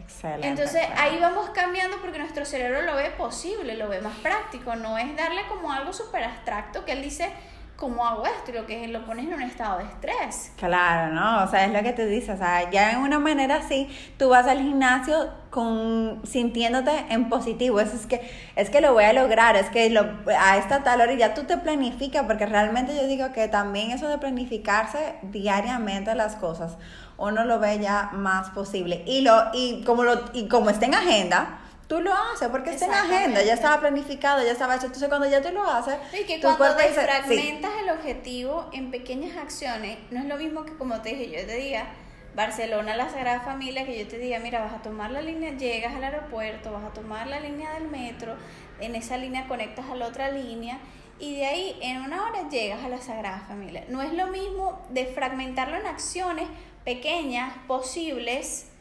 Excelente. 0.00 0.48
Entonces 0.48 0.82
ahí 0.96 1.18
vamos 1.20 1.50
cambiando 1.50 1.98
porque 2.00 2.18
nuestro 2.18 2.46
cerebro 2.46 2.80
lo 2.80 2.94
ve 2.94 3.10
posible, 3.10 3.76
lo 3.76 3.90
ve 3.90 4.00
más 4.00 4.16
práctico, 4.20 4.74
no 4.74 4.96
es 4.96 5.14
darle 5.18 5.46
como 5.48 5.70
algo 5.70 5.92
súper 5.92 6.24
abstracto 6.24 6.86
que 6.86 6.92
él 6.92 7.02
dice, 7.02 7.30
¿cómo 7.76 8.06
hago 8.06 8.24
esto? 8.24 8.50
Y 8.50 8.54
lo 8.54 8.66
que 8.66 8.84
es, 8.84 8.90
lo 8.90 9.04
pones 9.04 9.26
en 9.26 9.34
un 9.34 9.42
estado 9.42 9.78
de 9.78 9.84
estrés. 9.84 10.52
Claro, 10.56 11.12
¿no? 11.12 11.44
O 11.44 11.48
sea, 11.48 11.64
es 11.64 11.72
lo 11.72 11.82
que 11.82 11.92
te 11.92 12.06
dice, 12.06 12.32
o 12.32 12.36
sea, 12.36 12.70
ya 12.70 12.92
en 12.92 12.98
una 12.98 13.18
manera 13.18 13.56
así, 13.56 13.88
tú 14.18 14.28
vas 14.28 14.46
al 14.46 14.58
gimnasio 14.58 15.30
con 15.50 16.20
sintiéndote 16.24 16.92
en 17.10 17.28
positivo, 17.28 17.80
eso 17.80 17.96
es 17.96 18.06
que 18.06 18.30
es 18.56 18.70
que 18.70 18.80
lo 18.80 18.92
voy 18.94 19.04
a 19.04 19.12
lograr, 19.12 19.56
es 19.56 19.68
que 19.68 19.90
lo, 19.90 20.06
a 20.38 20.56
esta 20.56 20.82
tal 20.82 21.00
hora 21.00 21.12
ya 21.14 21.34
tú 21.34 21.44
te 21.44 21.58
planificas, 21.58 22.24
porque 22.24 22.46
realmente 22.46 22.94
yo 22.94 23.06
digo 23.06 23.32
que 23.32 23.48
también 23.48 23.90
eso 23.90 24.08
de 24.08 24.18
planificarse 24.18 25.16
diariamente 25.22 26.14
las 26.14 26.36
cosas, 26.36 26.78
uno 27.18 27.44
lo 27.44 27.58
ve 27.58 27.78
ya 27.80 28.10
más 28.12 28.50
posible 28.50 29.02
y 29.06 29.20
lo 29.20 29.50
y 29.52 29.82
como 29.84 30.04
lo 30.04 30.24
y 30.32 30.48
como 30.48 30.70
está 30.70 30.86
en 30.86 30.94
agenda, 30.94 31.58
tú 31.92 32.00
lo 32.00 32.14
haces 32.14 32.48
porque 32.48 32.70
está 32.70 32.86
en 32.86 32.94
agenda, 32.94 33.42
ya 33.42 33.52
estaba 33.52 33.78
planificado, 33.78 34.42
ya 34.42 34.52
estaba 34.52 34.76
hecho. 34.76 34.86
Entonces, 34.86 35.10
cuando 35.10 35.28
ya 35.28 35.42
tú 35.42 35.50
lo 35.50 35.62
haces, 35.62 35.96
y 36.18 36.24
que 36.24 36.38
tu 36.38 36.48
cuando 36.56 36.74
te 36.76 36.88
dice, 36.88 37.02
fragmentas 37.02 37.70
el 37.82 37.90
objetivo 37.90 38.70
en 38.72 38.90
pequeñas 38.90 39.36
acciones, 39.36 39.98
no 40.10 40.20
es 40.20 40.24
lo 40.24 40.38
mismo 40.38 40.64
que 40.64 40.72
como 40.78 41.02
te 41.02 41.10
dije, 41.10 41.42
yo 41.42 41.46
te 41.46 41.56
diga, 41.56 41.88
Barcelona, 42.34 42.96
la 42.96 43.10
Sagrada 43.10 43.40
Familia, 43.40 43.84
que 43.84 43.98
yo 43.98 44.08
te 44.08 44.16
diga, 44.16 44.38
mira, 44.38 44.62
vas 44.62 44.72
a 44.72 44.80
tomar 44.80 45.10
la 45.10 45.20
línea, 45.20 45.54
llegas 45.54 45.94
al 45.94 46.02
aeropuerto, 46.02 46.72
vas 46.72 46.84
a 46.84 46.94
tomar 46.94 47.26
la 47.26 47.40
línea 47.40 47.74
del 47.74 47.88
metro, 47.88 48.36
en 48.80 48.94
esa 48.94 49.18
línea 49.18 49.46
conectas 49.46 49.84
a 49.90 49.94
la 49.94 50.06
otra 50.06 50.30
línea 50.30 50.78
y 51.18 51.36
de 51.36 51.44
ahí 51.44 51.78
en 51.82 52.00
una 52.00 52.24
hora 52.24 52.48
llegas 52.48 52.82
a 52.82 52.88
la 52.88 53.02
Sagrada 53.02 53.44
Familia. 53.46 53.84
No 53.88 54.00
es 54.00 54.14
lo 54.14 54.28
mismo 54.28 54.80
de 54.88 55.04
fragmentarlo 55.04 55.76
en 55.76 55.84
acciones 55.84 56.48
pequeñas, 56.86 57.52
posibles, 57.68 58.71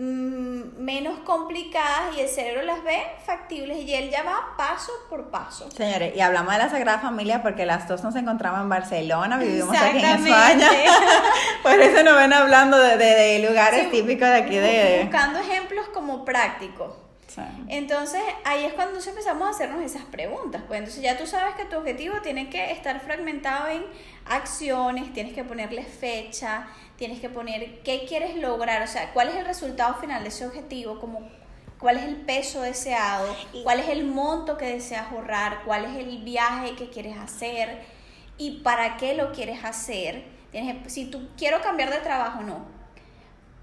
menos 0.00 1.18
complicadas 1.20 2.16
y 2.16 2.20
el 2.20 2.28
cerebro 2.28 2.62
las 2.62 2.82
ve 2.84 3.02
factibles 3.26 3.78
y 3.78 3.94
él 3.94 4.10
ya 4.10 4.22
va 4.22 4.54
paso 4.56 4.92
por 5.10 5.30
paso. 5.30 5.68
Señores, 5.72 6.14
y 6.16 6.20
hablamos 6.20 6.52
de 6.52 6.58
la 6.58 6.68
Sagrada 6.70 6.98
Familia 7.00 7.42
porque 7.42 7.66
las 7.66 7.88
dos 7.88 8.04
nos 8.04 8.14
encontramos 8.14 8.60
en 8.60 8.68
Barcelona, 8.68 9.38
vivimos 9.38 9.76
aquí 9.76 9.98
en. 9.98 10.04
España. 10.04 10.70
por 11.62 11.72
eso 11.72 12.02
nos 12.04 12.16
ven 12.16 12.32
hablando 12.32 12.78
de, 12.78 12.96
de- 12.96 13.14
de 13.14 13.48
lugares 13.48 13.84
Sí, 13.84 13.90
típicos 14.02 14.28
de 14.28 14.34
aquí 14.36 14.56
de... 14.56 15.00
Buscando 15.02 15.40
ejemplos 15.40 15.88
como 15.92 16.24
prácticos. 16.24 16.92
Sí. 17.26 17.42
Entonces 17.68 18.22
ahí 18.44 18.64
es 18.64 18.72
cuando 18.72 18.92
entonces 18.92 19.10
empezamos 19.12 19.46
a 19.48 19.50
hacernos 19.50 19.82
esas 19.82 20.04
preguntas. 20.04 20.62
Pues 20.66 20.78
entonces 20.78 21.02
ya 21.02 21.18
tú 21.18 21.26
sabes 21.26 21.54
que 21.56 21.64
tu 21.66 21.76
objetivo 21.76 22.20
tiene 22.22 22.48
que 22.50 22.70
estar 22.70 23.00
fragmentado 23.00 23.68
en 23.68 23.84
acciones, 24.26 25.12
tienes 25.12 25.34
que 25.34 25.44
ponerle 25.44 25.82
fecha, 25.84 26.66
tienes 26.98 27.20
que 27.20 27.28
poner 27.30 27.80
qué 27.82 28.04
quieres 28.06 28.36
lograr, 28.36 28.82
o 28.82 28.86
sea, 28.86 29.12
cuál 29.12 29.28
es 29.28 29.36
el 29.36 29.46
resultado 29.46 29.94
final 29.94 30.24
de 30.24 30.28
ese 30.28 30.46
objetivo, 30.46 30.98
como 30.98 31.28
cuál 31.78 31.96
es 31.96 32.04
el 32.04 32.16
peso 32.16 32.60
deseado, 32.60 33.34
cuál 33.62 33.78
es 33.78 33.88
el 33.88 34.04
monto 34.04 34.58
que 34.58 34.66
deseas 34.66 35.12
ahorrar, 35.12 35.62
cuál 35.64 35.84
es 35.84 35.96
el 35.96 36.18
viaje 36.18 36.74
que 36.74 36.90
quieres 36.90 37.16
hacer 37.16 37.82
y 38.36 38.60
para 38.62 38.96
qué 38.96 39.14
lo 39.14 39.32
quieres 39.32 39.64
hacer. 39.64 40.24
Tienes, 40.50 40.92
si 40.92 41.06
tú 41.06 41.28
quiero 41.36 41.62
cambiar 41.62 41.90
de 41.90 41.98
trabajo, 41.98 42.42
no, 42.42 42.66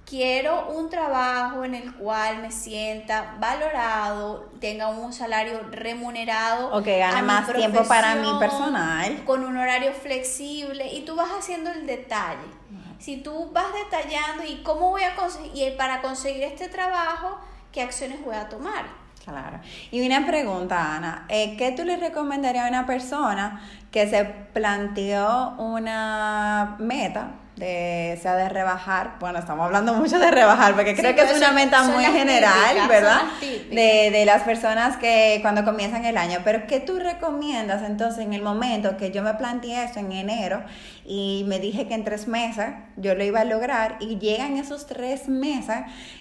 quiero 0.05 0.69
un 0.69 0.89
trabajo 0.89 1.65
en 1.65 1.75
el 1.75 1.93
cual 1.95 2.41
me 2.41 2.51
sienta 2.51 3.35
valorado, 3.39 4.49
tenga 4.61 4.87
un 4.87 5.11
salario 5.11 5.59
remunerado. 5.71 6.73
O 6.73 6.81
que 6.81 6.99
gane 6.99 7.21
más 7.21 7.51
tiempo 7.51 7.83
para 7.83 8.15
mi 8.15 8.31
personal. 8.39 9.25
Con 9.25 9.43
un 9.43 9.57
horario 9.57 9.91
flexible 9.91 10.87
y 10.93 11.03
tú 11.03 11.15
vas 11.15 11.31
haciendo 11.37 11.71
el 11.71 11.85
detalle. 11.85 12.55
Si 12.99 13.17
tú 13.17 13.51
vas 13.51 13.67
detallando 13.73 14.43
y 14.43 14.63
cómo 14.63 14.89
voy 14.89 15.03
a 15.03 15.15
conseguir, 15.15 15.77
para 15.77 16.01
conseguir 16.01 16.43
este 16.43 16.69
trabajo, 16.69 17.39
qué 17.71 17.81
acciones 17.81 18.23
voy 18.23 18.35
a 18.35 18.49
tomar. 18.49 18.85
Claro. 19.23 19.59
Y 19.91 20.05
una 20.05 20.25
pregunta, 20.25 20.95
Ana. 20.95 21.25
eh, 21.29 21.55
¿Qué 21.57 21.71
tú 21.71 21.83
le 21.83 21.97
recomendarías 21.97 22.65
a 22.65 22.69
una 22.69 22.85
persona 22.85 23.61
que 23.91 24.07
se 24.07 24.23
planteó 24.25 25.55
una 25.57 26.75
meta 26.79 27.31
de, 27.55 28.19
sea 28.21 28.35
de 28.35 28.49
rebajar, 28.49 29.15
bueno, 29.19 29.39
estamos 29.39 29.65
hablando 29.65 29.93
mucho 29.93 30.19
de 30.19 30.29
rebajar, 30.29 30.75
porque 30.75 30.93
creo 30.93 31.15
que 31.15 31.21
es 31.21 31.37
una 31.37 31.51
meta 31.51 31.83
muy 31.83 32.03
general, 32.03 32.51
típicas, 32.67 32.87
¿verdad? 32.89 33.21
De, 33.41 34.11
de 34.11 34.25
las 34.25 34.43
personas 34.43 34.97
que 34.97 35.39
cuando 35.41 35.63
comienzan 35.63 36.03
el 36.05 36.17
año, 36.17 36.39
pero 36.43 36.67
¿qué 36.67 36.79
tú 36.79 36.99
recomiendas 36.99 37.83
entonces 37.83 38.25
en 38.25 38.33
el 38.33 38.41
momento 38.41 38.97
que 38.97 39.11
yo 39.11 39.23
me 39.23 39.33
planteé 39.35 39.83
esto 39.83 39.99
en 39.99 40.11
enero 40.11 40.63
y 41.05 41.45
me 41.47 41.59
dije 41.59 41.87
que 41.87 41.93
en 41.93 42.03
tres 42.03 42.27
meses 42.27 42.67
yo 42.97 43.15
lo 43.15 43.23
iba 43.23 43.41
a 43.41 43.45
lograr 43.45 43.97
y 44.01 44.17
llegan 44.17 44.57
esos 44.57 44.85
tres 44.85 45.29
meses 45.29 45.77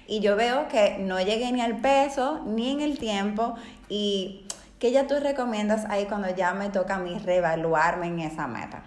y 0.07 0.21
yo 0.21 0.37
veo 0.37 0.69
que 0.69 0.99
no 1.01 1.21
llegué 1.21 1.51
ni 1.51 1.61
al 1.61 1.79
peso 1.79 2.43
ni 2.47 2.71
en 2.71 2.81
el 2.81 2.99
tiempo 2.99 3.57
y 3.89 4.47
¿qué 4.79 4.93
ya 4.93 5.07
tú 5.07 5.15
recomiendas 5.21 5.85
ahí 5.89 6.05
cuando 6.05 6.33
ya 6.35 6.55
me 6.55 6.69
toca 6.69 6.97
a 6.97 6.99
mí 6.99 7.19
reevaluarme 7.19 8.07
en 8.07 8.21
esa 8.21 8.47
meta? 8.47 8.83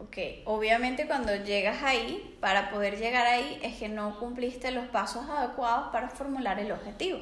Ok, 0.00 0.16
obviamente 0.44 1.06
cuando 1.06 1.34
llegas 1.34 1.82
ahí, 1.82 2.36
para 2.40 2.70
poder 2.70 2.98
llegar 2.98 3.26
ahí 3.26 3.58
es 3.62 3.76
que 3.78 3.88
no 3.88 4.18
cumpliste 4.18 4.70
los 4.70 4.86
pasos 4.86 5.28
adecuados 5.28 5.88
para 5.90 6.08
formular 6.08 6.60
el 6.60 6.70
objetivo. 6.70 7.18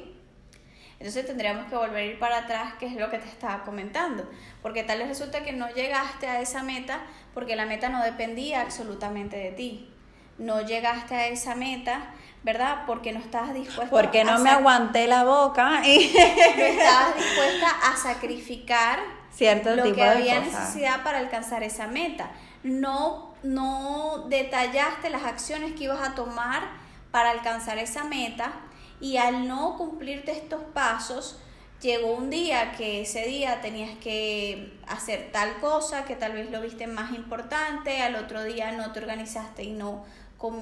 Entonces 0.99 1.25
tendríamos 1.25 1.67
que 1.69 1.75
volver 1.75 1.97
a 1.97 2.05
ir 2.05 2.19
para 2.19 2.39
atrás, 2.39 2.73
que 2.79 2.87
es 2.87 2.93
lo 2.93 3.09
que 3.09 3.19
te 3.19 3.27
estaba 3.27 3.63
comentando, 3.63 4.27
porque 4.61 4.83
tal 4.83 4.99
vez 4.99 5.07
resulta 5.07 5.43
que 5.43 5.53
no 5.53 5.69
llegaste 5.69 6.27
a 6.27 6.41
esa 6.41 6.63
meta 6.63 7.01
porque 7.33 7.55
la 7.55 7.65
meta 7.65 7.89
no 7.89 8.03
dependía 8.03 8.61
absolutamente 8.61 9.37
de 9.37 9.51
ti. 9.51 9.93
No 10.39 10.61
llegaste 10.61 11.15
a 11.15 11.27
esa 11.27 11.55
meta, 11.55 12.13
¿verdad? 12.43 12.83
Porque 12.85 13.11
no 13.11 13.19
estabas 13.19 13.53
dispuesta 13.53 13.89
Porque 13.89 14.23
no 14.23 14.33
a 14.33 14.37
me 14.37 14.49
aguanté 14.51 15.07
la 15.07 15.23
boca 15.23 15.81
y 15.85 16.13
no 16.13 16.63
estabas 16.63 17.15
dispuesta 17.15 17.67
a 17.91 17.95
sacrificar 17.95 18.99
cierto 19.31 19.75
lo 19.75 19.83
tipo 19.83 19.95
que 19.95 20.01
de 20.03 20.09
había 20.09 20.43
cosas. 20.43 20.59
necesidad 20.61 21.03
para 21.03 21.19
alcanzar 21.19 21.63
esa 21.63 21.87
meta. 21.87 22.31
No, 22.67 23.33
no 23.43 24.25
detallaste 24.29 25.09
las 25.09 25.23
acciones 25.23 25.73
que 25.73 25.85
ibas 25.85 26.07
a 26.07 26.15
tomar 26.15 26.63
para 27.11 27.31
alcanzar 27.31 27.77
esa 27.77 28.03
meta 28.03 28.53
y 28.99 29.17
al 29.17 29.47
no 29.47 29.77
cumplirte 29.77 30.31
estos 30.31 30.61
pasos, 30.73 31.39
llegó 31.81 32.15
un 32.15 32.29
día 32.29 32.71
que 32.73 33.01
ese 33.01 33.25
día 33.25 33.61
tenías 33.61 33.97
que 33.99 34.77
hacer 34.87 35.31
tal 35.31 35.59
cosa 35.59 36.05
que 36.05 36.15
tal 36.15 36.33
vez 36.33 36.49
lo 36.49 36.61
viste 36.61 36.87
más 36.87 37.13
importante, 37.13 38.01
al 38.01 38.15
otro 38.15 38.43
día 38.43 38.71
no 38.71 38.91
te 38.91 38.99
organizaste 38.99 39.63
y 39.63 39.71
no, 39.71 40.03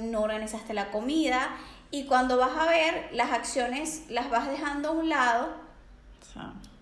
no 0.01 0.21
organizaste 0.21 0.73
la 0.73 0.91
comida 0.91 1.55
y 1.91 2.05
cuando 2.05 2.37
vas 2.37 2.57
a 2.57 2.65
ver 2.65 3.09
las 3.13 3.31
acciones 3.31 4.03
las 4.09 4.29
vas 4.29 4.49
dejando 4.49 4.89
a 4.89 4.91
un 4.91 5.09
lado 5.09 5.65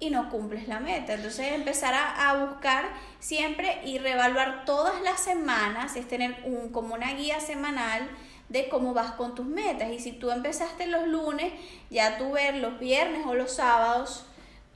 y 0.04 0.10
no 0.10 0.30
cumples 0.30 0.68
la 0.68 0.80
meta. 0.80 1.14
Entonces 1.14 1.52
empezar 1.54 1.94
a, 1.94 2.30
a 2.30 2.46
buscar 2.46 2.86
siempre 3.20 3.82
y 3.86 3.98
reevaluar 3.98 4.66
todas 4.66 5.02
las 5.02 5.20
semanas, 5.20 5.96
es 5.96 6.08
tener 6.08 6.44
un, 6.46 6.70
como 6.70 6.94
una 6.96 7.14
guía 7.14 7.40
semanal 7.40 8.08
de 8.50 8.70
cómo 8.70 8.94
vas 8.94 9.12
con 9.12 9.36
tus 9.36 9.46
metas. 9.46 9.92
Y 9.92 10.00
si 10.00 10.12
tú 10.12 10.32
empezaste 10.32 10.88
los 10.88 11.08
lunes, 11.08 11.54
ya 11.90 12.18
tú 12.18 12.32
ver 12.32 12.56
los 12.56 12.80
viernes 12.80 13.26
o 13.26 13.34
los 13.34 13.54
sábados 13.54 14.26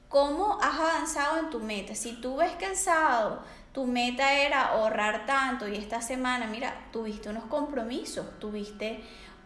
cómo 0.08 0.58
has 0.62 0.78
avanzado 0.78 1.38
en 1.38 1.50
tu 1.50 1.60
meta. 1.60 1.94
Si 1.94 2.12
tú 2.20 2.36
ves 2.36 2.52
que 2.52 2.66
el 2.66 2.76
sábado 2.76 3.42
tu 3.72 3.86
meta 3.86 4.32
era 4.32 4.68
ahorrar 4.68 5.26
tanto 5.26 5.68
y 5.68 5.76
esta 5.76 6.00
semana, 6.00 6.46
mira, 6.46 6.88
tuviste 6.92 7.28
unos 7.28 7.44
compromisos, 7.44 8.26
tuviste 8.40 9.00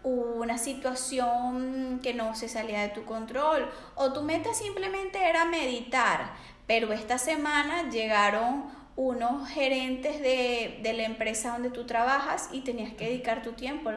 una 0.04 0.58
situación 0.58 2.00
que 2.02 2.14
no 2.14 2.34
se 2.34 2.48
salía 2.48 2.82
de 2.82 2.88
tu 2.88 3.04
control 3.04 3.70
o 3.94 4.12
tu 4.12 4.22
meta 4.22 4.52
simplemente 4.54 5.28
era 5.28 5.44
meditar, 5.44 6.32
pero 6.66 6.92
esta 6.92 7.18
semana 7.18 7.88
llegaron 7.90 8.64
unos 8.96 9.48
gerentes 9.48 10.20
de, 10.20 10.80
de 10.82 10.92
la 10.92 11.04
empresa 11.04 11.52
donde 11.52 11.70
tú 11.70 11.86
trabajas 11.86 12.48
y 12.52 12.60
tenías 12.60 12.92
que 12.92 13.06
dedicar 13.06 13.42
tu 13.42 13.52
tiempo 13.52 13.90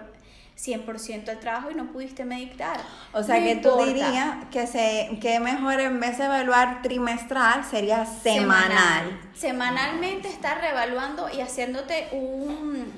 100% 0.58 1.30
al 1.30 1.40
trabajo 1.40 1.70
y 1.70 1.76
no 1.76 1.92
pudiste 1.92 2.24
meditar. 2.24 2.80
O 3.12 3.22
sea 3.22 3.40
No 3.40 3.46
que 3.46 3.56
tú 3.58 3.76
dirías 3.84 4.46
que 4.52 4.68
se 4.68 5.18
que 5.22 5.40
mejor 5.40 5.80
en 5.80 6.00
vez 6.00 6.18
de 6.18 6.26
evaluar 6.26 6.82
trimestral 6.82 7.66
sería 7.66 8.06
semanal. 8.06 9.20
Semanalmente 9.34 10.30
estar 10.30 10.62
reevaluando 10.62 11.28
y 11.30 11.42
haciéndote 11.42 12.08
un, 12.14 12.94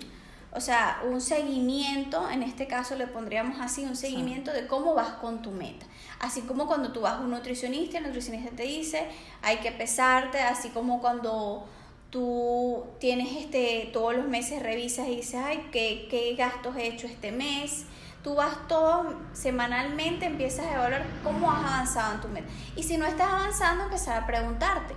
o 0.52 0.62
sea, 0.62 1.02
un 1.06 1.22
seguimiento, 1.22 2.30
en 2.30 2.42
este 2.42 2.68
caso 2.68 2.96
le 2.96 3.08
pondríamos 3.08 3.60
así, 3.60 3.84
un 3.84 3.96
seguimiento 3.96 4.52
de 4.52 4.66
cómo 4.68 4.94
vas 4.94 5.10
con 5.10 5.42
tu 5.42 5.52
meta. 5.52 5.86
Así 6.20 6.42
como 6.42 6.68
cuando 6.68 6.92
tú 6.92 7.02
vas 7.02 7.14
a 7.14 7.20
un 7.20 7.32
nutricionista, 7.32 7.98
el 7.98 8.06
nutricionista 8.06 8.56
te 8.56 8.64
dice, 8.64 9.08
hay 9.42 9.58
que 9.58 9.72
pesarte, 9.72 10.40
así 10.40 10.70
como 10.70 11.00
cuando 11.00 11.68
tú 12.10 12.86
tienes 13.00 13.36
este, 13.38 13.90
todos 13.94 14.16
los 14.16 14.28
meses 14.28 14.64
revisas 14.64 15.08
y 15.08 15.18
dices, 15.18 15.42
ay, 15.44 15.68
¿qué, 15.72 16.08
qué 16.10 16.34
gastos 16.36 16.76
he 16.78 16.88
hecho 16.88 17.08
este 17.08 17.32
mes? 17.32 17.86
Tú 18.24 18.36
vas 18.36 18.68
todo 18.68 19.16
semanalmente, 19.34 20.26
empiezas 20.26 20.66
a 20.66 20.76
evaluar 20.76 21.06
cómo 21.24 21.52
has 21.52 21.60
avanzado 21.60 22.16
en 22.16 22.22
tu 22.22 22.28
meta. 22.30 22.48
Y 22.76 22.84
si 22.84 22.98
no 22.98 23.06
estás 23.06 23.28
avanzando, 23.28 23.84
empezar 23.84 24.24
a 24.24 24.26
preguntarte, 24.26 24.96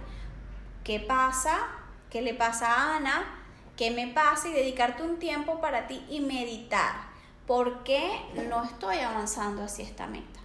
¿qué 0.84 1.00
pasa? 1.00 1.58
¿Qué 2.08 2.22
le 2.22 2.34
pasa 2.34 2.72
a 2.72 2.96
Ana? 2.96 3.39
¿Qué 3.80 3.90
me 3.90 4.08
pasa? 4.08 4.46
Y 4.48 4.52
dedicarte 4.52 5.02
un 5.02 5.18
tiempo 5.18 5.58
para 5.62 5.86
ti 5.86 6.04
y 6.10 6.20
meditar. 6.20 6.96
¿Por 7.46 7.82
qué 7.82 8.10
no 8.46 8.62
estoy 8.62 8.98
avanzando 8.98 9.62
hacia 9.62 9.86
esta 9.86 10.06
meta? 10.06 10.38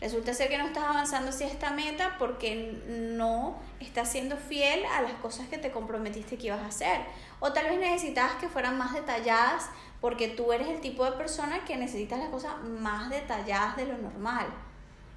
Resulta 0.00 0.32
ser 0.32 0.48
que 0.48 0.56
no 0.56 0.64
estás 0.64 0.84
avanzando 0.84 1.28
hacia 1.28 1.46
esta 1.46 1.72
meta 1.72 2.16
porque 2.18 2.82
no 2.88 3.58
estás 3.80 4.10
siendo 4.10 4.38
fiel 4.38 4.82
a 4.86 5.02
las 5.02 5.12
cosas 5.12 5.46
que 5.48 5.58
te 5.58 5.72
comprometiste 5.72 6.38
que 6.38 6.46
ibas 6.46 6.62
a 6.62 6.68
hacer. 6.68 7.00
O 7.38 7.52
tal 7.52 7.66
vez 7.66 7.78
necesitabas 7.78 8.36
que 8.36 8.48
fueran 8.48 8.78
más 8.78 8.94
detalladas 8.94 9.68
porque 10.00 10.28
tú 10.28 10.50
eres 10.50 10.68
el 10.68 10.80
tipo 10.80 11.04
de 11.04 11.12
persona 11.12 11.66
que 11.66 11.76
necesitas 11.76 12.18
las 12.18 12.30
cosas 12.30 12.62
más 12.62 13.10
detalladas 13.10 13.76
de 13.76 13.84
lo 13.84 13.98
normal. 13.98 14.46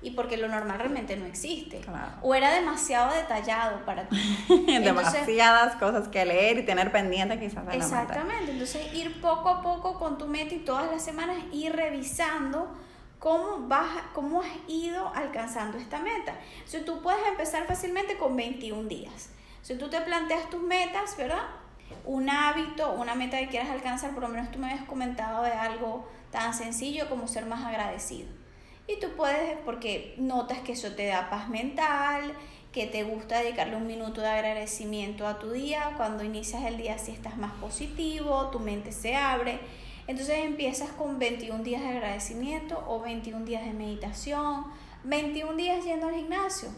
Y 0.02 0.12
porque 0.12 0.38
lo 0.38 0.48
normal 0.48 0.78
realmente 0.78 1.18
no 1.18 1.26
existe. 1.26 1.80
Claro. 1.80 2.12
O 2.22 2.36
era 2.36 2.52
demasiado 2.52 3.14
detallado 3.14 3.84
para 3.84 4.08
ti. 4.08 4.16
Entonces, 4.50 4.84
Demasiadas 4.84 5.76
cosas 5.78 6.08
que 6.08 6.24
leer 6.24 6.60
y 6.60 6.66
tener 6.66 6.92
pendiente 6.92 7.40
quizás. 7.40 7.64
Exactamente, 7.72 8.52
entonces 8.52 8.94
ir 8.94 9.20
poco 9.22 9.50
a 9.50 9.62
poco 9.62 9.98
con 9.98 10.18
tu 10.18 10.28
meta 10.28 10.54
y 10.54 10.60
todas 10.60 10.92
las 10.92 11.04
semanas 11.04 11.38
ir 11.52 11.76
revisando 11.76 12.70
cómo, 13.20 13.68
vas, 13.68 13.90
cómo 14.14 14.42
has 14.42 14.50
ido 14.68 15.12
alcanzando 15.16 15.78
esta 15.78 16.00
meta. 16.00 16.36
Si 16.66 16.80
tú 16.82 17.02
puedes 17.02 17.26
empezar 17.28 17.66
fácilmente 17.66 18.18
con 18.18 18.36
21 18.36 18.88
días. 18.88 19.30
Si 19.62 19.76
tú 19.76 19.90
te 19.90 20.00
planteas 20.02 20.50
tus 20.50 20.62
metas, 20.62 21.18
¿verdad? 21.18 21.44
Un 22.06 22.30
hábito, 22.30 22.94
una 22.94 23.16
meta 23.16 23.38
que 23.40 23.48
quieras 23.48 23.70
alcanzar, 23.70 24.12
por 24.12 24.24
lo 24.24 24.30
menos 24.30 24.52
tú 24.52 24.60
me 24.60 24.72
habías 24.72 24.88
comentado 24.88 25.44
de 25.44 25.52
algo 25.52 26.08
tan 26.32 26.54
sencillo 26.54 27.10
como 27.10 27.28
ser 27.28 27.46
más 27.46 27.66
agradecido. 27.66 28.30
Y 28.88 29.00
tú 29.00 29.10
puedes, 29.18 29.58
porque 29.66 30.16
notas 30.18 30.60
que 30.60 30.72
eso 30.72 30.94
te 30.94 31.08
da 31.08 31.30
paz 31.30 31.50
mental, 31.50 32.34
que 32.72 32.86
te 32.86 33.04
gusta 33.04 33.40
dedicarle 33.40 33.76
un 33.76 33.88
minuto 33.88 34.22
de 34.22 34.30
agradecimiento 34.30 35.28
a 35.28 35.40
tu 35.40 35.52
día, 35.52 35.94
cuando 35.98 36.24
inicias 36.24 36.64
el 36.64 36.78
día 36.78 36.98
si 36.98 37.12
estás 37.12 37.38
más 37.38 37.52
positivo, 37.54 38.48
tu 38.48 38.60
mente 38.60 38.92
se 38.92 39.16
abre. 39.16 39.60
Entonces 40.08 40.46
empiezas 40.46 40.92
con 40.92 41.20
21 41.20 41.64
días 41.64 41.82
de 41.82 41.90
agradecimiento 41.90 42.82
o 42.88 43.02
21 43.02 43.46
días 43.46 43.66
de 43.66 43.74
meditación, 43.74 44.66
21 45.04 45.58
días 45.58 45.84
yendo 45.84 46.08
al 46.08 46.16
gimnasio, 46.16 46.70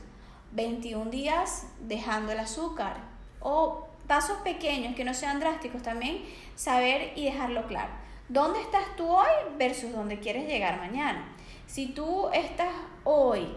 21 0.53 1.11
días 1.11 1.67
dejando 1.81 2.31
el 2.31 2.39
azúcar 2.39 2.97
o 3.39 3.87
pasos 4.07 4.37
pequeños 4.39 4.95
que 4.95 5.03
no 5.03 5.13
sean 5.13 5.39
drásticos 5.39 5.83
también, 5.83 6.23
saber 6.55 7.13
y 7.15 7.25
dejarlo 7.25 7.67
claro. 7.67 7.91
¿Dónde 8.29 8.61
estás 8.61 8.95
tú 8.95 9.07
hoy 9.07 9.27
versus 9.57 9.91
dónde 9.91 10.19
quieres 10.19 10.47
llegar 10.47 10.79
mañana? 10.79 11.35
Si 11.69 11.89
tú 11.89 12.27
estás 12.33 12.73
hoy 13.03 13.47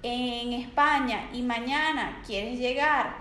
en 0.00 0.52
España 0.52 1.28
y 1.32 1.42
mañana 1.42 2.22
quieres 2.24 2.60
llegar 2.60 3.16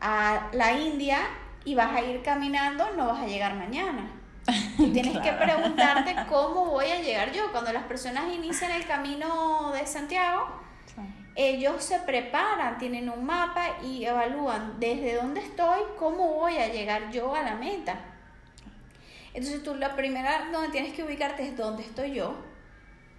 a 0.00 0.48
la 0.52 0.72
India 0.72 1.20
y 1.64 1.76
vas 1.76 1.94
a 1.94 2.02
ir 2.02 2.20
caminando, 2.20 2.84
no 2.96 3.06
vas 3.06 3.22
a 3.22 3.28
llegar 3.28 3.54
mañana. 3.54 4.10
Tú 4.76 4.92
tienes 4.92 5.16
que 5.18 5.30
preguntarte 5.30 6.16
cómo 6.28 6.64
voy 6.66 6.86
a 6.86 7.00
llegar 7.00 7.30
yo. 7.30 7.52
Cuando 7.52 7.72
las 7.72 7.84
personas 7.84 8.24
inician 8.34 8.72
el 8.72 8.84
camino 8.88 9.70
de 9.70 9.86
Santiago, 9.86 10.48
ellos 11.36 11.80
se 11.84 12.00
preparan, 12.00 12.78
tienen 12.78 13.08
un 13.08 13.24
mapa 13.24 13.78
y 13.84 14.04
evalúan 14.04 14.80
desde 14.80 15.14
dónde 15.14 15.42
estoy, 15.42 15.82
cómo 15.96 16.34
voy 16.34 16.56
a 16.56 16.66
llegar 16.72 17.12
yo 17.12 17.36
a 17.36 17.42
la 17.44 17.54
meta. 17.54 18.00
Entonces 19.32 19.62
tú 19.62 19.76
la 19.76 19.94
primera 19.94 20.48
donde 20.50 20.70
tienes 20.70 20.92
que 20.92 21.04
ubicarte 21.04 21.46
es 21.46 21.56
dónde 21.56 21.84
estoy 21.84 22.14
yo 22.14 22.34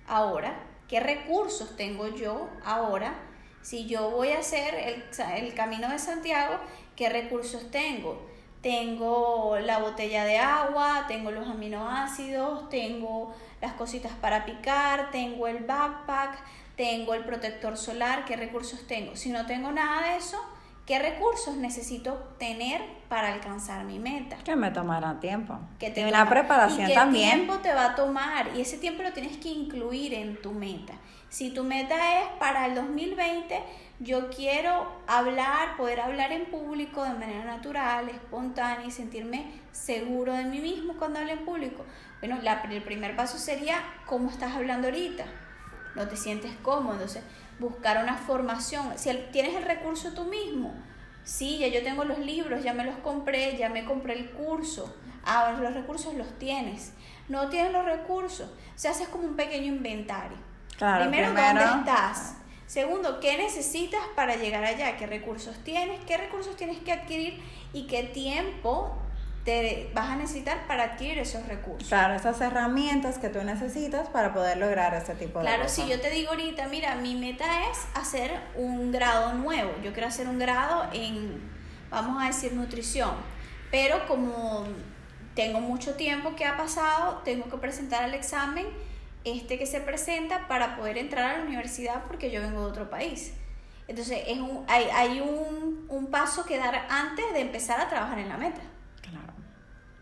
ahora, 0.07 0.57
qué 0.87 0.99
recursos 0.99 1.75
tengo 1.75 2.07
yo 2.07 2.49
ahora. 2.63 3.15
Si 3.61 3.85
yo 3.85 4.09
voy 4.11 4.29
a 4.29 4.39
hacer 4.39 4.73
el, 4.75 5.03
el 5.35 5.53
camino 5.53 5.89
de 5.89 5.99
Santiago, 5.99 6.57
¿qué 6.95 7.09
recursos 7.09 7.69
tengo? 7.69 8.25
Tengo 8.61 9.57
la 9.59 9.79
botella 9.79 10.25
de 10.25 10.37
agua, 10.37 11.05
tengo 11.07 11.31
los 11.31 11.47
aminoácidos, 11.47 12.69
tengo 12.69 13.35
las 13.61 13.73
cositas 13.73 14.11
para 14.13 14.45
picar, 14.45 15.11
tengo 15.11 15.47
el 15.47 15.59
backpack, 15.59 16.39
tengo 16.75 17.13
el 17.13 17.23
protector 17.23 17.77
solar, 17.77 18.25
¿qué 18.25 18.35
recursos 18.35 18.87
tengo? 18.87 19.15
Si 19.15 19.29
no 19.29 19.45
tengo 19.45 19.71
nada 19.71 20.09
de 20.09 20.17
eso, 20.17 20.39
¿Qué 20.87 20.99
recursos 20.99 21.57
necesito 21.57 22.13
tener 22.39 22.81
para 23.09 23.33
alcanzar 23.33 23.83
mi 23.83 23.99
meta? 23.99 24.37
Que 24.37 24.55
me 24.55 24.71
tomará 24.71 25.19
tiempo. 25.19 25.59
Que 25.79 25.89
te 25.91 25.99
y 26.01 26.03
una 26.05 26.27
preparación 26.29 26.85
¿Y 26.85 26.87
qué 26.87 26.93
también. 26.93 27.31
tiempo 27.31 27.55
te 27.57 27.73
va 27.73 27.87
a 27.87 27.95
tomar? 27.95 28.55
Y 28.55 28.61
ese 28.61 28.77
tiempo 28.77 29.03
lo 29.03 29.11
tienes 29.11 29.35
que 29.37 29.49
incluir 29.49 30.13
en 30.13 30.41
tu 30.41 30.53
meta. 30.53 30.93
Si 31.27 31.49
tu 31.53 31.65
meta 31.65 32.21
es 32.21 32.27
para 32.39 32.65
el 32.67 32.75
2020, 32.75 33.61
yo 33.99 34.29
quiero 34.29 34.89
hablar, 35.07 35.75
poder 35.75 35.99
hablar 35.99 36.31
en 36.31 36.45
público 36.45 37.03
de 37.03 37.13
manera 37.15 37.43
natural, 37.43 38.07
espontánea 38.07 38.87
y 38.87 38.91
sentirme 38.91 39.59
seguro 39.73 40.31
de 40.33 40.45
mí 40.45 40.59
mismo 40.61 40.93
cuando 40.97 41.19
hable 41.19 41.33
en 41.33 41.43
público. 41.43 41.83
Bueno, 42.21 42.37
la- 42.41 42.61
el 42.61 42.81
primer 42.83 43.17
paso 43.17 43.37
sería 43.37 43.75
cómo 44.05 44.29
estás 44.29 44.55
hablando 44.55 44.87
ahorita. 44.87 45.25
No 45.95 46.07
te 46.07 46.15
sientes 46.15 46.53
cómodo, 46.61 46.93
entonces 46.93 47.23
buscar 47.59 48.03
una 48.03 48.15
formación. 48.17 48.97
Si 48.97 49.11
tienes 49.31 49.55
el 49.55 49.63
recurso 49.63 50.13
tú 50.13 50.25
mismo, 50.25 50.73
sí, 51.23 51.57
ya 51.59 51.67
yo 51.67 51.83
tengo 51.83 52.03
los 52.03 52.19
libros, 52.19 52.63
ya 52.63 52.73
me 52.73 52.83
los 52.83 52.95
compré, 52.97 53.57
ya 53.57 53.69
me 53.69 53.85
compré 53.85 54.13
el 54.13 54.29
curso. 54.31 54.95
Ah, 55.25 55.53
los 55.59 55.73
recursos 55.73 56.13
los 56.13 56.37
tienes. 56.39 56.93
No 57.27 57.49
tienes 57.49 57.73
los 57.73 57.83
recursos, 57.83 58.49
se 58.75 58.87
haces 58.87 59.07
como 59.09 59.25
un 59.25 59.35
pequeño 59.35 59.65
inventario. 59.67 60.37
Claro, 60.77 61.09
primero, 61.09 61.33
primero- 61.33 61.65
¿dónde 61.65 61.89
estás? 61.91 62.35
Segundo, 62.67 63.19
¿qué 63.19 63.37
necesitas 63.37 64.01
para 64.15 64.35
llegar 64.35 64.63
allá? 64.63 64.97
¿Qué 64.97 65.07
recursos 65.07 65.55
tienes? 65.63 65.99
¿Qué 66.05 66.17
recursos 66.17 66.55
tienes 66.55 66.77
que 66.79 66.91
adquirir? 66.91 67.41
¿Y 67.73 67.87
qué 67.87 68.03
tiempo 68.03 68.97
te 69.47 69.89
vas 69.93 70.09
a 70.09 70.17
necesitar 70.17 70.67
para 70.67 70.83
adquirir 70.83 71.19
esos 71.19 71.47
recursos? 71.47 71.87
Claro, 71.87 72.15
esas 72.15 72.41
herramientas 72.41 73.17
que 73.17 73.29
tú 73.29 73.41
necesitas 73.43 74.09
para 74.09 74.33
poder 74.33 74.57
lograr 74.57 74.93
este 74.93 75.15
tipo 75.15 75.39
de 75.39 75.45
Claro, 75.45 75.63
cosas. 75.63 75.85
si 75.85 75.89
yo 75.89 76.01
te 76.01 76.09
digo 76.09 76.31
ahorita, 76.31 76.67
mira, 76.67 76.95
mi 76.95 77.15
meta 77.15 77.45
es 77.71 77.87
hacer 77.93 78.37
un 78.55 78.91
grado 78.91 79.35
nuevo. 79.35 79.71
Yo 79.81 79.93
quiero 79.93 80.09
hacer 80.09 80.27
un 80.27 80.37
grado 80.37 80.89
en, 80.91 81.39
vamos 81.89 82.21
a 82.21 82.27
decir, 82.27 82.51
nutrición. 82.51 83.11
Pero 83.71 84.05
como 84.05 84.65
tengo 85.33 85.61
mucho 85.61 85.95
tiempo 85.95 86.35
que 86.35 86.43
ha 86.43 86.57
pasado, 86.57 87.21
tengo 87.23 87.49
que 87.49 87.55
presentar 87.55 88.03
el 88.03 88.15
examen 88.15 88.67
este 89.23 89.57
que 89.57 89.65
se 89.65 89.79
presenta 89.79 90.49
para 90.49 90.75
poder 90.75 90.97
entrar 90.97 91.23
a 91.35 91.37
la 91.37 91.43
universidad 91.45 92.03
porque 92.09 92.31
yo 92.31 92.41
vengo 92.41 92.65
de 92.65 92.67
otro 92.67 92.89
país. 92.89 93.31
Entonces, 93.87 94.23
es 94.27 94.39
un, 94.39 94.65
hay, 94.67 94.89
hay 94.93 95.21
un, 95.21 95.85
un 95.87 96.07
paso 96.07 96.43
que 96.43 96.57
dar 96.57 96.85
antes 96.89 97.31
de 97.31 97.39
empezar 97.39 97.79
a 97.79 97.87
trabajar 97.87 98.19
en 98.19 98.27
la 98.27 98.35
meta. 98.35 98.59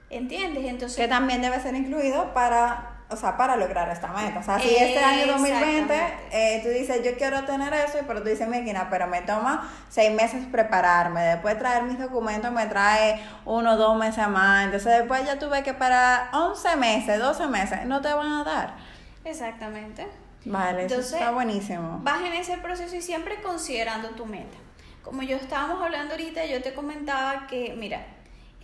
¿Entiendes? 0.09 0.65
Entonces, 0.65 0.97
Que 0.97 1.07
también 1.07 1.41
debe 1.41 1.59
ser 1.59 1.75
incluido 1.75 2.33
para, 2.33 2.91
o 3.09 3.15
sea, 3.15 3.35
para 3.37 3.55
lograr 3.55 3.89
esta 3.89 4.07
meta. 4.09 4.39
O 4.39 4.43
sea, 4.43 4.59
si 4.59 4.75
este 4.75 4.99
año 4.99 5.25
2020 5.33 5.93
Exactamente. 5.93 6.27
eh, 6.31 6.61
tú 6.63 6.69
dices, 6.69 7.01
yo 7.03 7.17
quiero 7.17 7.43
tener 7.45 7.73
eso, 7.73 7.97
pero 8.07 8.21
tú 8.21 8.29
dices, 8.29 8.47
Mira, 8.47 8.87
pero 8.89 9.07
me 9.07 9.21
toma 9.23 9.69
seis 9.89 10.11
meses 10.11 10.45
prepararme, 10.51 11.21
después 11.21 11.57
traer 11.57 11.83
mis 11.83 11.99
documentos 11.99 12.51
me 12.51 12.65
trae 12.67 13.19
uno 13.45 13.73
o 13.73 13.77
dos 13.77 13.97
meses 13.97 14.27
más, 14.27 14.65
entonces 14.65 14.99
después 14.99 15.25
ya 15.25 15.39
tuve 15.39 15.63
que 15.63 15.73
para 15.73 16.29
11 16.33 16.75
meses, 16.77 17.19
12 17.19 17.47
meses, 17.47 17.85
no 17.85 18.01
te 18.01 18.13
van 18.13 18.31
a 18.31 18.43
dar. 18.43 18.75
exactamente. 19.23 20.07
Vale, 20.47 20.85
eso 20.85 20.93
Entonces, 20.95 21.13
está 21.19 21.31
buenísimo. 21.31 21.99
Vas 22.03 22.21
en 22.21 22.33
ese 22.33 22.57
proceso 22.59 22.95
y 22.95 23.01
siempre 23.01 23.41
considerando 23.41 24.09
tu 24.09 24.27
meta. 24.27 24.55
Como 25.01 25.23
yo 25.23 25.37
estábamos 25.37 25.81
hablando 25.81 26.13
ahorita, 26.13 26.45
yo 26.45 26.61
te 26.61 26.75
comentaba 26.75 27.47
que, 27.47 27.73
mira, 27.75 28.05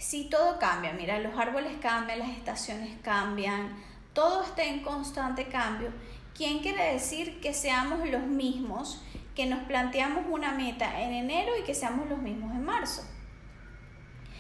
si 0.02 0.26
todo 0.26 0.58
cambia, 0.58 0.94
mira, 0.94 1.20
los 1.20 1.38
árboles 1.38 1.74
cambian, 1.80 2.18
las 2.18 2.30
estaciones 2.30 2.90
cambian, 3.04 3.72
todo 4.14 4.42
está 4.42 4.64
en 4.64 4.82
constante 4.82 5.46
cambio, 5.46 5.90
¿quién 6.36 6.60
quiere 6.60 6.94
decir 6.94 7.40
que 7.40 7.54
seamos 7.54 8.10
los 8.10 8.24
mismos, 8.24 9.00
que 9.36 9.46
nos 9.46 9.64
planteamos 9.66 10.26
una 10.28 10.54
meta 10.54 11.00
en 11.02 11.14
enero 11.14 11.52
y 11.58 11.64
que 11.64 11.76
seamos 11.76 12.10
los 12.10 12.18
mismos 12.18 12.52
en 12.52 12.66
marzo? 12.66 13.04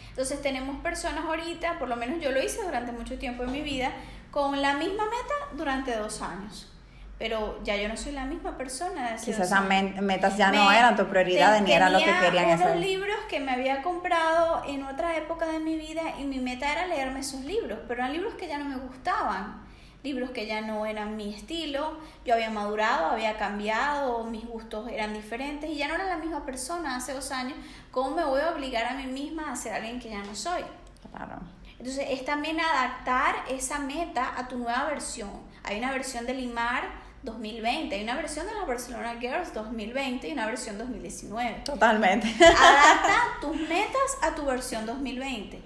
Entonces 0.09 0.41
tenemos 0.41 0.81
personas 0.81 1.25
ahorita, 1.25 1.77
por 1.77 1.87
lo 1.87 1.95
menos 1.95 2.19
yo 2.19 2.31
lo 2.31 2.41
hice 2.41 2.63
durante 2.63 2.91
mucho 2.91 3.19
tiempo 3.19 3.43
en 3.43 3.51
mi 3.51 3.61
vida, 3.61 3.93
con 4.31 4.63
la 4.63 4.73
misma 4.73 5.05
meta 5.05 5.55
durante 5.55 5.95
dos 5.95 6.23
años. 6.23 6.73
Pero 7.21 7.59
ya 7.63 7.75
yo 7.75 7.87
no 7.87 7.95
soy 7.95 8.13
la 8.13 8.25
misma 8.25 8.57
persona 8.57 9.15
Quizás 9.15 9.45
esas 9.45 9.63
metas 9.63 10.37
ya 10.37 10.51
no 10.51 10.69
Me- 10.69 10.79
eran 10.79 10.95
tu 10.95 11.05
prioridad 11.05 11.55
te- 11.55 11.61
ni 11.61 11.71
eran 11.71 11.93
lo 11.93 11.99
que 11.99 12.05
tenía 12.05 12.21
querían 12.31 12.49
hacer. 12.53 12.77
libros 12.77 13.15
que 13.29 13.39
me 13.39 13.51
había 13.51 13.83
comprado 13.83 14.63
en 14.67 14.81
otra 14.81 15.15
época 15.17 15.45
de 15.45 15.59
mi 15.59 15.75
vida 15.75 16.01
y 16.19 16.23
mi 16.23 16.39
meta 16.39 16.71
era 16.71 16.87
leerme 16.87 17.19
esos 17.19 17.41
libros, 17.41 17.77
pero 17.87 18.01
eran 18.01 18.11
libros 18.13 18.33
que 18.33 18.47
ya 18.47 18.57
no 18.57 18.65
me 18.65 18.77
gustaban, 18.77 19.61
libros 20.01 20.31
que 20.31 20.47
ya 20.47 20.61
no 20.61 20.87
eran 20.87 21.15
mi 21.15 21.31
estilo, 21.31 21.95
yo 22.25 22.33
había 22.33 22.49
madurado, 22.49 23.11
había 23.11 23.37
cambiado, 23.37 24.23
mis 24.23 24.47
gustos 24.47 24.89
eran 24.89 25.13
diferentes 25.13 25.69
y 25.69 25.75
ya 25.75 25.87
no 25.87 25.93
era 25.93 26.05
la 26.07 26.17
misma 26.17 26.43
persona 26.43 26.95
hace 26.95 27.13
dos 27.13 27.31
años, 27.31 27.53
¿cómo 27.91 28.15
me 28.15 28.23
voy 28.23 28.41
a 28.41 28.49
obligar 28.49 28.87
a 28.87 28.93
mí 28.95 29.05
misma 29.05 29.51
a 29.51 29.55
ser 29.55 29.73
alguien 29.75 29.99
que 29.99 30.09
ya 30.09 30.23
no 30.23 30.33
soy? 30.33 30.63
Claro. 31.11 31.35
Entonces 31.77 32.07
es 32.09 32.25
también 32.25 32.59
adaptar 32.59 33.35
esa 33.47 33.77
meta 33.77 34.33
a 34.37 34.47
tu 34.47 34.57
nueva 34.57 34.85
versión. 34.85 35.29
Hay 35.63 35.77
una 35.77 35.91
versión 35.91 36.25
de 36.25 36.33
Limar 36.33 37.00
2020, 37.23 37.95
hay 37.95 38.03
una 38.03 38.15
versión 38.15 38.47
de 38.47 38.53
las 38.55 38.65
Barcelona 38.67 39.15
Girls 39.19 39.53
2020 39.53 40.27
y 40.29 40.33
una 40.33 40.45
versión 40.47 40.77
2019. 40.77 41.61
Totalmente. 41.65 42.27
Adapta 42.43 43.15
tus 43.41 43.55
metas 43.55 44.17
a 44.21 44.33
tu 44.35 44.45
versión 44.45 44.85
2020. 44.85 45.59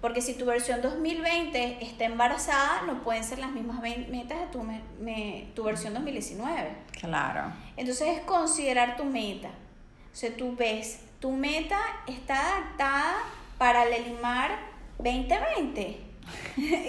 Porque 0.00 0.20
si 0.20 0.34
tu 0.34 0.44
versión 0.44 0.82
2020 0.82 1.78
está 1.84 2.04
embarazada, 2.04 2.82
no 2.86 3.02
pueden 3.02 3.24
ser 3.24 3.38
las 3.38 3.50
mismas 3.50 3.80
metas 3.80 4.38
de 4.38 4.46
tu, 4.52 4.62
me- 4.62 4.82
me- 5.00 5.48
tu 5.54 5.64
versión 5.64 5.94
2019. 5.94 6.76
Claro. 7.00 7.52
Entonces 7.76 8.18
es 8.18 8.20
considerar 8.22 8.96
tu 8.96 9.04
meta. 9.04 9.48
O 9.48 10.16
sea, 10.16 10.34
tú 10.36 10.54
ves, 10.56 11.00
tu 11.20 11.32
meta 11.32 11.78
está 12.06 12.56
adaptada 12.56 13.16
para 13.58 13.84
el 13.84 13.92
Elimar 13.94 14.58
2020. 14.98 16.00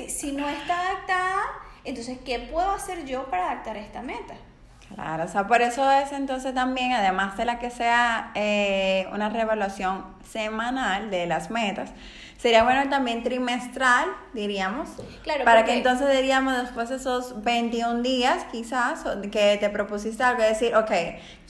si 0.10 0.32
no 0.34 0.48
está 0.50 0.82
adaptada, 0.92 1.44
entonces, 1.88 2.18
¿qué 2.26 2.40
puedo 2.40 2.70
hacer 2.72 3.06
yo 3.06 3.26
para 3.30 3.52
adaptar 3.52 3.78
esta 3.78 4.02
meta? 4.02 4.36
Claro, 4.94 5.26
o 5.26 5.28
sea, 5.28 5.48
por 5.48 5.62
eso 5.62 5.90
es 5.92 6.14
entonces 6.14 6.54
también, 6.54 6.94
además 6.94 7.36
de 7.36 7.44
la 7.44 7.60
que 7.60 7.70
sea 7.70 8.32
eh, 8.36 9.06
una 9.12 9.28
revaluación 9.30 10.06
semanal 10.32 11.10
de 11.12 11.26
las 11.26 11.52
metas, 11.52 11.90
sería 12.38 12.64
bueno 12.64 12.90
también 12.90 13.22
trimestral, 13.22 14.06
diríamos, 14.34 14.88
Claro, 15.24 15.44
para 15.44 15.60
porque- 15.62 15.72
que 15.74 15.78
entonces 15.80 16.10
diríamos 16.16 16.56
después 16.58 16.88
de 16.88 16.96
esos 16.98 17.44
21 17.44 18.02
días 18.02 18.46
quizás 18.50 19.04
que 19.30 19.58
te 19.58 19.70
propusiste 19.70 20.24
algo, 20.24 20.42
decir, 20.44 20.74
ok, 20.74 20.92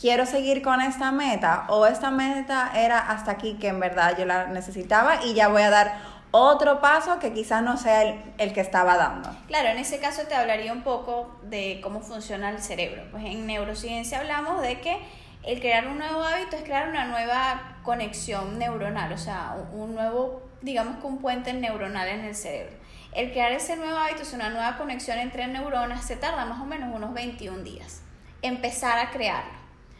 quiero 0.01 0.25
seguir 0.25 0.63
con 0.63 0.81
esta 0.81 1.11
meta 1.11 1.65
o 1.69 1.85
esta 1.85 2.09
meta 2.09 2.71
era 2.75 2.97
hasta 2.97 3.31
aquí 3.31 3.53
que 3.59 3.67
en 3.67 3.79
verdad 3.79 4.17
yo 4.17 4.25
la 4.25 4.47
necesitaba 4.47 5.23
y 5.23 5.35
ya 5.35 5.47
voy 5.49 5.61
a 5.61 5.69
dar 5.69 6.16
otro 6.37 6.79
paso 6.81 7.19
que 7.19 7.33
quizás 7.33 7.63
no 7.63 7.77
sea 7.77 8.03
el, 8.03 8.33
el 8.37 8.53
que 8.53 8.61
estaba 8.61 8.97
dando. 8.97 9.29
Claro, 9.47 9.69
en 9.69 9.77
ese 9.77 9.99
caso 9.99 10.23
te 10.27 10.35
hablaría 10.35 10.73
un 10.73 10.83
poco 10.83 11.39
de 11.43 11.79
cómo 11.81 12.01
funciona 12.01 12.49
el 12.49 12.59
cerebro. 12.59 13.03
Pues 13.11 13.25
en 13.25 13.45
neurociencia 13.45 14.19
hablamos 14.19 14.61
de 14.61 14.79
que 14.79 14.97
el 15.43 15.59
crear 15.59 15.87
un 15.87 15.97
nuevo 15.97 16.21
hábito 16.23 16.57
es 16.57 16.63
crear 16.63 16.89
una 16.89 17.05
nueva 17.05 17.77
conexión 17.83 18.59
neuronal, 18.59 19.13
o 19.13 19.17
sea, 19.17 19.55
un 19.71 19.95
nuevo, 19.95 20.41
digamos 20.61 20.97
que 20.97 21.07
un 21.07 21.19
puente 21.19 21.53
neuronal 21.53 22.07
en 22.07 22.25
el 22.25 22.35
cerebro. 22.35 22.75
El 23.13 23.31
crear 23.31 23.53
ese 23.53 23.77
nuevo 23.77 23.97
hábito 23.97 24.23
es 24.23 24.33
una 24.33 24.49
nueva 24.49 24.77
conexión 24.77 25.17
entre 25.17 25.47
neuronas, 25.47 26.05
se 26.05 26.17
tarda 26.17 26.45
más 26.45 26.59
o 26.59 26.65
menos 26.65 26.93
unos 26.93 27.13
21 27.13 27.63
días. 27.63 28.01
Empezar 28.41 28.99
a 28.99 29.09
crearlo. 29.11 29.56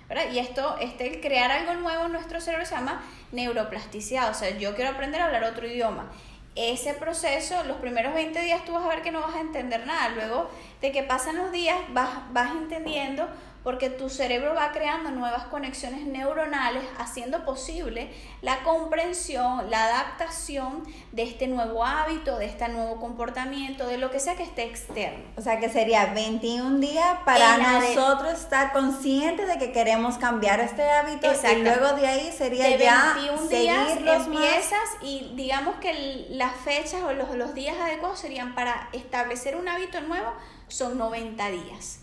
¿Verdad? 0.09 0.31
Y 0.31 0.39
esto, 0.39 0.77
este, 0.79 1.07
el 1.07 1.21
crear 1.21 1.51
algo 1.51 1.73
nuevo 1.75 2.05
en 2.05 2.11
nuestro 2.11 2.39
cerebro 2.39 2.65
se 2.65 2.75
llama 2.75 3.01
neuroplasticidad, 3.31 4.29
o 4.29 4.33
sea, 4.33 4.57
yo 4.57 4.75
quiero 4.75 4.91
aprender 4.91 5.21
a 5.21 5.25
hablar 5.25 5.43
otro 5.43 5.67
idioma. 5.67 6.11
Ese 6.55 6.93
proceso, 6.93 7.63
los 7.65 7.77
primeros 7.77 8.13
20 8.15 8.41
días 8.41 8.65
tú 8.65 8.73
vas 8.73 8.83
a 8.83 8.87
ver 8.87 9.03
que 9.03 9.11
no 9.11 9.21
vas 9.21 9.35
a 9.35 9.41
entender 9.41 9.85
nada, 9.85 10.09
luego 10.09 10.49
de 10.81 10.91
que 10.91 11.03
pasan 11.03 11.37
los 11.37 11.51
días 11.51 11.77
vas, 11.89 12.09
vas 12.31 12.51
entendiendo 12.51 13.27
porque 13.67 13.89
tu 13.89 14.07
cerebro 14.09 14.55
va 14.55 14.71
creando 14.71 15.11
nuevas 15.11 15.43
conexiones 15.47 16.05
neuronales, 16.07 16.85
haciendo 16.99 17.43
posible 17.43 18.09
la 18.41 18.63
comprensión, 18.63 19.69
la 19.69 19.83
adaptación 19.87 20.83
de 21.11 21.23
este 21.23 21.47
nuevo 21.47 21.83
hábito, 21.83 22.37
de 22.37 22.45
este 22.45 22.65
nuevo 22.69 22.97
comportamiento, 23.01 23.85
de 23.85 23.97
lo 23.97 24.09
que 24.09 24.21
sea 24.21 24.35
que 24.35 24.43
esté 24.43 24.63
externo. 24.63 25.19
O 25.35 25.41
sea 25.41 25.59
que 25.59 25.67
sería 25.67 26.05
21 26.13 26.79
días 26.79 27.17
para 27.25 27.57
de- 27.57 27.93
nosotros 27.93 28.39
estar 28.39 28.71
conscientes 28.71 29.49
de 29.49 29.57
que 29.57 29.73
queremos 29.73 30.17
cambiar 30.17 30.61
este 30.61 30.89
hábito 30.89 31.27
y 31.51 31.61
luego 31.61 31.91
de 31.91 32.07
ahí 32.07 32.31
sería 32.31 32.69
de 32.69 32.77
ya 32.77 33.15
21 33.15 33.49
días 33.49 33.99
más. 33.99 34.27
empiezas 34.27 34.89
y 35.01 35.33
digamos 35.35 35.75
que 35.81 36.27
las 36.29 36.55
fechas 36.55 37.01
o 37.03 37.11
los, 37.11 37.35
los 37.35 37.53
días 37.53 37.75
adecuados 37.77 38.17
serían 38.17 38.55
para 38.55 38.87
establecer 38.93 39.57
un 39.57 39.67
hábito 39.67 39.99
nuevo 39.99 40.31
son 40.67 40.97
90 40.97 41.49
días. 41.49 41.99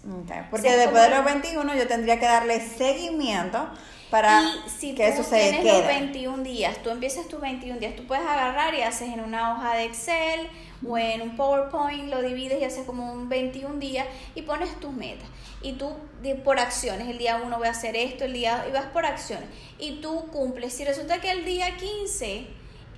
Porque 0.51 0.71
después 0.77 1.03
de 1.03 1.11
los 1.11 1.25
21 1.25 1.75
yo 1.75 1.87
tendría 1.87 2.19
que 2.19 2.27
darle 2.27 2.61
seguimiento 2.61 3.69
para 4.11 4.43
y 4.43 4.71
si 4.71 4.95
que 4.95 5.07
tú 5.09 5.13
eso 5.15 5.25
se 5.25 5.37
tienes 5.37 5.65
los 5.65 5.83
quede. 5.83 5.87
21 5.87 6.43
días, 6.43 6.79
tú 6.83 6.91
empiezas 6.91 7.27
tus 7.29 7.41
21 7.41 7.81
días, 7.81 7.97
tú 7.97 8.07
puedes 8.07 8.25
agarrar 8.25 8.75
y 8.75 8.83
haces 8.83 9.09
en 9.09 9.21
una 9.21 9.53
hoja 9.53 9.75
de 9.75 9.85
Excel 9.85 10.49
o 10.87 10.97
en 10.97 11.23
un 11.23 11.37
PowerPoint 11.37 12.09
lo 12.09 12.23
divides 12.23 12.61
y 12.61 12.65
haces 12.65 12.87
como 12.87 13.13
un 13.13 13.29
21 13.29 13.77
días 13.77 14.07
y 14.35 14.43
pones 14.43 14.79
tus 14.81 14.93
metas. 14.93 15.27
Y 15.63 15.73
tú 15.73 15.95
por 16.45 16.59
acciones, 16.59 17.09
el 17.09 17.19
día 17.19 17.41
1 17.45 17.59
voy 17.59 17.67
a 17.67 17.71
hacer 17.71 17.97
esto, 17.97 18.25
el 18.25 18.35
día 18.35 18.67
y 18.69 18.73
vas 18.73 18.87
por 18.87 19.05
acciones. 19.05 19.49
Y 19.79 20.01
tú 20.01 20.27
cumples. 20.31 20.75
Si 20.75 20.85
resulta 20.85 21.21
que 21.21 21.31
el 21.31 21.45
día 21.45 21.77
15 21.77 22.47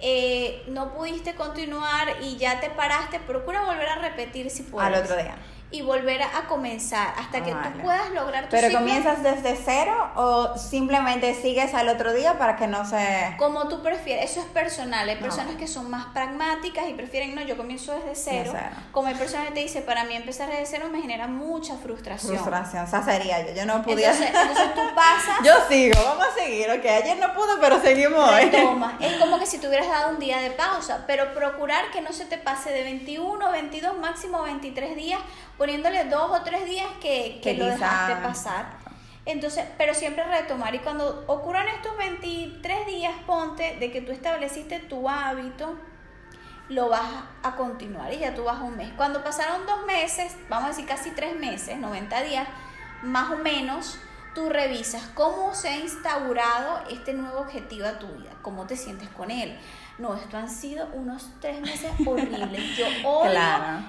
eh, 0.01 0.65
no 0.69 0.93
pudiste 0.93 1.35
continuar 1.35 2.09
y 2.23 2.37
ya 2.37 2.61
te 2.61 2.71
paraste, 2.71 3.21
procura 3.21 3.65
volver 3.65 3.89
a 3.89 3.97
repetir 3.97 4.51
si 4.51 4.65
puedes. 4.65 4.87
Al 4.87 5.03
otro 5.03 5.17
día 5.17 5.37
y 5.71 5.83
volver 5.83 6.23
a 6.23 6.47
comenzar 6.49 7.13
hasta 7.19 7.43
que 7.43 7.51
tú 7.51 7.83
puedas 7.83 8.11
lograr 8.11 8.45
tu 8.45 8.51
Pero 8.51 8.73
comienzas 8.79 9.23
desde 9.25 9.57
cero 9.57 10.11
o 10.15 10.57
simplemente 10.57 11.35
sigues 11.35 11.75
al 11.75 11.89
otro 11.89 12.13
día 12.13 12.39
para 12.39 12.55
que 12.57 12.69
no 12.69 12.85
se... 12.89 13.35
Como 13.37 13.67
tú 13.67 13.83
prefieres, 13.83 14.31
eso 14.31 14.41
es 14.41 14.47
personal. 14.47 15.09
Hay 15.09 15.17
personas 15.17 15.57
que 15.57 15.67
son 15.67 15.91
más 15.91 16.07
pragmáticas 16.07 16.89
y 16.89 16.95
prefieren, 16.95 17.35
no, 17.35 17.43
yo 17.43 17.57
comienzo 17.57 17.93
desde 17.93 18.15
cero. 18.15 18.53
Como 18.93 19.09
hay 19.09 19.17
personas 19.17 19.49
que 19.49 19.55
te 19.55 19.61
dicen, 19.61 19.83
para 19.85 20.05
mí 20.05 20.15
empezar 20.15 20.49
desde 20.49 20.67
cero 20.67 20.87
me 20.91 21.01
genera 21.01 21.27
mucha 21.27 21.77
frustración. 21.77 22.35
Frustración, 22.35 22.85
esa 22.85 23.03
sería 23.03 23.45
yo, 23.45 23.53
yo 23.53 23.67
no 23.67 23.83
podía... 23.83 24.13
Entonces, 24.13 24.35
entonces 24.35 24.75
tú 24.75 24.83
pasas... 24.95 25.37
yo 25.45 25.53
sigo, 25.69 26.01
vamos 26.05 26.27
a 26.27 26.41
seguir, 26.41 26.71
ok, 26.71 26.85
ayer 26.85 27.19
no 27.19 27.35
pude, 27.35 27.55
pero 27.61 27.81
seguimos 27.81 28.31
hoy. 28.31 28.53
Es 29.01 29.17
como 29.21 29.41
que 29.41 29.47
si 29.47 29.59
te 29.59 29.67
hubieras 29.67 29.89
dado 29.89 30.11
un 30.11 30.21
día 30.21 30.39
de 30.39 30.53
pausa, 30.53 31.05
pero 31.09 31.35
procurar 31.35 31.91
que 31.91 32.01
no 32.01 32.13
se 32.13 32.25
te 32.25 32.39
pase 32.39 32.71
de 32.71 32.85
21, 32.85 33.51
22, 33.51 33.99
máximo 33.99 34.43
23 34.43 34.95
días 34.95 35.21
poniéndole 35.59 36.05
dos 36.05 36.31
o 36.31 36.43
tres 36.43 36.65
días 36.65 36.89
que, 37.01 37.41
que 37.43 37.55
lo 37.55 37.67
dejaste 37.67 38.17
pasar. 38.23 38.79
Entonces, 39.25 39.65
pero 39.77 39.93
siempre 39.93 40.25
retomar. 40.25 40.75
Y 40.75 40.79
cuando 40.79 41.25
ocurran 41.27 41.69
estos 41.69 41.97
23 41.97 42.87
días, 42.87 43.13
ponte 43.27 43.77
de 43.79 43.91
que 43.91 44.01
tú 44.01 44.13
estableciste 44.13 44.79
tu 44.79 45.09
hábito, 45.09 45.77
lo 46.69 46.89
vas 46.89 47.25
a 47.43 47.57
continuar 47.57 48.13
y 48.13 48.19
ya 48.19 48.35
tú 48.35 48.45
vas 48.45 48.61
un 48.61 48.77
mes. 48.77 48.93
Cuando 48.97 49.23
pasaron 49.23 49.67
dos 49.67 49.85
meses, 49.87 50.37
vamos 50.49 50.67
a 50.67 50.69
decir 50.69 50.87
casi 50.87 51.11
tres 51.11 51.37
meses, 51.37 51.77
90 51.79 52.23
días, 52.23 52.49
más 53.03 53.31
o 53.31 53.37
menos, 53.37 53.99
tú 54.35 54.49
revisas 54.49 55.03
cómo 55.15 55.55
se 55.55 55.69
ha 55.69 55.77
instaurado 55.79 56.83
este 56.91 57.13
nuevo 57.13 57.41
objetivo 57.41 57.87
a 57.87 57.99
tu 57.99 58.07
vida, 58.09 58.31
cómo 58.43 58.67
te 58.67 58.77
sientes 58.77 59.09
con 59.11 59.31
él. 59.31 59.59
No, 59.99 60.15
esto 60.15 60.37
han 60.37 60.51
sido 60.51 60.87
unos 60.93 61.31
tres 61.41 61.61
meses 61.61 61.91
horribles. 62.07 62.77
Yo 62.77 62.87
odio 63.05 63.41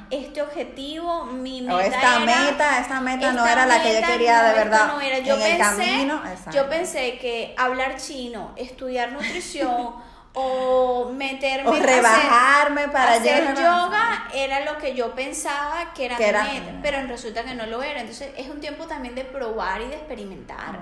este 0.10 0.42
objetivo, 0.42 1.26
mi 1.26 1.62
meta 1.62 1.86
esta 1.86 2.20
meta, 2.20 2.80
esta 2.80 3.02
meta 3.02 3.34
no 3.34 3.46
era 3.46 3.66
la 3.66 3.82
que 3.82 4.00
yo 4.00 4.08
quería 4.08 4.44
de 4.44 4.54
verdad. 4.54 4.88
No 4.88 5.02
era. 5.02 5.20
Yo 5.20 5.36
en 5.36 5.42
pensé, 5.42 5.56
el 5.56 5.60
camino, 5.60 6.22
yo 6.54 6.70
pensé 6.70 7.18
que 7.18 7.54
hablar 7.58 7.98
chino, 7.98 8.54
estudiar 8.56 9.12
nutrición 9.12 9.96
o 10.34 11.10
meterme 11.14 11.70
o 11.70 11.74
rebajarme 11.74 12.88
para 12.90 13.14
hacer 13.14 13.56
yoga 13.56 14.30
era 14.34 14.64
lo 14.64 14.78
que 14.78 14.94
yo 14.94 15.14
pensaba 15.14 15.94
que 15.94 16.06
era, 16.06 16.18
mi 16.18 16.60
meta, 16.60 16.80
pero 16.82 17.06
resulta 17.08 17.44
que 17.44 17.54
no 17.54 17.66
lo 17.66 17.84
era. 17.84 18.00
Entonces 18.00 18.32
es 18.38 18.48
un 18.48 18.62
tiempo 18.62 18.86
también 18.86 19.14
de 19.14 19.26
probar 19.26 19.82
y 19.82 19.88
de 19.88 19.96
experimentar. 19.96 20.80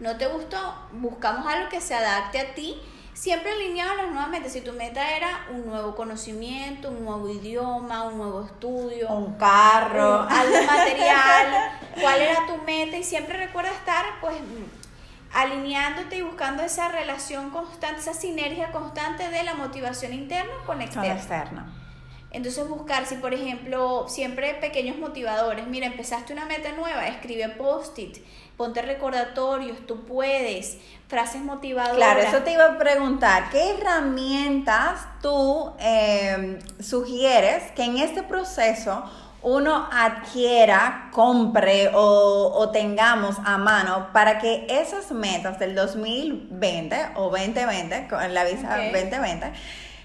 ¿No 0.00 0.16
te 0.16 0.26
gustó? 0.26 0.88
Buscamos 0.92 1.46
algo 1.46 1.70
que 1.70 1.80
se 1.80 1.94
adapte 1.94 2.38
a 2.38 2.54
ti 2.54 2.80
siempre 3.18 3.50
alineado 3.50 3.90
a 3.90 3.94
las 3.96 4.06
nuevas 4.12 4.30
metas. 4.30 4.52
Si 4.52 4.60
tu 4.60 4.72
meta 4.72 5.16
era 5.16 5.46
un 5.50 5.66
nuevo 5.66 5.96
conocimiento, 5.96 6.90
un 6.90 7.04
nuevo 7.04 7.28
idioma, 7.28 8.04
un 8.04 8.16
nuevo 8.16 8.44
estudio, 8.44 9.10
un 9.10 9.34
carro, 9.34 10.22
algo 10.22 10.62
material, 10.66 11.72
cuál 12.00 12.20
era 12.20 12.46
tu 12.46 12.56
meta 12.58 12.96
y 12.96 13.02
siempre 13.02 13.36
recuerda 13.36 13.72
estar 13.72 14.04
pues 14.20 14.36
alineándote 15.34 16.18
y 16.18 16.22
buscando 16.22 16.62
esa 16.62 16.88
relación 16.88 17.50
constante, 17.50 18.00
esa 18.00 18.14
sinergia 18.14 18.70
constante 18.70 19.28
de 19.28 19.42
la 19.42 19.54
motivación 19.54 20.12
interna 20.12 20.52
con 20.64 20.80
externa. 20.80 21.08
Con 21.08 21.16
externa. 21.16 21.72
Entonces 22.30 22.68
buscar 22.68 23.06
si, 23.06 23.14
por 23.16 23.32
ejemplo, 23.32 24.06
siempre 24.08 24.54
pequeños 24.54 24.98
motivadores, 24.98 25.66
mira, 25.66 25.86
empezaste 25.86 26.34
una 26.34 26.44
meta 26.44 26.72
nueva, 26.72 27.06
escribe 27.08 27.48
post-it, 27.50 28.18
ponte 28.56 28.82
recordatorios, 28.82 29.86
tú 29.86 30.04
puedes, 30.04 30.76
frases 31.08 31.40
motivadoras. 31.40 31.96
Claro, 31.96 32.20
eso 32.20 32.42
te 32.42 32.52
iba 32.52 32.66
a 32.66 32.78
preguntar, 32.78 33.48
¿qué 33.50 33.70
herramientas 33.70 35.06
tú 35.22 35.72
em, 35.78 36.58
sugieres 36.80 37.70
que 37.72 37.84
en 37.84 37.96
este 37.96 38.22
proceso 38.22 39.04
uno 39.40 39.88
adquiera, 39.90 41.08
compre 41.12 41.92
o, 41.94 42.52
o, 42.54 42.70
tengamos 42.70 43.36
a 43.44 43.56
mano 43.56 44.08
para 44.12 44.38
que 44.38 44.66
esas 44.68 45.12
metas 45.12 45.58
del 45.58 45.74
2020 45.74 47.12
o 47.14 47.30
2020, 47.30 48.08
con 48.08 48.34
la 48.34 48.44
visa 48.44 48.76
2020, 48.76 49.52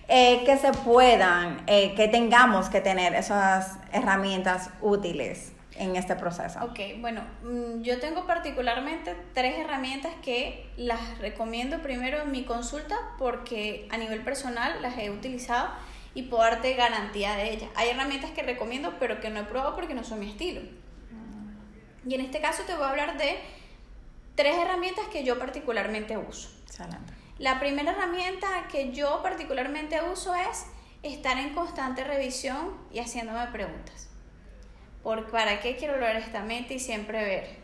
eh, 0.08 0.44
que 0.46 0.58
se 0.58 0.72
puedan, 0.72 1.64
eh, 1.68 1.94
que 1.96 2.08
tengamos 2.08 2.70
que 2.70 2.82
tener 2.82 3.16
esas 3.16 3.78
herramientas 3.92 4.70
útiles 4.82 5.54
en 5.76 5.96
este 5.96 6.16
proceso. 6.16 6.60
Ok, 6.64 6.80
bueno, 7.00 7.22
mm, 7.44 7.82
yo 7.82 8.00
tengo 8.00 8.28
particularmente 8.28 9.16
tres 9.34 9.58
herramientas 9.58 10.12
que 10.22 10.70
las 10.78 11.18
recomiendo 11.20 11.82
primero 11.82 12.22
en 12.22 12.32
mi 12.32 12.44
consulta 12.44 12.96
porque 13.18 13.88
a 13.92 13.98
nivel 13.98 14.22
personal 14.22 14.82
las 14.82 14.98
he 14.98 15.10
utilizado 15.10 15.70
y 16.14 16.24
puedo 16.24 16.44
darte 16.44 16.74
garantía 16.76 17.36
de 17.36 17.52
ellas. 17.52 17.70
Hay 17.76 17.90
herramientas 17.90 18.32
que 18.32 18.44
recomiendo 18.44 18.96
pero 19.00 19.20
que 19.20 19.30
no 19.30 19.40
he 19.40 19.44
probado 19.44 19.76
porque 19.76 19.94
no 19.94 20.04
son 20.04 20.20
mi 20.20 20.30
estilo. 20.30 20.62
Y 22.06 22.16
en 22.16 22.22
este 22.22 22.42
caso 22.42 22.64
te 22.64 22.74
voy 22.76 22.84
a 22.84 22.90
hablar 22.90 23.18
de 23.18 23.40
tres 24.36 24.58
herramientas 24.58 25.06
que 25.08 25.24
yo 25.24 25.40
particularmente 25.40 26.18
uso. 26.18 26.50
Excelente. 26.66 27.23
La 27.40 27.60
primera 27.60 27.92
herramienta 27.92 28.68
que 28.72 28.92
yo 28.92 29.22
particularmente 29.24 30.00
uso 30.04 30.36
es 30.36 30.66
estar 31.02 31.38
en 31.38 31.54
constante 31.54 32.04
revisión 32.04 32.78
y 32.92 33.00
haciéndome 33.00 33.48
preguntas. 33.48 34.10
¿Por, 35.02 35.30
¿Para 35.32 35.60
qué 35.60 35.76
quiero 35.76 35.96
lograr 35.96 36.16
esta 36.16 36.44
meta? 36.44 36.74
Y 36.74 36.80
siempre 36.80 37.24
ver, 37.24 37.58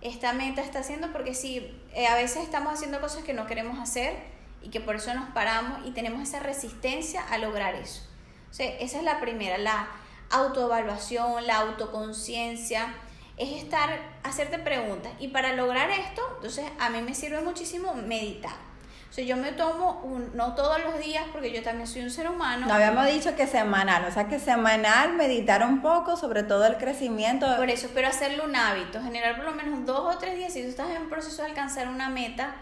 esta 0.00 0.32
meta 0.32 0.62
está 0.62 0.78
haciendo 0.78 1.12
porque 1.12 1.34
si 1.34 1.58
eh, 1.94 2.06
a 2.06 2.14
veces 2.14 2.44
estamos 2.44 2.72
haciendo 2.72 3.00
cosas 3.00 3.24
que 3.24 3.34
no 3.34 3.46
queremos 3.46 3.78
hacer 3.78 4.14
y 4.62 4.70
que 4.70 4.80
por 4.80 4.96
eso 4.96 5.12
nos 5.14 5.30
paramos 5.30 5.86
y 5.86 5.90
tenemos 5.90 6.22
esa 6.22 6.40
resistencia 6.40 7.22
a 7.28 7.38
lograr 7.38 7.74
eso. 7.74 8.02
O 8.50 8.54
sea, 8.54 8.66
esa 8.78 8.98
es 8.98 9.04
la 9.04 9.20
primera, 9.20 9.58
la 9.58 9.88
autoevaluación, 10.30 11.46
la 11.46 11.58
autoconciencia, 11.58 12.94
es 13.36 13.62
estar, 13.62 14.00
hacerte 14.22 14.58
preguntas. 14.58 15.12
Y 15.18 15.28
para 15.28 15.52
lograr 15.52 15.90
esto, 15.90 16.22
entonces 16.36 16.64
a 16.78 16.90
mí 16.90 17.02
me 17.02 17.14
sirve 17.14 17.40
muchísimo 17.40 17.94
meditar. 17.94 18.67
O 19.10 19.12
sea, 19.12 19.24
yo 19.24 19.36
me 19.36 19.52
tomo, 19.52 20.00
un, 20.04 20.36
no 20.36 20.54
todos 20.54 20.78
los 20.82 20.98
días, 20.98 21.24
porque 21.32 21.50
yo 21.50 21.62
también 21.62 21.86
soy 21.86 22.02
un 22.02 22.10
ser 22.10 22.28
humano. 22.28 22.66
No 22.66 22.74
habíamos 22.74 23.06
dicho 23.06 23.34
que 23.34 23.46
semanal, 23.46 24.04
o 24.04 24.12
sea 24.12 24.28
que 24.28 24.38
semanal 24.38 25.14
meditar 25.14 25.62
un 25.64 25.80
poco 25.80 26.16
sobre 26.16 26.42
todo 26.42 26.66
el 26.66 26.76
crecimiento. 26.76 27.46
Por 27.56 27.70
eso, 27.70 27.88
pero 27.94 28.08
hacerlo 28.08 28.44
un 28.44 28.54
hábito, 28.54 29.02
generar 29.02 29.36
por 29.36 29.46
lo 29.46 29.52
menos 29.52 29.86
dos 29.86 30.14
o 30.14 30.18
tres 30.18 30.36
días, 30.36 30.52
si 30.52 30.62
tú 30.62 30.68
estás 30.68 30.90
en 30.90 31.02
un 31.02 31.08
proceso 31.08 31.42
de 31.42 31.48
alcanzar 31.48 31.88
una 31.88 32.10
meta, 32.10 32.54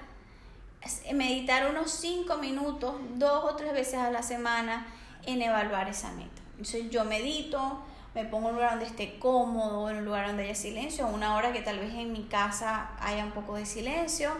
meditar 1.12 1.68
unos 1.68 1.90
cinco 1.90 2.36
minutos, 2.36 2.94
dos 3.14 3.44
o 3.44 3.56
tres 3.56 3.72
veces 3.72 3.96
a 3.96 4.10
la 4.10 4.22
semana 4.22 4.86
en 5.24 5.42
evaluar 5.42 5.88
esa 5.88 6.12
meta. 6.12 6.42
Entonces 6.52 6.88
yo 6.90 7.04
medito, 7.04 7.82
me 8.14 8.24
pongo 8.24 8.48
en 8.48 8.54
un 8.54 8.60
lugar 8.60 8.70
donde 8.70 8.86
esté 8.86 9.18
cómodo, 9.18 9.90
en 9.90 9.96
un 9.96 10.04
lugar 10.04 10.28
donde 10.28 10.44
haya 10.44 10.54
silencio, 10.54 11.08
una 11.08 11.34
hora 11.34 11.52
que 11.52 11.60
tal 11.60 11.80
vez 11.80 11.92
en 11.92 12.12
mi 12.12 12.22
casa 12.22 12.90
haya 13.00 13.24
un 13.24 13.32
poco 13.32 13.56
de 13.56 13.66
silencio 13.66 14.30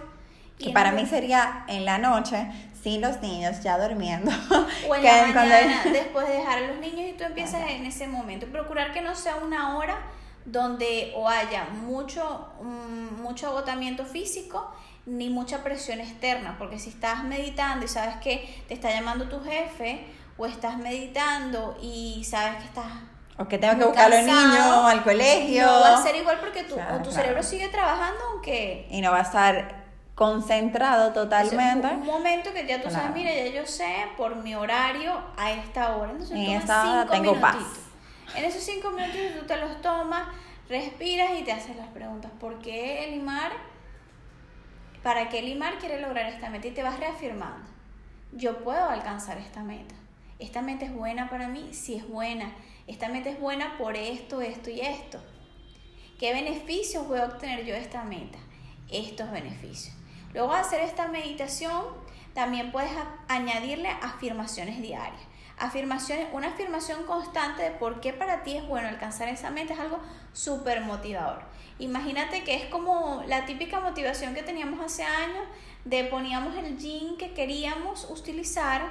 que 0.59 0.71
para 0.71 0.92
mí 0.92 1.07
sería 1.07 1.64
en 1.69 1.85
la 1.85 1.99
noche, 1.99 2.51
sin 2.83 3.01
los 3.01 3.21
niños 3.21 3.62
ya 3.62 3.79
durmiendo. 3.79 4.31
O 4.88 4.95
en 4.95 5.03
la 5.05 5.27
mañana, 5.27 5.83
después 5.92 6.29
de 6.29 6.35
dejar 6.35 6.59
a 6.59 6.66
los 6.69 6.79
niños 6.79 7.11
y 7.11 7.12
tú 7.14 7.25
empiezas 7.25 7.69
en 7.71 7.85
ese 7.85 8.07
momento. 8.07 8.47
Procurar 8.47 8.92
que 8.92 9.01
no 9.01 9.14
sea 9.14 9.37
una 9.37 9.77
hora 9.77 9.99
donde 10.45 11.12
o 11.16 11.29
haya 11.29 11.64
mucho, 11.64 12.49
mm, 12.62 13.21
mucho 13.21 13.49
agotamiento 13.49 14.05
físico 14.05 14.73
ni 15.05 15.31
mucha 15.31 15.62
presión 15.62 16.01
externa, 16.01 16.57
porque 16.59 16.79
si 16.79 16.90
estás 16.90 17.25
meditando 17.25 17.85
y 17.85 17.88
sabes 17.88 18.16
que 18.16 18.64
te 18.69 18.75
está 18.75 18.90
llamando 18.90 19.29
tu 19.29 19.40
jefe, 19.40 20.05
o 20.37 20.47
estás 20.47 20.77
meditando 20.79 21.79
y 21.81 22.25
sabes 22.25 22.59
que 22.59 22.64
estás 22.64 22.92
o 23.38 23.47
que 23.49 23.59
tengo 23.59 23.79
que 23.79 23.85
buscar 23.85 24.07
a 24.07 24.16
los 24.16 24.25
niños 24.25 24.85
al 24.85 25.03
colegio. 25.03 25.66
No 25.66 25.81
va 25.81 25.99
a 25.99 26.03
ser 26.03 26.16
igual 26.16 26.38
porque 26.40 26.64
tu, 26.64 26.77
tu 27.05 27.12
cerebro 27.12 27.42
sigue 27.42 27.69
trabajando 27.69 28.19
aunque... 28.33 28.87
Y 28.90 29.03
no 29.03 29.12
va 29.12 29.19
a 29.19 29.23
estar 29.23 29.86
concentrado 30.16 31.12
totalmente. 31.12 31.87
un 31.88 32.07
momento 32.07 32.52
que 32.55 32.66
ya 32.66 32.83
tú 32.83 32.90
sabes, 32.90 33.14
mira, 33.14 33.33
ya 33.33 33.48
yo 33.48 33.66
sé 33.66 34.07
por 34.16 34.35
mi 34.37 34.55
horario 34.55 35.12
a 35.37 35.52
esta 35.52 35.94
hora. 35.94 36.11
Entonces, 36.11 36.37
en 36.37 36.50
esta 36.52 36.90
hora 36.90 37.07
tengo 37.07 37.38
paz. 37.38 37.57
En 38.35 38.44
esos 38.44 38.62
cinco 38.62 38.90
minutos 38.90 39.20
tú 39.38 39.46
te 39.46 39.57
los 39.59 39.81
tomas, 39.83 40.26
respiras 40.68 41.38
y 41.38 41.44
te 41.44 41.52
haces 41.52 41.76
las 41.76 41.88
preguntas. 41.88 42.33
¿Por 42.40 42.61
qué 42.61 43.07
limar? 43.11 43.52
¿Para 45.02 45.29
qué 45.29 45.42
limar 45.42 45.79
quiere 45.79 46.00
lograr 46.00 46.26
esta 46.26 46.48
meta? 46.48 46.66
Y 46.66 46.70
te 46.70 46.83
vas 46.83 46.98
reafirmando. 46.98 47.68
Yo 48.33 48.64
puedo 48.64 48.88
alcanzar 48.88 49.37
esta 49.37 49.62
meta. 49.62 49.94
Esta 50.38 50.62
meta 50.62 50.87
es 50.87 50.94
buena 50.94 51.29
para 51.29 51.46
mí, 51.46 51.68
si 51.72 51.94
es 51.94 52.08
buena. 52.08 52.52
Esta 52.87 53.08
meta 53.08 53.29
es 53.29 53.38
buena 53.38 53.77
por 53.77 53.96
esto, 53.96 54.40
esto 54.40 54.71
y 54.71 54.81
esto. 54.81 55.23
¿Qué 56.19 56.33
beneficios 56.33 57.06
voy 57.06 57.19
a 57.19 57.27
obtener 57.27 57.67
yo 57.67 57.75
de 57.75 57.81
esta 57.81 58.02
meta? 58.02 58.38
Estos 58.90 59.31
beneficios. 59.31 59.96
Luego 60.37 60.53
de 60.53 60.59
hacer 60.59 60.83
esta 60.83 61.09
meditación, 61.09 61.83
también 62.35 62.71
puedes 62.71 62.91
añadirle 63.27 63.89
afirmaciones 63.89 64.83
diarias. 64.83 65.23
Afirmaciones, 65.57 66.29
una 66.35 66.49
afirmación 66.49 67.05
constante 67.05 67.63
de 67.63 67.71
por 67.71 68.03
qué 68.03 68.13
para 68.13 68.43
ti 68.43 68.55
es 68.55 68.69
bueno 68.69 68.87
alcanzar 68.87 69.29
esa 69.29 69.49
meta 69.49 69.73
es 69.73 69.81
algo 69.81 69.99
súper 70.35 70.83
motivador. 70.83 71.43
Imagínate 71.79 72.45
que 72.45 72.55
es 72.55 72.67
como 72.67 73.25
la 73.27 73.47
típica 73.47 73.81
motivación 73.81 74.35
que 74.35 74.43
teníamos 74.43 74.79
hace 74.85 75.05
años 75.05 75.47
de 75.87 76.05
poníamos 76.05 76.55
el 76.57 76.77
jean 76.77 77.17
que 77.17 77.33
queríamos 77.33 78.05
utilizar 78.11 78.91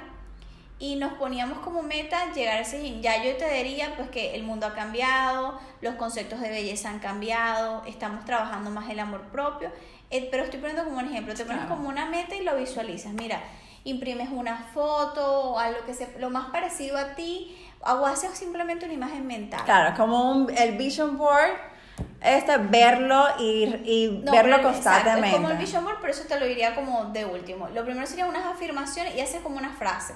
y 0.78 0.96
nos 0.96 1.14
poníamos 1.14 1.58
como 1.60 1.82
meta 1.82 2.32
llegar 2.34 2.58
a 2.58 2.60
ese 2.60 2.82
jean. 2.82 3.00
Ya 3.00 3.22
yo 3.22 3.36
te 3.36 3.50
diría 3.50 3.94
pues 3.96 4.10
que 4.10 4.34
el 4.34 4.42
mundo 4.42 4.66
ha 4.66 4.74
cambiado, 4.74 5.58
los 5.80 5.94
conceptos 5.94 6.40
de 6.40 6.50
belleza 6.50 6.90
han 6.90 6.98
cambiado, 6.98 7.82
estamos 7.86 8.24
trabajando 8.24 8.70
más 8.70 8.88
el 8.90 8.98
amor 8.98 9.22
propio, 9.32 9.70
eh, 10.10 10.28
pero 10.30 10.44
estoy 10.44 10.60
poniendo 10.60 10.84
como 10.84 10.98
un 10.98 11.06
ejemplo, 11.06 11.34
te 11.34 11.44
pones 11.44 11.64
como 11.64 11.88
una 11.88 12.06
meta 12.06 12.34
y 12.34 12.42
lo 12.42 12.56
visualizas. 12.56 13.12
Mira, 13.12 13.40
imprimes 13.84 14.28
una 14.30 14.58
foto 14.74 15.52
o 15.52 15.58
algo 15.58 15.84
que 15.86 15.94
sea 15.94 16.08
lo 16.18 16.28
más 16.28 16.50
parecido 16.50 16.98
a 16.98 17.14
ti 17.14 17.56
o 17.80 18.04
haces 18.04 18.30
simplemente 18.32 18.84
una 18.84 18.94
imagen 18.94 19.26
mental. 19.26 19.64
Claro, 19.64 19.96
como 19.96 20.30
un, 20.30 20.54
el 20.58 20.76
vision 20.76 21.16
board, 21.16 21.52
este, 22.20 22.56
verlo 22.58 23.24
y, 23.38 23.64
y 23.84 24.22
verlo 24.30 24.60
constantemente. 24.60 25.28
es 25.28 25.34
como 25.36 25.48
el 25.48 25.56
vision 25.56 25.84
board, 25.84 25.98
pero 26.00 26.12
eso 26.12 26.24
te 26.28 26.38
lo 26.38 26.44
diría 26.44 26.74
como 26.74 27.06
de 27.06 27.24
último. 27.24 27.68
Lo 27.68 27.82
primero 27.84 28.06
sería 28.06 28.26
unas 28.26 28.44
afirmaciones 28.44 29.14
y 29.16 29.20
haces 29.22 29.40
como 29.40 29.56
una 29.56 29.70
frase. 29.70 30.12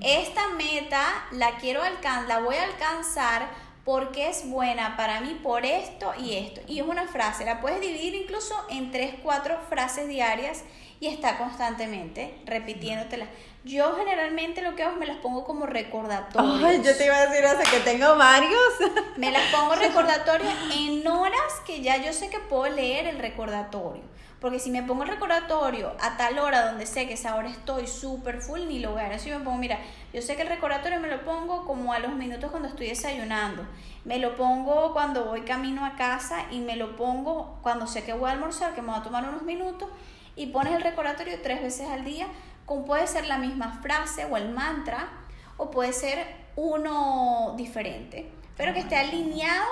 Esta 0.00 0.48
meta 0.48 1.26
la 1.30 1.56
quiero 1.58 1.82
alcanzar, 1.82 2.28
la 2.28 2.38
voy 2.40 2.56
a 2.56 2.64
alcanzar 2.64 3.48
porque 3.84 4.28
es 4.28 4.48
buena 4.48 4.96
para 4.96 5.20
mí 5.20 5.38
por 5.42 5.64
esto 5.64 6.12
y 6.18 6.36
esto. 6.36 6.60
Y 6.66 6.80
es 6.80 6.86
una 6.86 7.06
frase, 7.06 7.44
la 7.44 7.60
puedes 7.60 7.80
dividir 7.80 8.14
incluso 8.14 8.54
en 8.70 8.90
tres, 8.90 9.14
cuatro 9.22 9.58
frases 9.68 10.08
diarias 10.08 10.64
y 11.00 11.08
está 11.08 11.38
constantemente 11.38 12.34
repitiéndotela. 12.46 13.26
Yo 13.64 13.94
generalmente 13.96 14.62
lo 14.62 14.74
que 14.74 14.82
hago 14.82 14.92
es 14.94 14.98
me 14.98 15.06
las 15.06 15.18
pongo 15.18 15.44
como 15.44 15.66
recordatorios. 15.66 16.64
Ay, 16.64 16.82
yo 16.82 16.96
te 16.96 17.06
iba 17.06 17.16
a 17.16 17.26
decir 17.26 17.44
hace 17.46 17.70
que 17.70 17.80
tengo 17.80 18.16
varios. 18.16 18.60
Me 19.16 19.30
las 19.30 19.42
pongo 19.54 19.74
recordatorios 19.74 20.52
en 20.76 21.06
horas 21.06 21.60
que 21.66 21.80
ya 21.80 21.96
yo 21.96 22.12
sé 22.12 22.28
que 22.28 22.40
puedo 22.40 22.70
leer 22.74 23.06
el 23.06 23.18
recordatorio. 23.18 24.02
Porque 24.44 24.58
si 24.58 24.70
me 24.70 24.82
pongo 24.82 25.04
el 25.04 25.08
recordatorio 25.08 25.94
a 25.98 26.18
tal 26.18 26.38
hora 26.38 26.66
donde 26.66 26.84
sé 26.84 27.08
que 27.08 27.14
esa 27.14 27.34
hora 27.34 27.48
estoy 27.48 27.86
súper 27.86 28.42
full, 28.42 28.60
ni 28.68 28.78
lo 28.78 28.90
voy 28.90 29.00
a 29.00 29.08
ver. 29.08 29.18
Si 29.18 29.30
me 29.30 29.38
pongo, 29.38 29.56
mira, 29.56 29.78
yo 30.12 30.20
sé 30.20 30.36
que 30.36 30.42
el 30.42 30.48
recordatorio 30.48 31.00
me 31.00 31.08
lo 31.08 31.24
pongo 31.24 31.64
como 31.64 31.94
a 31.94 31.98
los 31.98 32.12
minutos 32.12 32.50
cuando 32.50 32.68
estoy 32.68 32.88
desayunando. 32.88 33.66
Me 34.04 34.18
lo 34.18 34.36
pongo 34.36 34.92
cuando 34.92 35.24
voy 35.24 35.46
camino 35.46 35.86
a 35.86 35.96
casa 35.96 36.44
y 36.50 36.60
me 36.60 36.76
lo 36.76 36.94
pongo 36.94 37.58
cuando 37.62 37.86
sé 37.86 38.04
que 38.04 38.12
voy 38.12 38.28
a 38.28 38.32
almorzar, 38.32 38.74
que 38.74 38.82
me 38.82 38.88
va 38.88 38.98
a 38.98 39.02
tomar 39.02 39.26
unos 39.26 39.44
minutos 39.44 39.88
y 40.36 40.48
pones 40.48 40.74
el 40.74 40.82
recordatorio 40.82 41.40
tres 41.42 41.62
veces 41.62 41.88
al 41.88 42.04
día, 42.04 42.26
como 42.66 42.84
puede 42.84 43.06
ser 43.06 43.26
la 43.26 43.38
misma 43.38 43.80
frase 43.80 44.26
o 44.26 44.36
el 44.36 44.50
mantra, 44.50 45.08
o 45.56 45.70
puede 45.70 45.94
ser 45.94 46.18
uno 46.54 47.54
diferente, 47.56 48.30
pero 48.58 48.74
que 48.74 48.80
esté 48.80 48.96
alineado 48.98 49.64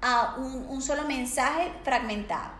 a 0.00 0.36
un, 0.38 0.66
un 0.68 0.80
solo 0.82 1.02
mensaje 1.02 1.72
fragmentado. 1.82 2.59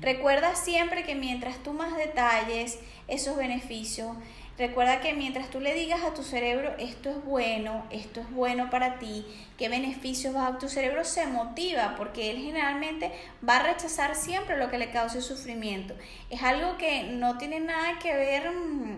Recuerda 0.00 0.54
siempre 0.54 1.04
que 1.04 1.14
mientras 1.14 1.62
tú 1.62 1.72
más 1.72 1.96
detalles 1.96 2.78
esos 3.08 3.36
beneficios, 3.36 4.16
Recuerda 4.60 5.00
que 5.00 5.14
mientras 5.14 5.48
tú 5.48 5.58
le 5.58 5.72
digas 5.72 6.02
a 6.02 6.12
tu 6.12 6.22
cerebro, 6.22 6.74
esto 6.78 7.08
es 7.08 7.24
bueno, 7.24 7.86
esto 7.88 8.20
es 8.20 8.30
bueno 8.30 8.68
para 8.68 8.98
ti, 8.98 9.24
qué 9.56 9.70
beneficios 9.70 10.36
va 10.36 10.48
a 10.48 10.58
tu 10.58 10.68
cerebro 10.68 11.02
se 11.02 11.26
motiva 11.26 11.94
porque 11.96 12.30
él 12.30 12.36
generalmente 12.42 13.10
va 13.48 13.56
a 13.56 13.62
rechazar 13.62 14.14
siempre 14.14 14.58
lo 14.58 14.70
que 14.70 14.76
le 14.76 14.90
cause 14.90 15.22
sufrimiento. 15.22 15.94
Es 16.28 16.42
algo 16.42 16.76
que 16.76 17.04
no 17.04 17.38
tiene 17.38 17.58
nada 17.58 17.98
que 18.00 18.14
ver 18.14 18.50
mm, 18.50 18.96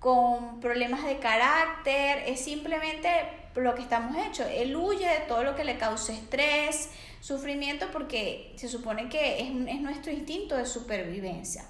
con 0.00 0.58
problemas 0.58 1.04
de 1.04 1.20
carácter, 1.20 2.24
es 2.26 2.40
simplemente 2.40 3.10
lo 3.54 3.76
que 3.76 3.82
estamos 3.82 4.16
hechos. 4.26 4.48
Él 4.50 4.74
huye 4.74 5.06
de 5.06 5.20
todo 5.28 5.44
lo 5.44 5.54
que 5.54 5.62
le 5.62 5.78
cause 5.78 6.14
estrés, 6.14 6.90
sufrimiento, 7.20 7.88
porque 7.92 8.52
se 8.56 8.68
supone 8.68 9.08
que 9.08 9.40
es, 9.40 9.48
es 9.68 9.80
nuestro 9.80 10.12
instinto 10.12 10.56
de 10.56 10.66
supervivencia. 10.66 11.64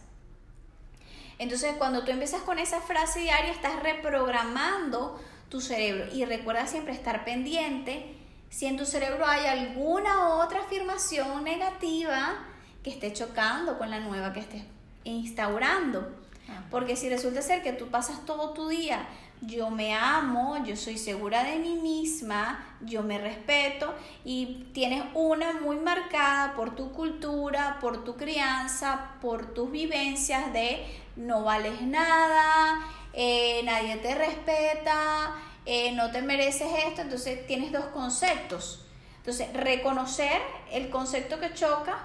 Entonces, 1.38 1.74
cuando 1.78 2.05
tú 2.05 2.11
empiezas 2.11 2.42
con 2.42 2.59
esa 2.59 2.80
frase 2.80 3.20
diaria, 3.20 3.51
estás 3.51 3.82
reprogramando 3.82 5.18
tu 5.48 5.61
cerebro. 5.61 6.07
Y 6.12 6.24
recuerda 6.24 6.66
siempre 6.66 6.92
estar 6.92 7.24
pendiente 7.24 8.14
si 8.51 8.66
en 8.66 8.76
tu 8.76 8.84
cerebro 8.84 9.26
hay 9.26 9.46
alguna 9.46 10.36
otra 10.36 10.61
afirmación 10.61 11.44
negativa 11.44 12.46
que 12.82 12.90
esté 12.90 13.12
chocando 13.12 13.78
con 13.78 13.90
la 13.90 14.01
nueva 14.01 14.32
que 14.32 14.40
estés 14.40 14.62
instaurando. 15.05 16.14
Ah. 16.48 16.64
Porque 16.70 16.96
si 16.96 17.09
resulta 17.09 17.42
ser 17.42 17.62
que 17.62 17.72
tú 17.72 17.88
pasas 17.88 18.24
todo 18.26 18.53
tu 18.53 18.68
día, 18.68 19.07
yo 19.43 19.70
me 19.70 19.95
amo, 19.95 20.62
yo 20.64 20.76
soy 20.76 20.99
segura 20.99 21.45
de 21.45 21.59
mí 21.59 21.76
misma, 21.76 22.76
yo 22.80 23.03
me 23.03 23.18
respeto 23.18 23.95
y 24.24 24.68
tienes 24.74 25.03
una 25.14 25.53
muy 25.55 25.76
marcada 25.76 26.55
por 26.55 26.76
tu 26.76 26.93
cultura, 26.93 27.78
por 27.80 28.05
tu 28.05 28.16
crianza, 28.16 29.12
por 29.22 29.55
tus 29.55 29.70
vivencias 29.70 30.53
de 30.53 30.84
no 31.16 31.45
vales 31.45 31.80
nada, 31.80 32.86
eh, 33.12 33.62
nadie 33.64 33.97
te 33.97 34.14
respeta, 34.14 35.34
eh, 35.64 35.93
no 35.93 36.11
te 36.11 36.22
mereces 36.22 36.68
esto, 36.86 37.03
entonces 37.03 37.47
tienes 37.47 37.72
dos 37.72 37.86
conceptos. 37.86 38.86
Entonces, 39.18 39.53
reconocer 39.53 40.41
el 40.70 40.88
concepto 40.88 41.38
que 41.38 41.53
choca 41.53 41.99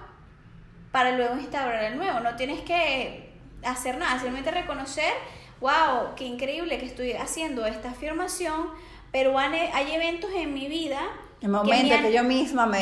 para 0.91 1.11
luego 1.11 1.37
instaurar 1.37 1.83
el 1.85 1.97
nuevo. 1.97 2.19
No 2.19 2.35
tienes 2.35 2.61
que 2.61 3.33
hacer 3.63 3.97
nada, 3.97 4.13
simplemente 4.13 4.51
reconocer, 4.51 5.13
wow, 5.61 6.15
qué 6.15 6.25
increíble 6.25 6.77
que 6.77 6.85
estoy 6.85 7.13
haciendo 7.13 7.65
esta 7.65 7.91
afirmación, 7.91 8.69
pero 9.11 9.37
hay 9.37 9.91
eventos 9.93 10.31
en 10.35 10.53
mi 10.53 10.67
vida 10.67 10.99
el 11.45 11.51
momento 11.51 11.95
que, 12.01 12.11
yo 12.11 12.23
misma 12.23 12.65
me, 12.65 12.79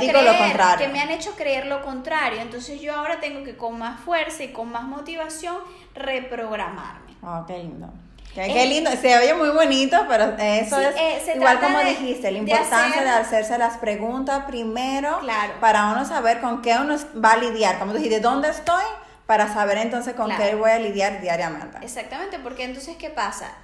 digo 0.00 0.22
lo 0.22 0.38
contrario. 0.38 0.86
Que 0.86 0.92
me 0.92 1.00
han 1.00 1.10
hecho 1.10 1.32
creer 1.32 1.66
lo 1.66 1.82
contrario. 1.82 2.40
Entonces 2.40 2.80
yo 2.80 2.94
ahora 2.94 3.20
tengo 3.20 3.44
que 3.44 3.56
con 3.56 3.78
más 3.78 4.00
fuerza 4.00 4.42
y 4.44 4.48
con 4.52 4.70
más 4.70 4.84
motivación 4.84 5.56
reprogramarme. 5.94 7.14
Oh, 7.22 7.44
qué 7.46 7.58
lindo. 7.58 7.90
Qué, 8.34 8.62
eh, 8.62 8.66
lindo, 8.66 8.90
se 8.92 9.18
oye 9.18 9.34
muy 9.34 9.50
bonito, 9.50 9.96
pero 10.08 10.36
eso 10.38 10.80
es 10.80 10.96
eh, 10.96 11.32
igual 11.34 11.58
como 11.58 11.80
dijiste, 11.80 12.30
la 12.30 12.38
importancia 12.38 13.02
de, 13.02 13.10
hacerse 13.10 13.58
las 13.58 13.76
preguntas 13.78 14.44
primero 14.46 15.18
claro. 15.18 15.54
para 15.60 15.90
uno 15.90 16.04
saber 16.04 16.40
con 16.40 16.62
qué 16.62 16.76
uno 16.80 16.94
va 17.22 17.32
a 17.32 17.36
lidiar, 17.38 17.80
como 17.80 17.92
dijiste, 17.92 18.20
¿dónde 18.20 18.50
estoy? 18.50 18.84
Para 19.30 19.46
saber 19.46 19.78
entonces 19.78 20.14
con 20.14 20.28
qué 20.36 20.56
voy 20.56 20.70
a 20.70 20.80
lidiar 20.80 21.20
diariamente. 21.20 21.78
Exactamente, 21.82 22.40
porque 22.40 22.64
entonces, 22.64 22.96
¿qué 22.96 23.10
pasa? 23.10 23.58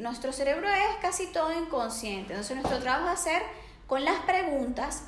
nuestro 0.00 0.32
cerebro 0.32 0.66
es 0.66 0.96
casi 1.02 1.26
todo 1.26 1.52
inconsciente, 1.52 2.32
entonces 2.32 2.56
nuestro 2.56 2.78
trabajo 2.78 3.12
es 3.12 3.20
hacer 3.20 3.42
con 3.86 4.02
las 4.02 4.18
preguntas, 4.20 5.02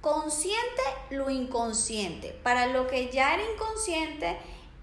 consciente 0.00 0.82
lo 1.10 1.30
inconsciente. 1.30 2.36
Para 2.42 2.66
lo 2.66 2.88
que 2.88 3.10
ya 3.10 3.34
era 3.34 3.44
inconsciente, 3.54 4.36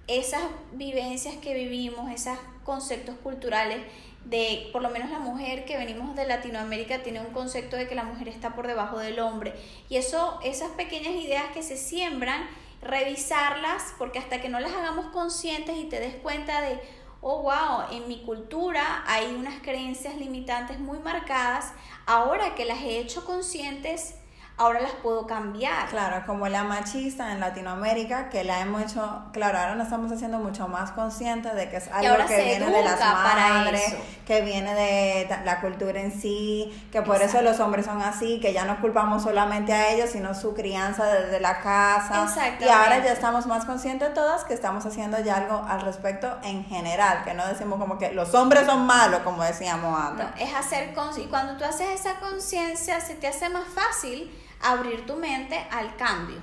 esas 0.08 0.44
vivencias 0.72 1.36
que 1.36 1.54
vivimos, 1.54 2.10
esos 2.10 2.38
conceptos 2.64 3.16
culturales 3.22 3.80
de, 4.24 4.70
por 4.72 4.82
lo 4.82 4.90
menos 4.90 5.10
la 5.10 5.20
mujer 5.20 5.66
que 5.66 5.76
venimos 5.76 6.16
de 6.16 6.28
Latinoamérica 6.28 7.04
tiene 7.04 7.20
un 7.20 7.34
concepto 7.34 7.76
de 7.76 7.90
que 7.90 7.96
la 7.96 8.04
mujer 8.04 8.30
está 8.30 8.56
por 8.56 8.68
debajo 8.68 9.00
del 9.00 9.20
hombre. 9.20 9.54
Y 9.90 9.98
eso, 9.98 10.40
esas 10.46 10.70
pequeñas 10.70 11.14
ideas 11.16 11.44
que 11.54 11.62
se 11.62 11.76
siembran, 11.76 12.48
revisarlas, 12.86 13.94
porque 13.98 14.20
hasta 14.20 14.42
que 14.42 14.50
no 14.50 14.60
las 14.60 14.74
hagamos 14.74 15.08
conscientes 15.08 15.76
y 15.78 15.86
te 15.86 16.00
des 16.00 16.16
cuenta 16.16 16.62
de, 16.62 16.80
oh, 17.22 17.42
wow, 17.42 17.92
en 17.92 18.08
mi 18.08 18.24
cultura 18.24 19.04
hay 19.08 19.34
unas 19.34 19.62
creencias 19.62 20.16
limitantes 20.16 20.80
muy 20.80 21.00
marcadas, 21.00 21.74
ahora 22.06 22.56
que 22.56 22.66
las 22.66 22.80
he 22.80 23.00
hecho 23.00 23.26
conscientes, 23.26 24.16
ahora 24.58 24.82
las 24.82 24.92
puedo 24.92 25.28
cambiar. 25.28 25.88
Claro, 25.90 26.24
como 26.26 26.48
la 26.48 26.64
machista 26.64 27.32
en 27.32 27.40
Latinoamérica, 27.40 28.30
que 28.30 28.44
la 28.44 28.62
hemos 28.62 28.84
hecho, 28.84 29.24
claro, 29.34 29.58
ahora 29.58 29.76
nos 29.76 29.86
estamos 29.86 30.12
haciendo 30.12 30.40
mucho 30.40 30.68
más 30.68 30.92
conscientes 30.92 31.54
de 31.56 31.70
que 31.70 31.78
es 31.78 31.90
algo 31.92 32.26
que 32.26 32.44
viene 32.44 32.70
de 32.70 32.84
las 32.84 33.00
madres, 33.00 33.96
que 34.26 34.42
viene 34.42 34.74
de 34.74 35.30
la 35.44 35.60
cultura 35.60 36.00
en 36.00 36.12
sí, 36.12 36.88
que 36.92 37.02
por 37.02 37.22
eso 37.22 37.42
los 37.42 37.60
hombres 37.60 37.86
son 37.86 38.02
así, 38.02 38.40
que 38.40 38.54
ya 38.54 38.66
no 38.66 38.80
culpamos 38.80 39.24
solamente 39.24 39.74
a 39.74 39.92
ellos, 39.92 40.10
sino 40.12 40.34
su 40.34 40.54
crianza 40.54 41.06
desde 41.06 41.40
la 41.40 41.60
casa. 41.60 42.26
Y 42.60 42.70
ahora 42.70 43.04
ya 43.04 43.12
estamos 43.12 43.46
más 43.48 43.66
conscientes 43.66 44.14
todas 44.14 44.46
que 44.46 44.54
estamos 44.54 44.86
haciendo 44.86 45.20
ya 45.20 45.38
algo 45.38 45.66
al 45.68 45.82
respecto 45.82 46.38
en 46.44 46.64
general, 46.64 47.24
que 47.24 47.34
no 47.34 47.46
decimos 47.48 47.80
como 47.80 47.98
que 47.98 48.12
los 48.14 48.34
hombres 48.34 48.66
son 48.66 48.86
malos, 48.86 49.22
como 49.22 49.44
decíamos 49.44 50.00
antes. 50.00 50.28
es 50.40 50.54
hacer, 50.54 50.94
y 51.18 51.26
cuando 51.26 51.58
tú 51.58 51.66
haces 51.66 52.00
esa 52.00 52.20
conciencia, 52.20 53.02
se 53.02 53.16
te 53.16 53.28
hace 53.28 53.50
más 53.50 53.66
fácil 53.68 54.32
abrir 54.66 55.06
tu 55.06 55.16
mente 55.16 55.58
al 55.72 55.96
cambio. 55.96 56.38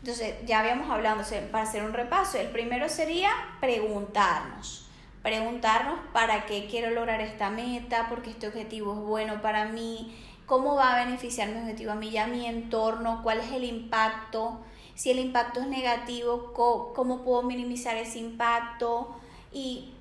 Entonces, 0.00 0.34
ya 0.46 0.60
habíamos 0.60 0.90
hablado, 0.90 1.22
para 1.50 1.64
hacer 1.64 1.84
un 1.84 1.92
repaso, 1.92 2.38
el 2.38 2.50
primero 2.50 2.88
sería 2.88 3.30
preguntarnos. 3.60 4.88
Preguntarnos 5.22 6.00
para 6.12 6.46
qué 6.46 6.66
quiero 6.68 6.90
lograr 6.90 7.20
esta 7.20 7.50
meta, 7.50 8.08
porque 8.08 8.30
este 8.30 8.48
objetivo 8.48 8.94
es 8.94 8.98
bueno 9.00 9.40
para 9.40 9.66
mí, 9.66 10.18
cómo 10.46 10.74
va 10.74 10.94
a 10.94 11.04
beneficiar 11.04 11.48
mi 11.50 11.60
objetivo 11.60 11.92
a 11.92 11.94
mí 11.94 12.08
y 12.08 12.18
a 12.18 12.26
mi 12.26 12.46
entorno, 12.46 13.20
cuál 13.22 13.38
es 13.38 13.52
el 13.52 13.62
impacto, 13.62 14.60
si 14.94 15.10
el 15.10 15.20
impacto 15.20 15.60
es 15.60 15.68
negativo, 15.68 16.52
cómo 16.52 17.22
puedo 17.22 17.42
minimizar 17.42 17.96
ese 17.96 18.18
impacto 18.18 19.14
y 19.52 19.94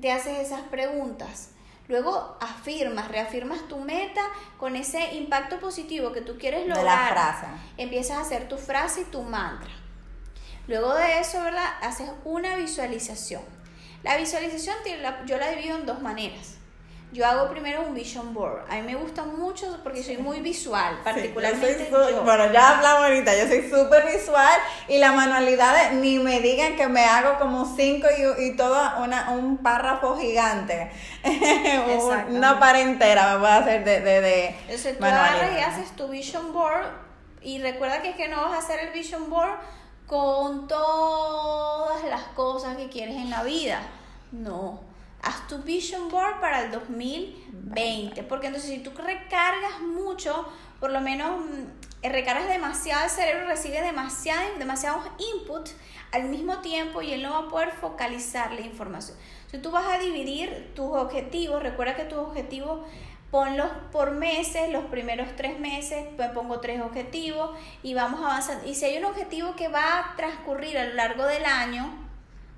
te 0.00 0.12
haces 0.12 0.38
esas 0.38 0.62
preguntas. 0.62 1.51
Luego 1.92 2.38
afirmas, 2.40 3.08
reafirmas 3.08 3.68
tu 3.68 3.76
meta 3.76 4.22
con 4.56 4.76
ese 4.76 5.12
impacto 5.12 5.60
positivo 5.60 6.10
que 6.10 6.22
tú 6.22 6.38
quieres 6.38 6.66
lograr. 6.66 6.78
De 6.78 6.84
la 6.86 7.08
frase. 7.08 7.46
Empiezas 7.76 8.16
a 8.16 8.20
hacer 8.22 8.48
tu 8.48 8.56
frase 8.56 9.02
y 9.02 9.04
tu 9.04 9.20
mantra. 9.20 9.68
Luego 10.68 10.94
de 10.94 11.20
eso, 11.20 11.42
¿verdad? 11.42 11.66
Haces 11.82 12.08
una 12.24 12.56
visualización. 12.56 13.42
La 14.04 14.16
visualización 14.16 14.74
yo 15.26 15.36
la 15.36 15.50
divido 15.50 15.76
en 15.76 15.84
dos 15.84 16.00
maneras. 16.00 16.54
Yo 17.12 17.26
hago 17.26 17.50
primero 17.50 17.82
un 17.82 17.92
vision 17.92 18.32
board. 18.32 18.62
A 18.70 18.76
mí 18.76 18.82
me 18.82 18.94
gusta 18.94 19.22
mucho 19.22 19.78
porque 19.82 20.02
soy 20.02 20.16
muy 20.16 20.40
visual, 20.40 20.98
particularmente 21.04 21.86
yo, 21.90 22.22
Bueno, 22.22 22.50
ya 22.50 22.70
hablamos 22.70 23.04
ahorita, 23.04 23.36
yo 23.36 23.46
soy 23.48 23.68
súper 23.68 24.06
visual 24.10 24.58
y 24.88 24.96
la 24.96 25.12
manualidad 25.12 25.92
ni 25.92 26.18
me 26.18 26.40
digan 26.40 26.74
que 26.74 26.88
me 26.88 27.04
hago 27.04 27.38
como 27.38 27.66
cinco 27.76 28.08
y, 28.16 28.46
y 28.46 28.56
todo 28.56 28.80
una, 29.02 29.28
un 29.30 29.58
párrafo 29.58 30.16
gigante. 30.16 30.90
una 32.30 32.58
pared 32.58 32.80
entera 32.80 33.34
me 33.34 33.40
voy 33.40 33.48
a 33.48 33.56
hacer 33.56 33.84
de, 33.84 34.00
de, 34.00 34.20
de 34.22 34.46
Entonces 34.62 34.98
tú 34.98 35.04
agarras 35.04 35.52
y 35.54 35.60
haces 35.60 35.90
tu 35.94 36.08
vision 36.08 36.54
board 36.54 36.86
y 37.42 37.60
recuerda 37.60 38.00
que 38.00 38.08
es 38.08 38.16
que 38.16 38.28
no 38.28 38.40
vas 38.40 38.54
a 38.54 38.58
hacer 38.58 38.80
el 38.80 38.90
vision 38.90 39.28
board 39.28 39.58
con 40.06 40.66
todas 40.66 42.02
las 42.04 42.22
cosas 42.34 42.78
que 42.78 42.88
quieres 42.88 43.16
en 43.16 43.28
la 43.28 43.42
vida. 43.42 43.82
No 44.30 44.91
haz 45.22 45.46
tu 45.46 45.58
vision 45.58 46.08
board 46.08 46.40
para 46.40 46.62
el 46.62 46.70
2020, 46.72 48.22
porque 48.24 48.48
entonces 48.48 48.70
si 48.70 48.78
tú 48.80 48.90
recargas 48.96 49.80
mucho, 49.80 50.48
por 50.80 50.90
lo 50.90 51.00
menos 51.00 51.40
mm, 51.40 52.08
recargas 52.08 52.48
demasiado, 52.48 53.04
el 53.04 53.10
cerebro 53.10 53.46
recibe 53.46 53.80
demasiado, 53.80 54.42
demasiados 54.58 55.04
inputs 55.34 55.76
al 56.10 56.24
mismo 56.24 56.58
tiempo 56.58 57.00
y 57.02 57.12
él 57.12 57.22
no 57.22 57.30
va 57.30 57.38
a 57.46 57.48
poder 57.48 57.70
focalizar 57.70 58.52
la 58.52 58.60
información. 58.60 59.16
Si 59.50 59.58
tú 59.58 59.70
vas 59.70 59.86
a 59.86 59.98
dividir 59.98 60.72
tus 60.74 60.90
objetivos, 60.90 61.62
recuerda 61.62 61.94
que 61.94 62.04
tus 62.04 62.18
objetivos 62.18 62.80
ponlos 63.30 63.70
por 63.92 64.10
meses, 64.10 64.70
los 64.70 64.84
primeros 64.84 65.28
tres 65.36 65.58
meses, 65.58 66.06
pues 66.16 66.28
pongo 66.30 66.60
tres 66.60 66.82
objetivos 66.82 67.56
y 67.82 67.94
vamos 67.94 68.20
avanzando. 68.20 68.68
Y 68.68 68.74
si 68.74 68.84
hay 68.84 68.98
un 68.98 69.06
objetivo 69.06 69.56
que 69.56 69.68
va 69.68 69.98
a 69.98 70.16
transcurrir 70.16 70.76
a 70.76 70.84
lo 70.84 70.94
largo 70.94 71.24
del 71.24 71.46
año, 71.46 72.01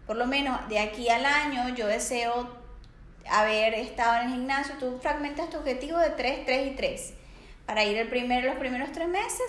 por 0.06 0.16
lo 0.16 0.26
menos 0.26 0.68
de 0.68 0.78
aquí 0.78 1.08
al 1.08 1.24
año 1.24 1.74
yo 1.74 1.86
deseo 1.86 2.48
haber 3.30 3.74
estado 3.74 4.20
en 4.20 4.28
el 4.28 4.34
gimnasio, 4.34 4.74
tú 4.78 4.98
fragmentas 5.00 5.50
tu 5.50 5.58
objetivo 5.58 5.98
de 5.98 6.10
3, 6.10 6.44
3 6.44 6.72
y 6.72 6.76
3. 6.76 7.14
Para 7.66 7.84
ir 7.84 7.96
el 7.96 8.08
primero, 8.08 8.48
los 8.48 8.56
primeros 8.56 8.92
tres 8.92 9.08
meses, 9.08 9.46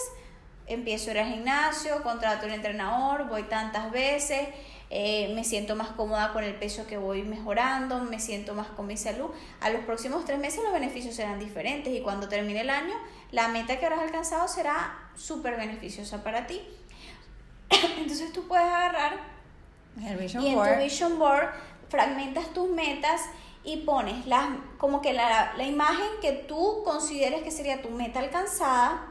empiezo 0.68 1.10
a 1.10 1.14
ir 1.14 1.20
al 1.20 1.34
gimnasio, 1.34 2.02
contrato 2.02 2.46
un 2.46 2.54
entrenador, 2.54 3.28
voy 3.28 3.44
tantas 3.44 3.92
veces, 3.92 4.48
eh, 4.90 5.34
me 5.36 5.44
siento 5.44 5.76
más 5.76 5.90
cómoda 5.90 6.32
con 6.32 6.44
el 6.44 6.56
peso 6.56 6.88
que 6.88 6.98
voy 6.98 7.24
mejorando, 7.24 8.00
me 8.00 8.20
siento 8.20 8.54
más 8.54 8.68
con 8.68 8.88
mi 8.88 8.96
salud. 8.96 9.32
A 9.60 9.70
los 9.70 9.84
próximos 9.84 10.24
tres 10.24 10.40
meses 10.40 10.64
los 10.64 10.72
beneficios 10.72 11.16
serán 11.16 11.40
diferentes 11.40 11.94
y 11.94 12.02
cuando 12.02 12.30
termine 12.30 12.62
el 12.62 12.70
año, 12.70 12.94
la 13.32 13.50
meta 13.50 13.78
que 13.78 13.86
habrás 13.86 14.02
alcanzado 14.02 14.48
será 14.48 14.98
súper 15.16 15.58
beneficiosa 15.58 16.24
para 16.24 16.48
ti. 16.48 16.62
Entonces 17.98 18.32
tú 18.32 18.48
puedes 18.48 18.66
agarrar 18.66 19.35
el 20.04 20.18
vision 20.18 20.44
y 20.44 20.50
en 20.50 20.56
board. 20.56 20.74
tu 20.74 20.84
vision 20.84 21.20
board 21.20 21.50
fragmentas 21.90 22.48
tus 22.54 22.70
metas 22.70 23.22
y 23.64 23.78
pones 23.78 24.28
las, 24.28 24.46
como 24.78 25.02
que 25.02 25.14
la, 25.14 25.54
la 25.58 25.64
imagen 25.64 26.08
que 26.22 26.32
tú 26.32 26.84
consideres 26.84 27.44
que 27.44 27.52
sería 27.52 27.82
tu 27.82 27.90
meta 27.90 28.20
alcanzada 28.20 29.08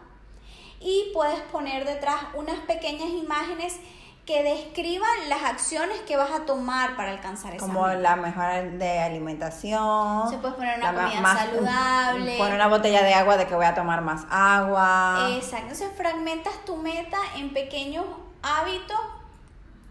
y 0.81 1.11
puedes 1.13 1.41
poner 1.41 1.85
detrás 1.85 2.17
unas 2.35 2.59
pequeñas 2.61 3.09
imágenes 3.09 3.81
que 4.27 4.43
describan 4.43 5.29
las 5.29 5.43
acciones 5.43 6.01
que 6.01 6.17
vas 6.17 6.31
a 6.31 6.47
tomar 6.47 6.97
para 6.97 7.11
alcanzar 7.11 7.55
esa 7.55 7.67
Como 7.67 7.87
la 7.89 8.17
mejora 8.17 8.63
de 8.63 8.99
alimentación. 9.01 10.31
Se 10.31 10.39
puede 10.39 10.55
poner 10.55 10.79
una 10.79 10.95
comida 10.95 11.37
saludable. 11.37 12.39
Poner 12.39 12.55
una 12.55 12.69
botella 12.69 13.03
de 13.03 13.13
agua 13.13 13.37
de 13.37 13.47
que 13.47 13.55
voy 13.55 13.67
a 13.67 13.75
tomar 13.75 14.01
más 14.01 14.25
agua. 14.31 15.29
Exacto. 15.35 15.73
Entonces 15.73 15.89
fragmentas 15.97 16.55
tu 16.65 16.77
meta 16.77 17.19
en 17.37 17.53
pequeños 17.53 18.07
hábitos 18.43 18.99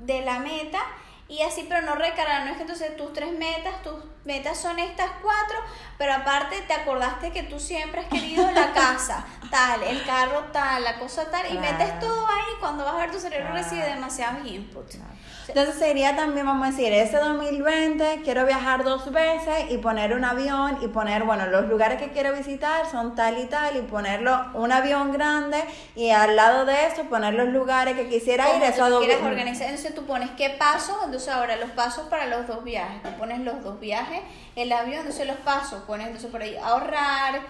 de 0.06 0.22
la 0.22 0.40
meta 0.40 0.80
y 1.28 1.42
así, 1.42 1.66
pero 1.68 1.82
no 1.82 1.96
recargar, 1.96 2.46
no 2.46 2.52
es 2.52 2.58
que 2.58 2.64
entonces 2.64 2.96
tus 2.98 3.14
tres 3.14 3.32
metas, 3.32 3.82
tus 3.82 3.96
metas 4.26 4.58
son 4.58 4.80
estas 4.80 5.10
cuatro, 5.22 5.58
pero 5.98 6.14
aparte 6.14 6.62
te 6.68 6.74
acordaste 6.74 7.32
que 7.32 7.44
tú 7.44 7.60
siempre 7.60 8.02
has 8.02 8.08
querido 8.08 8.50
la 8.52 8.72
casa, 8.74 9.26
tal, 9.50 9.84
el 9.84 10.04
carro 10.06 10.46
tal, 10.52 10.84
la 10.84 11.00
cosa 11.00 11.30
tal, 11.30 11.54
y 11.54 11.58
metes 11.58 12.00
todo 12.00 12.28
ahí 12.28 12.54
cuando 12.60 12.86
vas 12.86 12.96
a 12.96 12.98
ver 12.98 13.12
tu 13.12 13.20
cerebro 13.20 13.54
recibe 13.54 13.84
demasiados 13.84 14.46
inputs. 14.46 15.00
Entonces 15.48 15.76
sería 15.76 16.16
también, 16.16 16.46
vamos 16.46 16.68
a 16.68 16.72
decir, 16.72 16.94
este 16.94 17.18
2020 17.18 18.22
quiero 18.24 18.46
viajar 18.46 18.84
dos 18.84 19.12
veces 19.12 19.72
y 19.72 19.78
poner 19.78 20.14
un 20.14 20.24
avión 20.24 20.78
y 20.82 20.88
poner, 20.88 21.24
bueno, 21.24 21.48
los 21.48 21.66
lugares 21.66 22.00
que 22.00 22.12
quiero 22.12 22.34
visitar 22.34 22.90
son 22.90 23.14
tal 23.14 23.38
y 23.38 23.46
tal 23.46 23.76
y 23.76 23.82
ponerlo 23.82 24.46
un 24.54 24.72
avión 24.72 25.12
grande 25.12 25.62
y 25.96 26.12
al 26.12 26.36
lado 26.36 26.66
de 26.66 26.88
eso 26.88 27.04
poner 27.04 27.34
los 27.34 27.50
lugares 27.50 27.96
que 27.96 28.08
quisiera 28.08 28.56
ir. 28.56 28.64
Eso 28.64 28.88
tú 28.88 29.00
quieres 29.00 29.22
organizar, 29.22 29.68
entonces 29.68 29.94
tú 29.94 30.06
pones 30.06 30.32
qué 30.32 30.52
pasos, 30.52 30.96
entonces 31.04 31.30
ahora 31.30 31.58
los 31.58 31.72
pasos 31.72 32.08
para 32.08 32.28
los 32.28 32.48
dos 32.48 32.64
viajes, 32.64 33.04
tú 33.04 33.10
pones 33.18 33.40
los 33.42 33.62
dos 33.64 33.80
viajes, 33.80 34.13
el 34.56 34.72
avión, 34.72 35.00
entonces 35.00 35.28
los 35.28 35.38
pasos, 35.38 35.84
pones 35.84 36.08
entonces 36.08 36.30
por 36.30 36.42
ahí 36.42 36.56
ahorrar, 36.58 37.42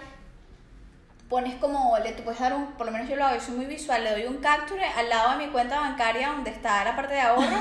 pones 1.28 1.54
como, 1.56 1.98
le 1.98 2.12
puedes 2.12 2.38
dar 2.38 2.52
un, 2.52 2.66
por 2.72 2.86
lo 2.86 2.92
menos 2.92 3.08
yo 3.08 3.16
lo 3.16 3.24
hago, 3.24 3.40
soy 3.40 3.56
muy 3.56 3.66
visual, 3.66 4.04
le 4.04 4.10
doy 4.10 4.24
un 4.26 4.36
capture 4.38 4.84
al 4.84 5.08
lado 5.08 5.32
de 5.32 5.46
mi 5.46 5.52
cuenta 5.52 5.80
bancaria 5.80 6.28
donde 6.28 6.50
está 6.50 6.84
la 6.84 6.94
parte 6.94 7.14
de 7.14 7.20
ahorro 7.20 7.56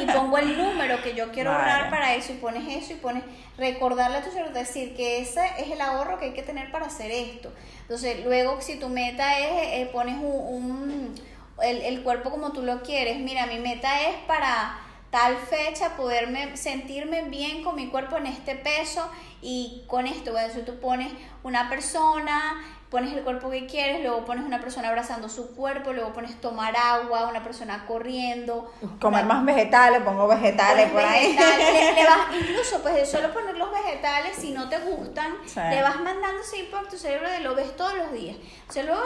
y 0.00 0.06
pongo 0.06 0.38
el 0.38 0.56
número 0.56 1.02
que 1.02 1.14
yo 1.14 1.30
quiero 1.32 1.50
ahorrar 1.50 1.90
para 1.90 2.14
eso 2.14 2.32
y 2.32 2.36
pones 2.36 2.64
eso 2.82 2.92
y 2.92 2.96
pones 2.96 3.24
recordarle 3.56 4.18
a 4.18 4.22
tu 4.22 4.30
cerebro, 4.30 4.52
decir 4.52 4.94
que 4.96 5.20
ese 5.20 5.42
es 5.58 5.70
el 5.70 5.80
ahorro 5.80 6.18
que 6.18 6.26
hay 6.26 6.32
que 6.32 6.42
tener 6.42 6.70
para 6.70 6.86
hacer 6.86 7.10
esto. 7.10 7.52
Entonces, 7.82 8.24
luego 8.24 8.60
si 8.60 8.78
tu 8.78 8.88
meta 8.88 9.38
es, 9.38 9.82
eh, 9.82 9.90
pones 9.92 10.16
un, 10.20 11.14
el, 11.60 11.82
el 11.82 12.02
cuerpo 12.02 12.30
como 12.30 12.52
tú 12.52 12.62
lo 12.62 12.82
quieres, 12.82 13.18
mira, 13.18 13.46
mi 13.46 13.58
meta 13.58 14.08
es 14.08 14.16
para 14.26 14.78
tal 15.10 15.36
fecha 15.36 15.96
poderme 15.96 16.56
sentirme 16.56 17.22
bien 17.22 17.62
con 17.62 17.76
mi 17.76 17.88
cuerpo 17.88 18.16
en 18.16 18.26
este 18.26 18.54
peso 18.54 19.08
y 19.40 19.84
con 19.86 20.06
esto, 20.06 20.32
bueno, 20.32 20.52
si 20.52 20.62
tú 20.62 20.78
pones 20.80 21.12
una 21.42 21.68
persona 21.68 22.62
pones 22.90 23.12
el 23.12 23.22
cuerpo 23.22 23.50
que 23.50 23.66
quieres, 23.66 24.02
luego 24.02 24.24
pones 24.24 24.44
una 24.44 24.60
persona 24.60 24.88
abrazando 24.88 25.28
su 25.28 25.54
cuerpo, 25.54 25.92
luego 25.92 26.12
pones 26.12 26.40
tomar 26.40 26.74
agua, 26.76 27.28
una 27.28 27.42
persona 27.42 27.84
corriendo. 27.86 28.72
Comer 29.00 29.26
más 29.26 29.44
vegetales, 29.44 30.02
pongo 30.02 30.26
vegetales 30.26 30.90
por 30.90 31.02
ahí. 31.02 31.32
Le, 31.94 32.04
vas, 32.04 32.34
incluso, 32.40 32.82
pues 32.82 32.94
de 32.94 33.06
solo 33.06 33.32
poner 33.32 33.56
los 33.56 33.70
vegetales, 33.70 34.36
si 34.36 34.52
no 34.52 34.68
te 34.68 34.78
gustan, 34.78 35.34
le 35.70 35.82
vas 35.82 36.00
mandando 36.00 36.40
ese 36.40 36.64
por 36.64 36.88
tu 36.88 36.96
cerebro 36.96 37.28
de 37.28 37.40
lo 37.40 37.54
ves 37.54 37.76
todos 37.76 37.94
los 37.94 38.12
días. 38.12 38.36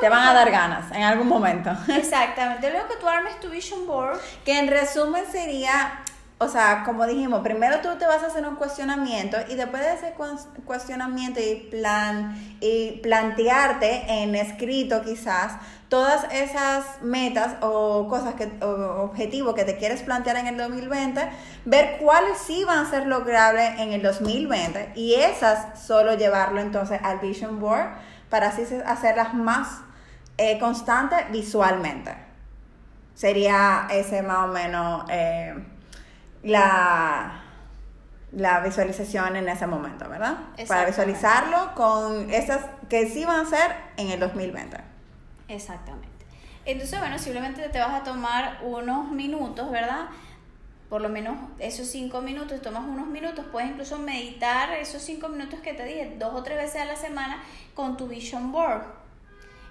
te 0.01 0.09
van 0.09 0.29
a 0.29 0.35
dar 0.35 0.51
ganas 0.51 0.91
en 0.93 1.03
algún 1.03 1.29
momento. 1.29 1.71
Exactamente. 1.89 2.71
Luego 2.71 2.89
que 2.89 2.97
tú 2.97 3.09
armes 3.09 3.39
tu 3.41 3.49
vision 3.49 3.87
board. 3.87 4.19
Que 4.45 4.59
en 4.59 4.69
resumen 4.69 5.25
sería 5.31 6.03
o 6.39 6.49
sea, 6.49 6.83
como 6.85 7.07
dijimos, 7.07 7.41
primero 7.43 7.79
tú 7.83 7.91
te 7.99 8.07
vas 8.07 8.23
a 8.23 8.27
hacer 8.27 8.47
un 8.47 8.57
cuestionamiento 8.57 9.37
y 9.49 9.55
después 9.55 9.83
de 9.83 9.93
ese 9.95 10.15
cuestionamiento 10.65 11.39
y 11.41 11.69
plan 11.71 12.37
y 12.61 12.99
plantearte 13.03 14.23
en 14.23 14.35
escrito 14.35 15.03
quizás 15.03 15.53
todas 15.89 16.27
esas 16.33 17.03
metas 17.03 17.57
o 17.61 18.09
cosas 18.09 18.35
que 18.35 18.51
o 18.65 19.03
objetivos 19.05 19.55
que 19.55 19.65
te 19.65 19.77
quieres 19.77 20.03
plantear 20.03 20.37
en 20.39 20.47
el 20.47 20.57
2020, 20.57 21.21
ver 21.67 21.99
cuáles 21.99 22.39
sí 22.39 22.65
van 22.65 22.87
a 22.87 22.91
ser 22.91 23.07
logrables 23.07 23.79
en 23.79 23.93
el 23.93 24.03
2020 24.03 24.93
y 24.97 25.15
esas 25.15 25.81
solo 25.81 26.15
llevarlo 26.15 26.61
entonces 26.61 26.99
al 27.05 27.19
vision 27.19 27.61
board 27.61 27.91
para 28.31 28.49
así 28.49 28.65
hacerlas 28.87 29.35
más 29.35 29.83
eh, 30.39 30.59
constantes 30.59 31.31
visualmente. 31.31 32.15
Sería 33.15 33.87
ese 33.91 34.23
más 34.23 34.49
o 34.49 34.53
menos 34.53 35.05
eh, 35.11 35.55
la, 36.43 37.43
la 38.33 38.61
visualización 38.61 39.37
en 39.37 39.49
ese 39.49 39.67
momento, 39.67 40.09
¿verdad? 40.09 40.39
Para 40.67 40.87
visualizarlo 40.87 41.75
con 41.75 42.31
esas 42.31 42.65
que 42.89 43.09
sí 43.09 43.25
van 43.25 43.47
a 43.47 43.49
ser 43.49 43.73
en 43.97 44.11
el 44.11 44.21
2020. 44.21 44.77
Exactamente. 45.49 46.09
Entonces, 46.65 46.99
bueno, 47.01 47.19
simplemente 47.19 47.69
te 47.69 47.79
vas 47.79 48.01
a 48.01 48.05
tomar 48.05 48.61
unos 48.63 49.11
minutos, 49.11 49.71
¿verdad? 49.71 50.07
Por 50.89 51.01
lo 51.01 51.09
menos 51.09 51.37
esos 51.59 51.89
cinco 51.89 52.21
minutos, 52.21 52.61
tomas 52.61 52.85
unos 52.85 53.07
minutos, 53.07 53.47
puedes 53.51 53.71
incluso 53.71 53.99
meditar 53.99 54.73
esos 54.75 55.03
cinco 55.03 55.29
minutos 55.29 55.61
que 55.61 55.73
te 55.73 55.85
dije 55.85 56.17
dos 56.19 56.35
o 56.35 56.43
tres 56.43 56.59
veces 56.59 56.83
a 56.83 56.85
la 56.85 56.97
semana 56.97 57.43
con 57.75 57.97
tu 57.97 58.09
vision 58.09 58.53
board 58.53 58.83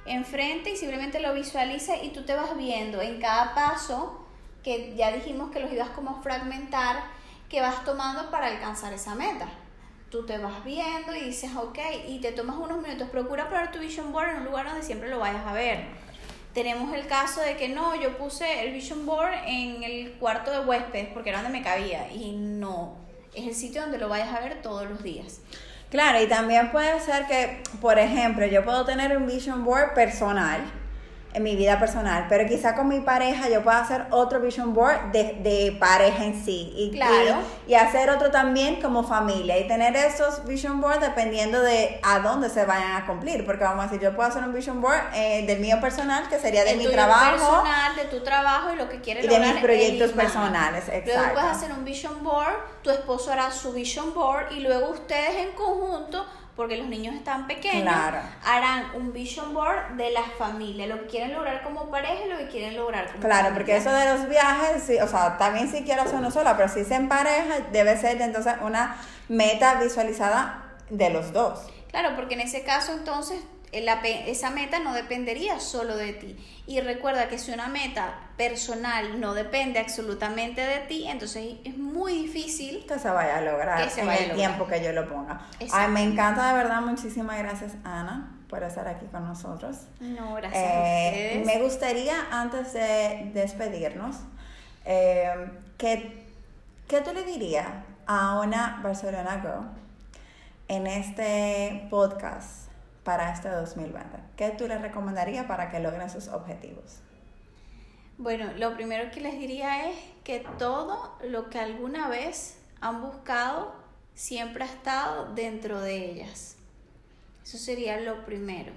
enfrente 0.06 0.72
y 0.72 0.78
simplemente 0.78 1.20
lo 1.20 1.34
visualiza 1.34 2.02
y 2.02 2.10
tú 2.10 2.24
te 2.24 2.34
vas 2.36 2.58
viendo 2.58 3.02
en 3.02 3.20
cada 3.20 3.54
paso 3.54 4.21
que 4.64 4.96
ya 4.96 5.12
dijimos 5.12 5.52
que 5.52 5.60
los 5.60 5.72
ibas 5.72 5.90
como 5.90 6.12
a 6.12 6.22
fragmentar, 6.22 7.04
que 7.50 7.62
vas 7.62 7.84
tomando 7.84 8.30
para 8.30 8.48
alcanzar 8.48 8.94
esa 8.94 9.16
meta. 9.16 9.48
Tú 10.10 10.26
te 10.26 10.38
vas 10.38 10.64
viendo 10.64 11.16
y 11.16 11.22
dices, 11.22 11.52
ok, 11.56 11.80
y 12.08 12.20
te 12.20 12.32
tomas 12.32 12.58
unos 12.58 12.82
minutos. 12.82 13.10
Procura 13.10 13.50
poner 13.50 13.72
tu 13.72 13.80
vision 13.80 14.12
board 14.12 14.30
en 14.30 14.38
un 14.38 14.46
lugar 14.46 14.66
donde 14.66 14.84
siempre 14.84 15.10
lo 15.10 15.20
vayas 15.20 15.46
a 15.46 15.54
ver. 15.54 15.86
Tenemos 16.54 16.94
el 16.94 17.08
caso 17.08 17.40
de 17.42 17.56
que 17.56 17.70
no, 17.70 17.96
yo 17.96 18.18
puse 18.18 18.66
el 18.66 18.74
vision 18.74 19.06
board 19.06 19.34
en 19.46 19.84
el 19.84 20.14
cuarto 20.14 20.52
de 20.52 20.60
huéspedes 20.66 21.08
porque 21.14 21.30
era 21.30 21.42
donde 21.42 21.58
me 21.58 21.64
cabía 21.64 22.12
y 22.12 22.34
no, 22.34 22.98
es 23.34 23.48
el 23.48 23.56
sitio 23.56 23.82
donde 23.82 23.98
lo 23.98 24.10
vayas 24.10 24.36
a 24.36 24.42
ver 24.42 24.62
todos 24.62 24.90
los 24.90 25.02
días. 25.02 25.40
Claro, 25.90 26.22
y 26.22 26.28
también 26.28 26.72
puede 26.72 27.00
ser 27.00 27.26
que, 27.28 27.64
por 27.80 28.00
ejemplo, 28.00 28.46
yo 28.46 28.66
puedo 28.66 28.86
tener 28.86 29.16
un 29.18 29.28
vision 29.28 29.64
board 29.64 29.94
personal 29.94 30.62
en 31.34 31.44
mi 31.44 31.56
vida 31.56 31.80
personal, 31.80 32.26
pero 32.28 32.48
quizá 32.48 32.76
con 32.76 32.88
mi 32.90 33.00
pareja 33.00 33.50
yo 33.50 33.64
pueda 33.64 33.80
hacer 33.80 34.06
otro 34.12 34.40
vision 34.42 34.74
board 34.74 35.12
de, 35.12 35.38
de 35.42 35.76
pareja 35.80 36.26
en 36.26 36.44
sí 36.44 36.74
y, 36.76 36.92
Claro. 36.92 37.38
y, 37.68 37.72
y 37.72 37.76
hacer 37.76 38.10
otro 38.10 38.32
también 38.32 38.82
como 38.82 39.04
familia 39.04 39.58
y 39.58 39.68
tener 39.68 39.96
esos 39.96 40.46
vision 40.46 40.82
boards 40.82 41.00
dependiendo 41.02 41.62
de 41.62 42.00
a 42.04 42.20
dónde 42.20 42.50
se 42.50 42.66
vayan 42.66 42.94
a 43.02 43.06
cumplir, 43.06 43.46
porque 43.46 43.64
vamos 43.64 43.86
a 43.86 43.88
decir, 43.88 44.02
yo 44.02 44.16
puedo 44.16 44.28
hacer 44.28 44.44
un 44.44 44.54
vision 44.54 44.82
board 44.82 45.00
eh, 45.14 45.46
del 45.48 45.60
mío 45.60 45.80
personal 45.80 46.28
que 46.28 46.38
sería 46.40 46.64
de 46.64 46.72
El 46.72 46.78
mi 46.80 46.84
tuyo 46.86 46.96
trabajo 46.96 47.32
personal, 47.32 47.96
de 47.96 48.04
tu 48.06 48.24
trabajo 48.24 48.74
y 48.74 48.76
lo 48.76 48.90
que 48.90 49.00
quieres 49.02 49.24
y 49.24 49.28
de 49.28 49.40
mis 49.40 49.54
proyectos 49.62 50.12
personales, 50.12 50.86
Luego 50.88 51.00
exacto. 51.08 51.34
puedes 51.34 51.50
hacer 51.52 51.72
un 51.72 51.86
vision 51.86 52.24
board, 52.24 52.56
tu 52.82 52.90
esposo 52.90 53.32
hará 53.32 53.52
su 53.52 53.72
vision 53.72 54.14
board 54.14 54.52
y 54.52 54.60
luego 54.60 54.90
ustedes 54.90 55.36
en 55.36 55.52
conjunto, 55.54 56.26
porque 56.56 56.78
los 56.78 56.88
niños 56.88 57.16
están 57.16 57.48
pequeños, 57.48 57.84
Claro. 57.84 58.20
harán 58.46 58.96
un 58.96 59.14
vision 59.14 59.54
board 59.54 59.92
de 59.98 60.12
la 60.12 60.22
familia, 60.38 60.88
lo 60.88 61.00
que 61.02 61.08
quieren 61.08 61.34
lograr 61.34 61.64
como 61.64 61.90
pareja 61.90 62.26
y 62.26 62.30
lo 62.30 62.38
que 62.38 62.48
quieren 62.48 62.76
lograr 62.76 63.08
como 63.08 63.20
Claro, 63.22 63.46
familia. 63.50 63.54
porque 63.58 63.78
eso 63.78 63.92
de 63.92 64.06
los 64.14 64.28
viajes, 64.30 64.84
sí, 64.84 64.98
o 65.00 65.08
sea, 65.08 65.38
también 65.38 65.70
si 65.72 65.84
quiero 65.84 66.02
hacer 66.04 66.16
uno 66.16 66.30
sola, 66.32 66.56
pero 66.58 66.70
si 66.70 66.82
es 66.82 66.92
en 66.92 67.08
pareja, 67.10 67.60
debe 67.72 67.98
ser 67.98 68.22
entonces 68.22 68.54
una 68.62 68.98
meta 69.30 69.76
visualizada 69.76 70.64
de 70.90 71.10
los 71.10 71.32
dos. 71.34 71.62
Claro, 71.90 72.16
porque 72.16 72.34
en 72.36 72.42
ese 72.42 72.64
caso 72.64 72.92
entonces 72.94 73.40
la 73.74 73.94
esa 74.04 74.50
meta 74.50 74.80
no 74.80 74.94
dependería 74.94 75.60
solo 75.62 75.96
de 75.96 76.12
ti. 76.14 76.36
Y 76.68 76.82
recuerda 76.82 77.30
que 77.30 77.38
si 77.38 77.52
una 77.52 77.68
meta 77.68 78.14
personal 78.38 79.20
no 79.22 79.34
depende 79.34 79.80
absolutamente 79.80 80.60
de 80.62 80.80
ti, 80.80 81.08
entonces 81.08 81.56
es 81.64 81.78
muy 81.78 82.14
difícil. 82.24 82.86
Que 82.86 83.00
se 83.00 83.10
vaya 83.10 83.38
a 83.38 83.42
lograr 83.42 83.84
Que 83.84 83.90
se 83.90 84.02
en 84.02 84.08
vaya 84.08 84.20
el 84.24 84.30
lograr. 84.30 84.48
tiempo 84.50 84.68
que 84.68 84.84
yo 84.84 84.92
lo 84.92 85.08
ponga. 85.08 85.42
Ay, 85.72 85.90
me 85.90 86.04
encanta 86.04 86.50
de 86.50 86.54
verdad, 86.56 86.82
muchísimas 86.82 87.38
gracias 87.40 87.74
Ana 87.86 88.38
por 88.50 88.62
estar 88.64 88.86
aquí 88.90 89.06
con 89.06 89.26
nosotros. 89.26 89.78
No, 90.02 90.34
gracias 90.36 90.62
a 90.62 90.68
Eh, 90.68 91.38
ustedes. 91.38 91.46
me 91.46 91.64
gustaría, 91.64 92.16
antes 92.32 92.74
de 92.74 93.32
despedirnos, 93.34 94.18
eh, 94.84 95.34
que, 95.78 96.26
¿qué 96.90 97.00
tú 97.00 97.14
le 97.14 97.24
dirías 97.24 97.68
a 98.06 98.40
una 98.42 98.82
Barcelona 98.84 99.40
Girl 99.42 99.70
en 100.68 100.88
este 100.88 101.88
podcast 101.90 102.70
para 103.04 103.34
este 103.34 103.50
2020? 103.50 104.18
¿Qué 104.36 104.50
tú 104.52 104.68
le 104.68 104.78
recomendarías 104.78 105.46
para 105.46 105.72
que 105.72 105.80
logren 105.80 106.10
sus 106.10 106.28
objetivos? 106.28 107.00
Bueno, 108.18 108.52
lo 108.58 108.76
primero 108.76 109.10
que 109.12 109.22
les 109.22 109.40
diría 109.40 109.90
es 109.90 109.98
que 110.24 110.46
todo 110.60 111.18
lo 111.24 111.50
que 111.50 111.60
alguna 111.60 112.08
vez 112.08 112.60
han 112.80 113.02
buscado 113.02 113.74
siempre 114.14 114.64
ha 114.64 114.68
estado 114.68 115.34
dentro 115.34 115.82
de 115.82 116.12
ellas. 116.12 116.56
Eso 117.44 117.58
sería 117.58 118.00
lo 118.00 118.26
primero. 118.26 118.74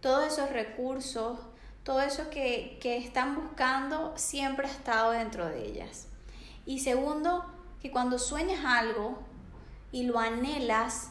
Todos 0.00 0.32
esos 0.32 0.50
recursos, 0.50 1.38
todo 1.82 2.00
eso 2.00 2.30
que, 2.30 2.78
que 2.80 2.96
están 2.96 3.34
buscando 3.34 4.14
siempre 4.16 4.66
ha 4.66 4.70
estado 4.70 5.10
dentro 5.10 5.46
de 5.46 5.66
ellas. 5.66 6.06
Y 6.64 6.80
segundo, 6.80 7.44
que 7.82 7.90
cuando 7.90 8.18
sueñas 8.18 8.64
algo 8.64 9.18
y 9.92 10.04
lo 10.04 10.18
anhelas, 10.18 11.10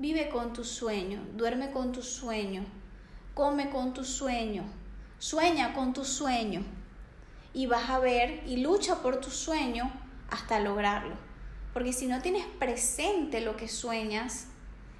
vive 0.00 0.30
con 0.30 0.54
tu 0.54 0.64
sueño, 0.64 1.20
duerme 1.34 1.72
con 1.72 1.92
tu 1.92 2.02
sueño, 2.02 2.64
come 3.34 3.68
con 3.68 3.92
tu 3.92 4.02
sueño, 4.02 4.64
sueña 5.18 5.74
con 5.74 5.92
tu 5.92 6.06
sueño 6.06 6.64
y 7.52 7.66
vas 7.66 7.90
a 7.90 7.98
ver 7.98 8.42
y 8.46 8.56
lucha 8.56 9.02
por 9.02 9.20
tu 9.20 9.30
sueño 9.30 9.92
hasta 10.30 10.58
lograrlo. 10.58 11.14
Porque 11.74 11.92
si 11.92 12.06
no 12.06 12.22
tienes 12.22 12.46
presente 12.58 13.42
lo 13.42 13.58
que 13.58 13.68
sueñas 13.68 14.46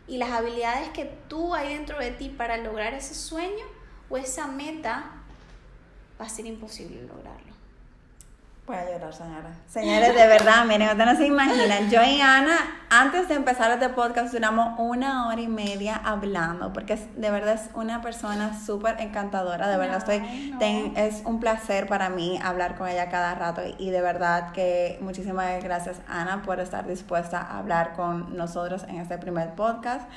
y 0.07 0.19
las 0.19 0.33
habilidades 0.33 0.91
que 0.91 1.07
tú 1.29 1.55
hay 1.55 1.75
dentro 1.75 1.99
de 1.99 2.11
ti 2.11 2.29
para 2.29 2.59
lograr 2.59 2.93
ese 2.93 3.15
sueño 3.15 3.65
o 4.11 4.19
esa 4.19 4.49
meta, 4.49 5.13
va 6.21 6.27
a 6.27 6.29
ser 6.29 6.45
imposible 6.45 7.03
lograrlo. 7.05 7.40
Voy 8.71 8.79
a 8.79 8.89
llorar, 8.89 9.13
señora. 9.13 9.51
Señores, 9.67 10.15
de 10.15 10.27
verdad, 10.29 10.65
miren, 10.65 10.91
ustedes 10.91 11.07
no 11.07 11.17
se 11.17 11.27
imaginan. 11.27 11.91
Yo 11.91 12.05
y 12.05 12.21
Ana, 12.21 12.57
antes 12.89 13.27
de 13.27 13.35
empezar 13.35 13.69
este 13.73 13.89
podcast, 13.89 14.33
duramos 14.33 14.79
una 14.79 15.27
hora 15.27 15.41
y 15.41 15.49
media 15.49 16.01
hablando, 16.05 16.73
porque 16.73 16.93
es- 16.93 17.21
de 17.21 17.33
verdad 17.33 17.55
es 17.55 17.71
una 17.75 18.01
persona 18.01 18.57
súper 18.65 19.01
encantadora. 19.01 19.67
De 19.67 19.77
verdad, 19.77 19.97
estoy, 19.99 20.19
Ay, 20.25 20.51
no. 20.53 20.59
ten- 20.59 20.97
es 20.97 21.23
un 21.25 21.41
placer 21.41 21.89
para 21.89 22.11
mí 22.11 22.39
hablar 22.45 22.77
con 22.77 22.87
ella 22.87 23.09
cada 23.11 23.35
rato. 23.35 23.61
Y 23.77 23.91
de 23.91 24.03
verdad 24.03 24.53
que 24.53 24.99
muchísimas 25.01 25.65
gracias, 25.65 26.01
Ana, 26.07 26.43
por 26.43 26.61
estar 26.61 26.87
dispuesta 26.87 27.41
a 27.41 27.59
hablar 27.59 27.95
con 27.95 28.37
nosotros 28.37 28.85
en 28.85 28.99
este 29.01 29.19
primer 29.19 29.57
podcast. 29.57 30.09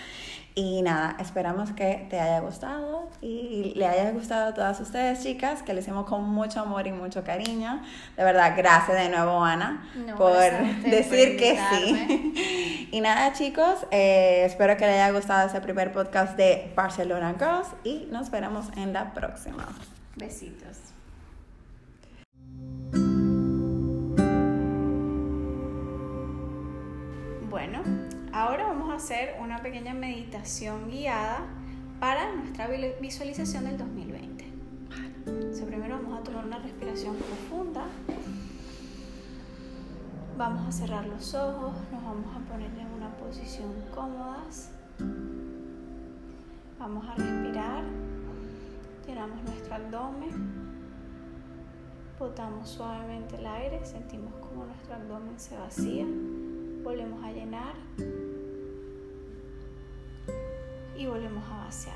Y 0.56 0.84
nada, 0.84 1.18
esperamos 1.20 1.72
que 1.72 2.06
te 2.12 2.20
haya 2.20 2.40
gustado 2.42 3.10
y 3.22 3.74
le 3.76 3.88
haya 3.88 4.12
gustado 4.12 4.50
a 4.50 4.54
todas 4.54 4.80
ustedes, 4.80 5.24
chicas, 5.24 5.64
que 5.64 5.74
lo 5.74 5.80
hicimos 5.80 6.06
con 6.06 6.24
mucho 6.30 6.60
amor 6.60 6.86
y 6.86 6.92
mucho 6.92 7.24
cariño. 7.24 7.82
De 8.16 8.24
verdad, 8.24 8.54
gracias 8.56 8.96
de 8.96 9.10
nuevo, 9.10 9.44
Ana, 9.44 9.90
No, 9.96 10.16
por 10.16 10.38
decir 10.84 11.38
que 11.38 11.60
sí. 11.72 12.90
Y 12.94 13.02
nada, 13.02 13.34
chicos, 13.34 13.88
eh, 13.90 14.44
espero 14.46 14.78
que 14.78 14.86
les 14.86 14.94
haya 14.94 15.10
gustado 15.12 15.48
este 15.48 15.60
primer 15.60 15.92
podcast 15.92 16.38
de 16.38 16.72
Barcelona 16.76 17.34
Girls 17.40 17.70
y 17.84 18.08
nos 18.12 18.30
veremos 18.30 18.68
en 18.78 18.94
la 18.94 19.12
próxima. 19.16 19.68
Besitos. 20.16 20.78
Bueno, 27.50 27.82
ahora 28.34 28.68
vamos 28.68 28.92
a 28.92 28.96
hacer 28.96 29.36
una 29.42 29.62
pequeña 29.62 29.94
meditación 29.94 30.90
guiada 30.90 31.46
para 32.00 32.34
nuestra 32.36 32.68
vi- 32.68 32.94
visualización 33.02 33.66
del 33.66 33.78
2020. 33.78 34.44
So, 35.54 35.66
primero 35.66 35.98
vamos 36.02 36.20
a 36.20 36.24
tomar 36.24 36.46
una 36.46 36.58
respiración 36.60 37.16
profunda. 37.16 37.86
Vamos 40.38 40.68
a 40.68 40.72
cerrar 40.72 41.06
los 41.06 41.34
ojos, 41.36 41.74
nos 41.92 42.04
vamos 42.04 42.36
a 42.36 42.40
poner 42.52 42.72
en 42.78 42.88
una 42.88 43.10
posición 43.18 43.72
cómodas. 43.94 44.72
Vamos 46.80 47.06
a 47.08 47.16
respirar. 47.16 47.84
Llenamos 49.08 49.44
nuestro 49.44 49.76
abdomen. 49.76 50.74
Botamos 52.20 52.70
suavemente 52.70 53.36
el 53.38 53.46
aire, 53.46 53.86
sentimos 53.86 54.34
como 54.36 54.66
nuestro 54.66 54.96
abdomen 54.96 55.40
se 55.40 55.56
vacía. 55.58 56.06
Volvemos 56.84 57.24
a 57.24 57.32
llenar. 57.32 57.74
Y 60.98 61.06
volvemos 61.06 61.44
a 61.50 61.58
vaciar. 61.66 61.96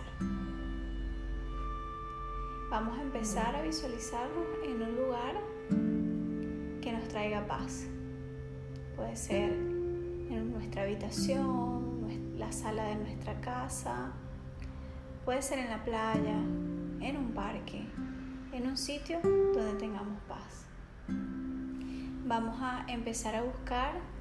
Vamos 2.69 2.97
a 2.97 3.01
empezar 3.01 3.55
a 3.55 3.61
visualizarnos 3.61 4.45
en 4.63 4.81
un 4.81 4.95
lugar 4.95 5.35
que 6.81 6.91
nos 6.91 7.07
traiga 7.09 7.45
paz. 7.47 7.85
Puede 8.95 9.15
ser 9.15 9.51
en 9.51 10.51
nuestra 10.51 10.83
habitación, 10.83 12.37
la 12.37 12.51
sala 12.51 12.85
de 12.85 12.95
nuestra 12.95 13.39
casa, 13.41 14.13
puede 15.25 15.41
ser 15.41 15.59
en 15.59 15.69
la 15.69 15.83
playa, 15.83 16.37
en 17.01 17.17
un 17.17 17.31
parque, 17.33 17.85
en 18.53 18.67
un 18.67 18.77
sitio 18.77 19.19
donde 19.21 19.73
tengamos 19.79 20.19
paz. 20.27 20.65
Vamos 22.25 22.57
a 22.61 22.85
empezar 22.87 23.35
a 23.35 23.43
buscar 23.43 24.16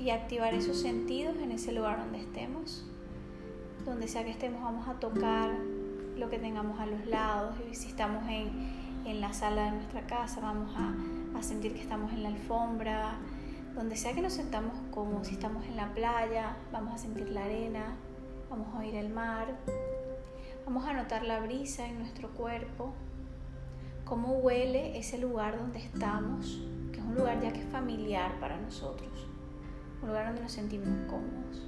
y 0.00 0.10
activar 0.10 0.54
esos 0.54 0.80
sentidos 0.80 1.36
en 1.36 1.52
ese 1.52 1.72
lugar 1.72 1.98
donde 1.98 2.18
estemos. 2.18 2.84
Donde 3.84 4.08
sea 4.08 4.24
que 4.24 4.30
estemos 4.30 4.62
vamos 4.62 4.88
a 4.88 4.94
tocar 4.94 5.50
lo 6.16 6.30
que 6.30 6.38
tengamos 6.38 6.80
a 6.80 6.86
los 6.86 7.06
lados 7.06 7.54
y 7.70 7.74
si 7.74 7.88
estamos 7.88 8.26
en, 8.28 8.50
en 9.04 9.20
la 9.20 9.32
sala 9.32 9.66
de 9.66 9.72
nuestra 9.72 10.06
casa 10.06 10.40
vamos 10.40 10.74
a, 10.76 11.38
a 11.38 11.42
sentir 11.42 11.74
que 11.74 11.82
estamos 11.82 12.12
en 12.12 12.22
la 12.22 12.30
alfombra. 12.30 13.18
Donde 13.74 13.96
sea 13.96 14.14
que 14.14 14.22
nos 14.22 14.32
sentamos 14.32 14.74
como 14.90 15.22
si 15.24 15.34
estamos 15.34 15.64
en 15.66 15.76
la 15.76 15.92
playa, 15.94 16.56
vamos 16.72 16.94
a 16.94 16.98
sentir 16.98 17.28
la 17.28 17.44
arena, 17.44 17.96
vamos 18.48 18.74
a 18.74 18.78
oír 18.78 18.96
el 18.96 19.10
mar, 19.10 19.58
vamos 20.66 20.84
a 20.86 20.92
notar 20.92 21.24
la 21.24 21.40
brisa 21.40 21.86
en 21.86 21.98
nuestro 21.98 22.30
cuerpo, 22.30 22.92
cómo 24.04 24.38
huele 24.38 24.98
ese 24.98 25.18
lugar 25.18 25.56
donde 25.56 25.78
estamos, 25.78 26.60
que 26.92 26.98
es 26.98 27.04
un 27.04 27.14
lugar 27.14 27.40
ya 27.40 27.52
que 27.52 27.60
es 27.60 27.68
familiar 27.68 28.40
para 28.40 28.60
nosotros, 28.60 29.28
un 30.02 30.08
lugar 30.08 30.26
donde 30.26 30.42
nos 30.42 30.52
sentimos 30.52 30.88
cómodos. 31.08 31.66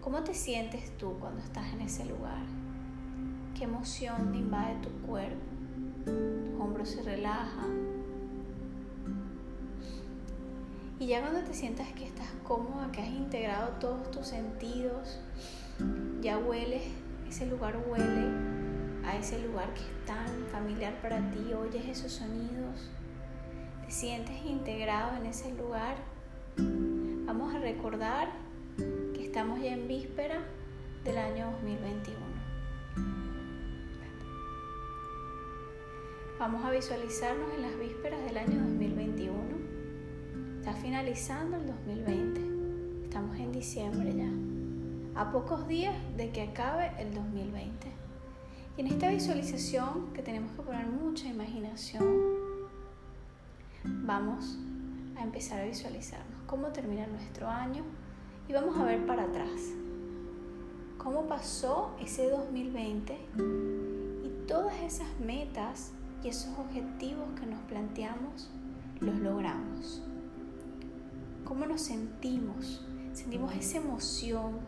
¿Cómo 0.00 0.22
te 0.22 0.34
sientes 0.34 0.96
tú 0.96 1.16
cuando 1.18 1.42
estás 1.42 1.72
en 1.72 1.82
ese 1.82 2.04
lugar? 2.06 2.42
¿Qué 3.56 3.64
emoción 3.64 4.32
te 4.32 4.38
invade 4.38 4.76
tu 4.82 4.90
cuerpo? 5.06 5.44
Tus 6.04 6.60
hombros 6.60 6.88
se 6.88 7.02
relajan. 7.02 8.00
Y 10.98 11.06
ya 11.06 11.20
cuando 11.20 11.40
te 11.40 11.54
sientas 11.54 11.88
que 11.92 12.04
estás 12.04 12.28
cómoda, 12.44 12.90
que 12.92 13.00
has 13.00 13.08
integrado 13.08 13.68
todos 13.80 14.10
tus 14.10 14.26
sentidos, 14.26 15.18
ya 16.20 16.36
hueles, 16.38 16.82
ese 17.28 17.46
lugar 17.46 17.78
huele 17.88 18.28
a 19.06 19.16
ese 19.16 19.38
lugar 19.46 19.72
que 19.72 19.80
es 19.80 20.04
tan 20.04 20.26
familiar 20.52 21.00
para 21.00 21.18
ti, 21.30 21.54
oyes 21.54 21.86
esos 21.86 22.12
sonidos, 22.12 22.90
te 23.84 23.90
sientes 23.90 24.44
integrado 24.44 25.16
en 25.16 25.26
ese 25.26 25.54
lugar. 25.54 25.96
Vamos 27.26 27.54
a 27.54 27.58
recordar 27.58 28.30
que 28.76 29.24
estamos 29.24 29.60
ya 29.60 29.72
en 29.72 29.86
víspera 29.86 30.40
del 31.04 31.18
año 31.18 31.50
2021. 31.52 32.18
Vamos 36.38 36.64
a 36.64 36.70
visualizarnos 36.70 37.52
en 37.54 37.62
las 37.62 37.78
vísperas 37.78 38.24
del 38.24 38.38
año 38.38 38.60
2021. 38.62 39.34
Está 40.58 40.74
finalizando 40.74 41.56
el 41.56 41.66
2020. 41.66 43.04
Estamos 43.04 43.38
en 43.38 43.52
diciembre 43.52 44.14
ya. 44.14 45.20
A 45.20 45.30
pocos 45.30 45.68
días 45.68 45.94
de 46.16 46.30
que 46.30 46.42
acabe 46.42 46.90
el 46.98 47.14
2020. 47.14 47.86
Y 48.76 48.80
en 48.80 48.86
esta 48.86 49.10
visualización, 49.10 50.12
que 50.14 50.22
tenemos 50.22 50.52
que 50.52 50.62
poner 50.62 50.86
mucha 50.86 51.28
imaginación, 51.28 52.04
vamos 53.84 54.58
a 55.16 55.22
empezar 55.22 55.60
a 55.60 55.64
visualizarnos 55.64 56.39
cómo 56.50 56.66
termina 56.72 57.06
nuestro 57.06 57.46
año 57.46 57.84
y 58.48 58.52
vamos 58.52 58.76
a 58.76 58.82
ver 58.82 59.06
para 59.06 59.22
atrás 59.22 59.70
cómo 60.98 61.26
pasó 61.28 61.94
ese 62.00 62.28
2020 62.28 63.16
y 64.24 64.46
todas 64.48 64.74
esas 64.80 65.06
metas 65.20 65.92
y 66.24 66.28
esos 66.28 66.58
objetivos 66.58 67.28
que 67.38 67.46
nos 67.46 67.60
planteamos 67.62 68.50
los 68.98 69.16
logramos. 69.20 70.02
¿Cómo 71.44 71.66
nos 71.66 71.82
sentimos? 71.82 72.84
Sentimos 73.12 73.54
esa 73.54 73.78
emoción, 73.78 74.58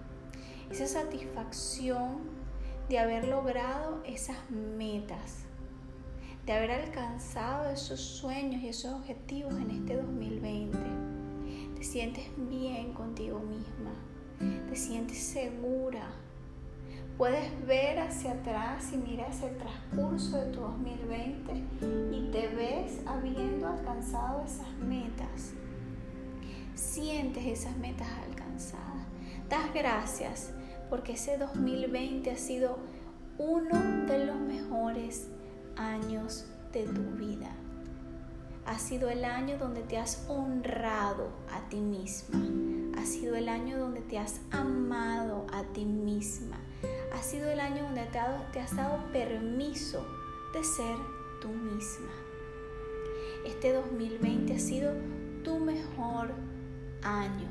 esa 0.71 0.87
satisfacción 0.87 2.19
de 2.89 3.01
haber 3.01 3.27
logrado 3.27 4.05
esas 4.07 4.37
metas, 4.51 5.47
de 6.47 6.53
haber 6.53 6.71
alcanzado 6.71 7.71
esos 7.71 8.01
sueños 8.01 8.63
y 8.63 8.69
esos 8.69 8.93
objetivos 8.95 9.55
en 9.55 9.73
este 9.73 9.97
2020. 9.97 10.79
Te 11.83 11.89
sientes 11.89 12.27
bien 12.37 12.93
contigo 12.93 13.41
misma, 13.41 13.91
te 14.71 14.77
sientes 14.77 15.19
segura, 15.19 16.13
Puedes 17.19 17.67
ver 17.67 17.99
hacia 17.99 18.35
atrás 18.35 18.93
y 18.93 18.99
miras 18.99 19.43
el 19.43 19.57
transcurso 19.57 20.39
de 20.39 20.53
tu 20.53 20.61
2020 20.61 21.53
y 22.13 22.31
te 22.31 22.47
ves 22.55 23.01
habiendo 23.05 23.67
alcanzado 23.67 24.45
esas 24.45 24.73
metas. 24.79 25.55
Sientes 26.77 27.45
esas 27.47 27.77
metas 27.77 28.09
alcanzadas. 28.29 29.05
Das 29.49 29.75
gracias 29.75 30.53
porque 30.89 31.15
ese 31.15 31.37
2020 31.37 32.31
ha 32.31 32.37
sido 32.37 32.79
uno 33.39 34.07
de 34.07 34.25
los 34.27 34.37
mejores 34.39 35.33
años 35.77 36.47
de 36.73 36.85
tu 36.85 37.03
vida. 37.17 37.51
Ha 38.67 38.79
sido 38.79 39.11
el 39.11 39.25
año 39.25 39.59
donde 39.59 39.83
te 39.83 39.99
has 39.99 40.25
honrado 40.29 41.29
a 41.51 41.69
ti 41.69 41.81
misma. 41.81 42.39
Ha 42.97 43.05
sido 43.07 43.35
el 43.37 43.49
año 43.49 43.79
donde 43.79 44.01
te 44.01 44.19
has 44.19 44.41
amado 44.51 45.47
a 45.53 45.63
ti 45.73 45.85
misma 45.85 46.59
ha 47.15 47.23
sido 47.23 47.51
el 47.51 47.61
año 47.61 47.85
donde 47.85 48.05
te, 48.53 48.61
has 48.61 48.75
dado 48.75 48.99
permiso 49.13 50.05
de 50.53 50.65
ser 50.65 50.97
tú 51.41 51.49
misma. 51.49 52.11
Este 53.47 53.73
2020 53.73 54.55
ha 54.55 54.59
sido 54.59 54.93
tu 55.45 55.59
mejor 55.59 56.31
año. 57.03 57.49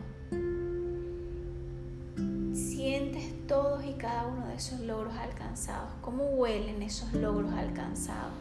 Sientes 2.53 3.47
todos 3.47 3.84
y 3.86 3.93
cada 3.93 4.28
uno 4.28 4.47
de 4.47 4.55
esos 4.55 4.80
logros 4.82 5.14
alcanzados. 5.16 5.91
¿Cómo 6.01 6.24
huelen 6.24 6.82
esos 6.82 7.14
logros 7.14 7.53
alcanzados? 7.53 8.34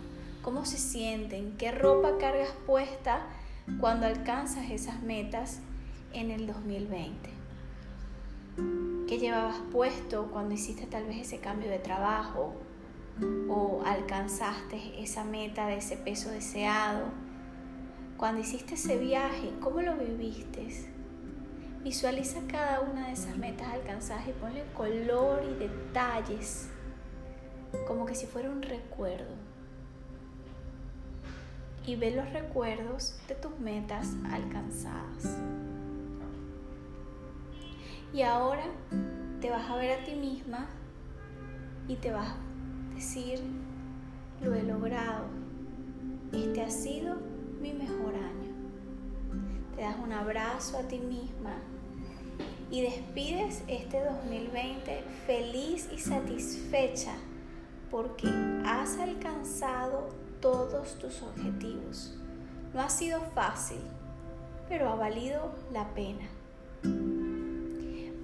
¿Cómo 0.43 0.65
se 0.65 0.79
sienten? 0.79 1.55
¿Qué 1.59 1.71
ropa 1.71 2.17
cargas 2.19 2.55
puesta 2.67 3.27
cuando 3.79 4.07
alcanzas 4.07 4.71
esas 4.71 5.03
metas 5.03 5.61
en 6.15 6.31
el 6.31 6.47
2020? 6.47 7.29
¿Qué 9.07 9.19
llevabas 9.19 9.59
puesto 9.71 10.31
cuando 10.33 10.55
hiciste 10.55 10.87
tal 10.87 11.05
vez 11.05 11.19
ese 11.19 11.41
cambio 11.41 11.69
de 11.69 11.79
trabajo 11.79 12.55
o 13.51 13.83
alcanzaste 13.85 15.03
esa 15.03 15.25
meta 15.25 15.67
de 15.67 15.77
ese 15.77 15.99
peso 15.99 16.31
deseado? 16.31 17.09
Cuando 18.17 18.41
hiciste 18.41 18.77
ese 18.77 18.97
viaje, 18.97 19.53
¿cómo 19.61 19.83
lo 19.83 19.95
viviste? 19.95 20.69
Visualiza 21.83 22.41
cada 22.49 22.81
una 22.81 23.09
de 23.09 23.13
esas 23.13 23.37
metas 23.37 23.69
alcanzadas 23.75 24.27
y 24.27 24.33
ponle 24.33 24.65
color 24.73 25.43
y 25.45 25.55
detalles, 25.59 26.71
como 27.87 28.07
que 28.07 28.15
si 28.15 28.25
fuera 28.25 28.49
un 28.49 28.63
recuerdo. 28.63 29.50
Y 31.87 31.97
ve 31.97 32.11
los 32.11 32.31
recuerdos 32.33 33.19
de 33.29 33.35
tus 33.35 33.59
metas 33.59 34.15
alcanzadas. 34.31 35.39
Y 38.13 38.23
ahora 38.23 38.65
te 39.41 39.51
vas 39.51 39.71
a 39.71 39.77
ver 39.77 40.01
a 40.01 40.05
ti 40.05 40.15
misma 40.15 40.69
y 41.89 41.97
te 41.97 42.13
vas 42.13 42.29
a 42.31 42.95
decir, 42.95 43.41
lo 44.43 44.55
he 44.55 44.63
logrado. 44.63 45.27
Este 46.33 46.63
ha 46.63 46.71
sido 46.71 47.17
mi 47.61 47.73
mejor 47.73 48.15
año. 48.15 48.55
Te 49.75 49.83
das 49.83 49.97
un 50.03 50.13
abrazo 50.13 50.79
a 50.79 50.83
ti 50.83 50.99
misma 50.99 51.57
y 52.71 52.83
despides 52.83 53.65
este 53.67 54.05
2020 54.05 55.03
feliz 55.27 55.89
y 55.93 55.99
satisfecha 55.99 57.15
porque 57.91 58.29
has 58.65 58.97
alcanzado 58.99 60.09
todos 60.41 60.99
tus 60.99 61.23
objetivos. 61.23 62.15
No 62.75 62.81
ha 62.81 62.89
sido 62.89 63.21
fácil, 63.35 63.81
pero 64.69 64.89
ha 64.89 64.95
valido 64.95 65.53
la 65.73 65.89
pena 65.95 66.29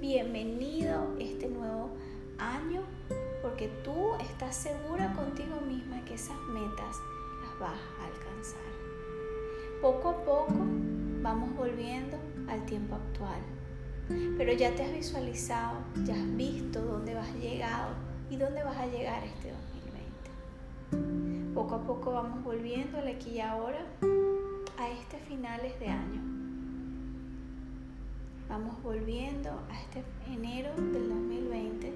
bienvenido 0.07 1.17
este 1.19 1.49
nuevo 1.49 1.91
año 2.39 2.83
porque 3.43 3.67
tú 3.83 4.15
estás 4.21 4.55
segura 4.55 5.13
contigo 5.15 5.61
misma 5.67 6.05
que 6.05 6.15
esas 6.15 6.39
metas 6.49 6.97
las 7.43 7.59
vas 7.59 7.81
a 8.01 8.07
alcanzar. 8.07 8.61
Poco 9.83 10.11
a 10.11 10.25
poco 10.25 10.65
vamos 11.23 11.57
volviendo 11.57 12.17
al 12.49 12.65
tiempo 12.67 12.95
actual, 12.95 13.41
pero 14.39 14.53
ya 14.53 14.73
te 14.77 14.85
has 14.85 14.93
visualizado, 14.93 15.79
ya 16.05 16.15
has 16.15 16.37
visto 16.37 16.81
dónde 16.83 17.15
vas 17.15 17.35
llegado 17.35 17.89
y 18.31 18.37
dónde 18.37 18.63
vas 18.63 18.77
a 18.77 18.87
llegar 18.87 19.25
este 19.25 19.51
2020. 19.51 19.66
Poco 21.57 21.75
a 21.77 21.83
poco 21.85 22.13
vamos 22.13 22.45
volviendo 22.45 22.99
aquí 22.99 23.31
y 23.31 23.41
ahora 23.41 23.79
a 24.77 24.91
este 24.91 25.17
finales 25.27 25.81
de 25.81 25.89
año 25.89 26.21
Vamos 28.47 28.83
volviendo 28.83 29.49
a 29.49 29.81
este 29.81 30.05
enero 30.31 30.75
del 30.77 31.09
2020. 31.09 31.95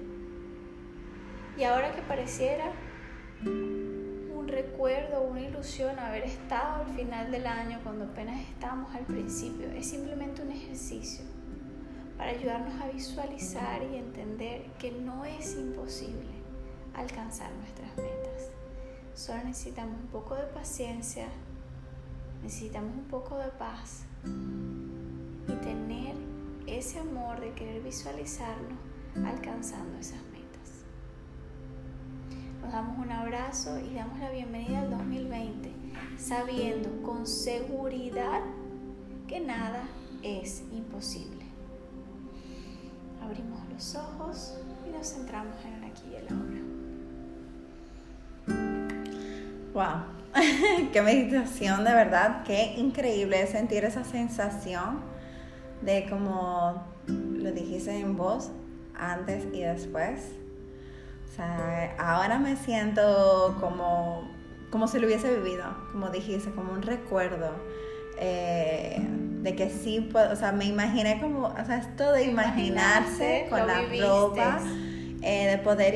Y 1.59 1.63
ahora 1.63 1.95
que 1.95 2.01
pareciera 2.01 2.71
un 3.45 4.47
recuerdo, 4.47 5.21
una 5.21 5.41
ilusión 5.41 5.99
haber 5.99 6.23
estado 6.23 6.83
al 6.83 6.95
final 6.95 7.29
del 7.29 7.45
año 7.45 7.79
cuando 7.83 8.05
apenas 8.05 8.41
estamos 8.41 8.95
al 8.95 9.05
principio, 9.05 9.69
es 9.69 9.87
simplemente 9.87 10.41
un 10.41 10.51
ejercicio 10.51 11.23
para 12.17 12.31
ayudarnos 12.31 12.81
a 12.81 12.87
visualizar 12.87 13.83
y 13.83 13.97
entender 13.97 14.71
que 14.79 14.91
no 14.91 15.23
es 15.23 15.55
imposible 15.55 16.31
alcanzar 16.95 17.51
nuestras 17.53 17.95
metas. 17.95 18.50
Solo 19.13 19.43
necesitamos 19.43 19.99
un 19.99 20.07
poco 20.07 20.35
de 20.35 20.43
paciencia, 20.43 21.27
necesitamos 22.41 22.95
un 22.95 23.03
poco 23.05 23.37
de 23.37 23.49
paz 23.49 24.05
y 25.47 25.53
tener 25.63 26.15
ese 26.65 26.99
amor 26.99 27.39
de 27.41 27.51
querer 27.53 27.83
visualizarnos 27.83 28.79
alcanzando 29.25 29.97
esas 29.97 30.21
metas. 30.31 30.85
Nos 32.61 32.71
damos 32.71 32.97
un 32.99 33.11
abrazo 33.11 33.79
y 33.79 33.93
damos 33.93 34.17
la 34.19 34.31
bienvenida 34.31 34.81
al 34.81 34.91
2020, 34.91 35.73
sabiendo 36.17 37.01
con 37.03 37.27
seguridad 37.27 38.41
que 39.27 39.41
nada 39.41 39.83
es 40.23 40.63
imposible. 40.71 41.45
Abrimos 43.21 43.59
los 43.69 43.95
ojos 43.95 44.57
y 44.87 44.91
nos 44.91 45.13
centramos 45.13 45.55
en 45.65 45.80
¡Wow! 49.73 50.03
¡Qué 50.93 51.01
meditación 51.01 51.83
de 51.83 51.93
verdad! 51.93 52.43
¡Qué 52.43 52.75
increíble 52.77 53.45
sentir 53.47 53.83
esa 53.85 54.03
sensación! 54.03 55.11
de 55.81 56.05
como 56.09 56.83
lo 57.07 57.51
dijiste 57.51 57.91
en 57.91 58.15
voz 58.15 58.51
antes 58.95 59.45
y 59.53 59.61
después. 59.61 60.19
O 61.25 61.35
sea, 61.35 61.95
ahora 61.97 62.39
me 62.39 62.55
siento 62.55 63.57
como, 63.59 64.29
como 64.69 64.87
si 64.87 64.99
lo 64.99 65.07
hubiese 65.07 65.33
vivido, 65.35 65.65
como 65.91 66.09
dijiste, 66.09 66.51
como 66.51 66.73
un 66.73 66.81
recuerdo. 66.81 67.51
Eh, 68.17 69.01
de 69.41 69.55
que 69.55 69.71
sí 69.71 70.01
puedo, 70.01 70.31
o 70.31 70.35
sea, 70.35 70.51
me 70.51 70.65
imaginé 70.65 71.19
como, 71.19 71.47
o 71.47 71.65
sea, 71.65 71.77
esto 71.77 72.11
de 72.11 72.25
imaginarse 72.25 73.47
con 73.49 73.65
la 73.65 73.81
ropa, 73.99 74.59
eh, 75.23 75.47
de 75.47 75.57
poder 75.57 75.95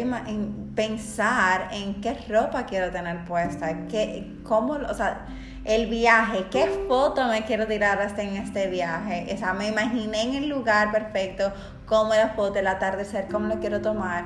pensar 0.75 1.69
en 1.71 2.01
qué 2.01 2.13
ropa 2.29 2.65
quiero 2.65 2.91
tener 2.91 3.25
puesta, 3.25 3.87
qué, 3.87 4.37
cómo, 4.43 4.73
o 4.73 4.93
sea, 4.93 5.25
El 5.63 5.87
viaje, 5.87 6.45
qué 6.51 6.85
foto 6.87 7.25
me 7.27 7.43
quiero 7.43 7.65
tirar 7.65 7.99
hasta 7.99 8.21
en 8.21 8.37
este 8.37 8.67
viaje. 8.67 9.35
O 9.43 9.53
me 9.55 9.67
imaginé 9.67 10.21
en 10.21 10.35
el 10.35 10.49
lugar 10.49 10.91
perfecto, 10.91 11.51
cómo 11.87 12.13
la 12.13 12.29
foto, 12.29 12.59
el 12.59 12.67
atardecer, 12.67 13.27
cómo 13.31 13.47
lo 13.47 13.59
quiero 13.59 13.81
tomar. 13.81 14.25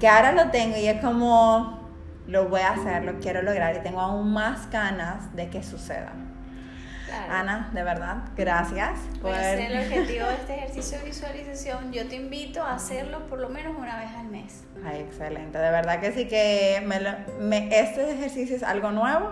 Que 0.00 0.08
ahora 0.08 0.32
lo 0.32 0.50
tengo 0.50 0.76
y 0.78 0.86
es 0.86 1.02
como, 1.02 1.90
lo 2.26 2.48
voy 2.48 2.62
a 2.62 2.72
hacer, 2.72 3.04
lo 3.04 3.18
quiero 3.18 3.42
lograr 3.42 3.76
y 3.76 3.80
tengo 3.80 4.00
aún 4.00 4.32
más 4.32 4.70
ganas 4.70 5.34
de 5.36 5.50
que 5.50 5.62
suceda. 5.62 6.12
Ana, 7.30 7.70
de 7.72 7.82
verdad, 7.82 8.16
gracias. 8.36 8.98
Por... 9.20 9.34
ser 9.34 9.60
el 9.60 9.78
objetivo 9.86 10.26
de 10.26 10.34
este 10.34 10.54
ejercicio 10.56 10.98
de 10.98 11.04
visualización. 11.04 11.92
Yo 11.92 12.06
te 12.08 12.16
invito 12.16 12.62
a 12.62 12.74
hacerlo 12.74 13.26
por 13.26 13.40
lo 13.40 13.48
menos 13.48 13.76
una 13.76 13.98
vez 13.98 14.10
al 14.16 14.26
mes. 14.26 14.64
Ay, 14.84 15.00
excelente. 15.00 15.58
De 15.58 15.70
verdad 15.70 16.00
que 16.00 16.12
sí 16.12 16.26
que 16.26 16.82
me, 17.40 17.68
este 17.78 18.12
ejercicio 18.12 18.56
es 18.56 18.62
algo 18.62 18.90
nuevo, 18.90 19.30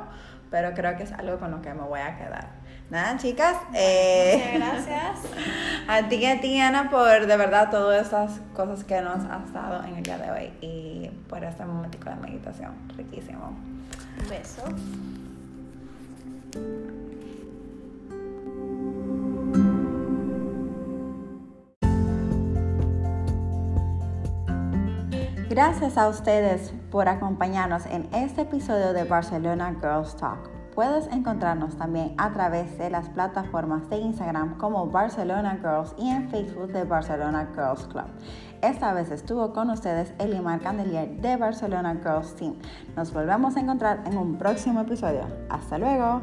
pero 0.50 0.74
creo 0.74 0.96
que 0.96 1.04
es 1.04 1.12
algo 1.12 1.38
con 1.38 1.50
lo 1.50 1.62
que 1.62 1.72
me 1.74 1.82
voy 1.82 2.00
a 2.00 2.16
quedar. 2.16 2.66
Nada, 2.88 3.16
chicas. 3.16 3.56
Eh, 3.74 4.52
Muchas 4.54 4.86
gracias. 4.86 5.18
A 5.88 6.08
ti 6.08 6.16
y 6.16 6.26
a 6.26 6.40
ti, 6.40 6.60
Ana, 6.60 6.88
por 6.90 7.26
de 7.26 7.36
verdad 7.36 7.70
todas 7.70 8.02
estas 8.04 8.40
cosas 8.54 8.84
que 8.84 9.00
nos 9.00 9.24
has 9.24 9.52
dado 9.52 9.84
en 9.84 9.96
el 9.96 10.02
día 10.02 10.18
de 10.18 10.30
hoy 10.30 10.52
y 10.60 11.10
por 11.28 11.42
este 11.44 11.64
momentico 11.64 12.10
de 12.10 12.16
meditación. 12.16 12.72
Riquísimo. 12.96 13.56
Un 14.20 14.28
beso. 14.28 14.62
Gracias 25.56 25.96
a 25.96 26.10
ustedes 26.10 26.74
por 26.90 27.08
acompañarnos 27.08 27.86
en 27.86 28.10
este 28.12 28.42
episodio 28.42 28.92
de 28.92 29.04
Barcelona 29.04 29.74
Girls 29.80 30.14
Talk. 30.16 30.50
Puedes 30.74 31.06
encontrarnos 31.06 31.78
también 31.78 32.14
a 32.18 32.30
través 32.30 32.76
de 32.76 32.90
las 32.90 33.08
plataformas 33.08 33.88
de 33.88 33.96
Instagram 33.96 34.58
como 34.58 34.90
Barcelona 34.90 35.56
Girls 35.58 35.94
y 35.96 36.10
en 36.10 36.28
Facebook 36.28 36.72
de 36.74 36.84
Barcelona 36.84 37.48
Girls 37.54 37.86
Club. 37.86 38.04
Esta 38.60 38.92
vez 38.92 39.10
estuvo 39.10 39.54
con 39.54 39.70
ustedes 39.70 40.12
Elimar 40.18 40.60
Candelier 40.60 41.22
de 41.22 41.36
Barcelona 41.38 41.94
Girls 42.02 42.36
Team. 42.36 42.56
Nos 42.94 43.10
volvemos 43.14 43.56
a 43.56 43.60
encontrar 43.60 44.02
en 44.04 44.18
un 44.18 44.36
próximo 44.36 44.82
episodio. 44.82 45.22
Hasta 45.48 45.78
luego. 45.78 46.20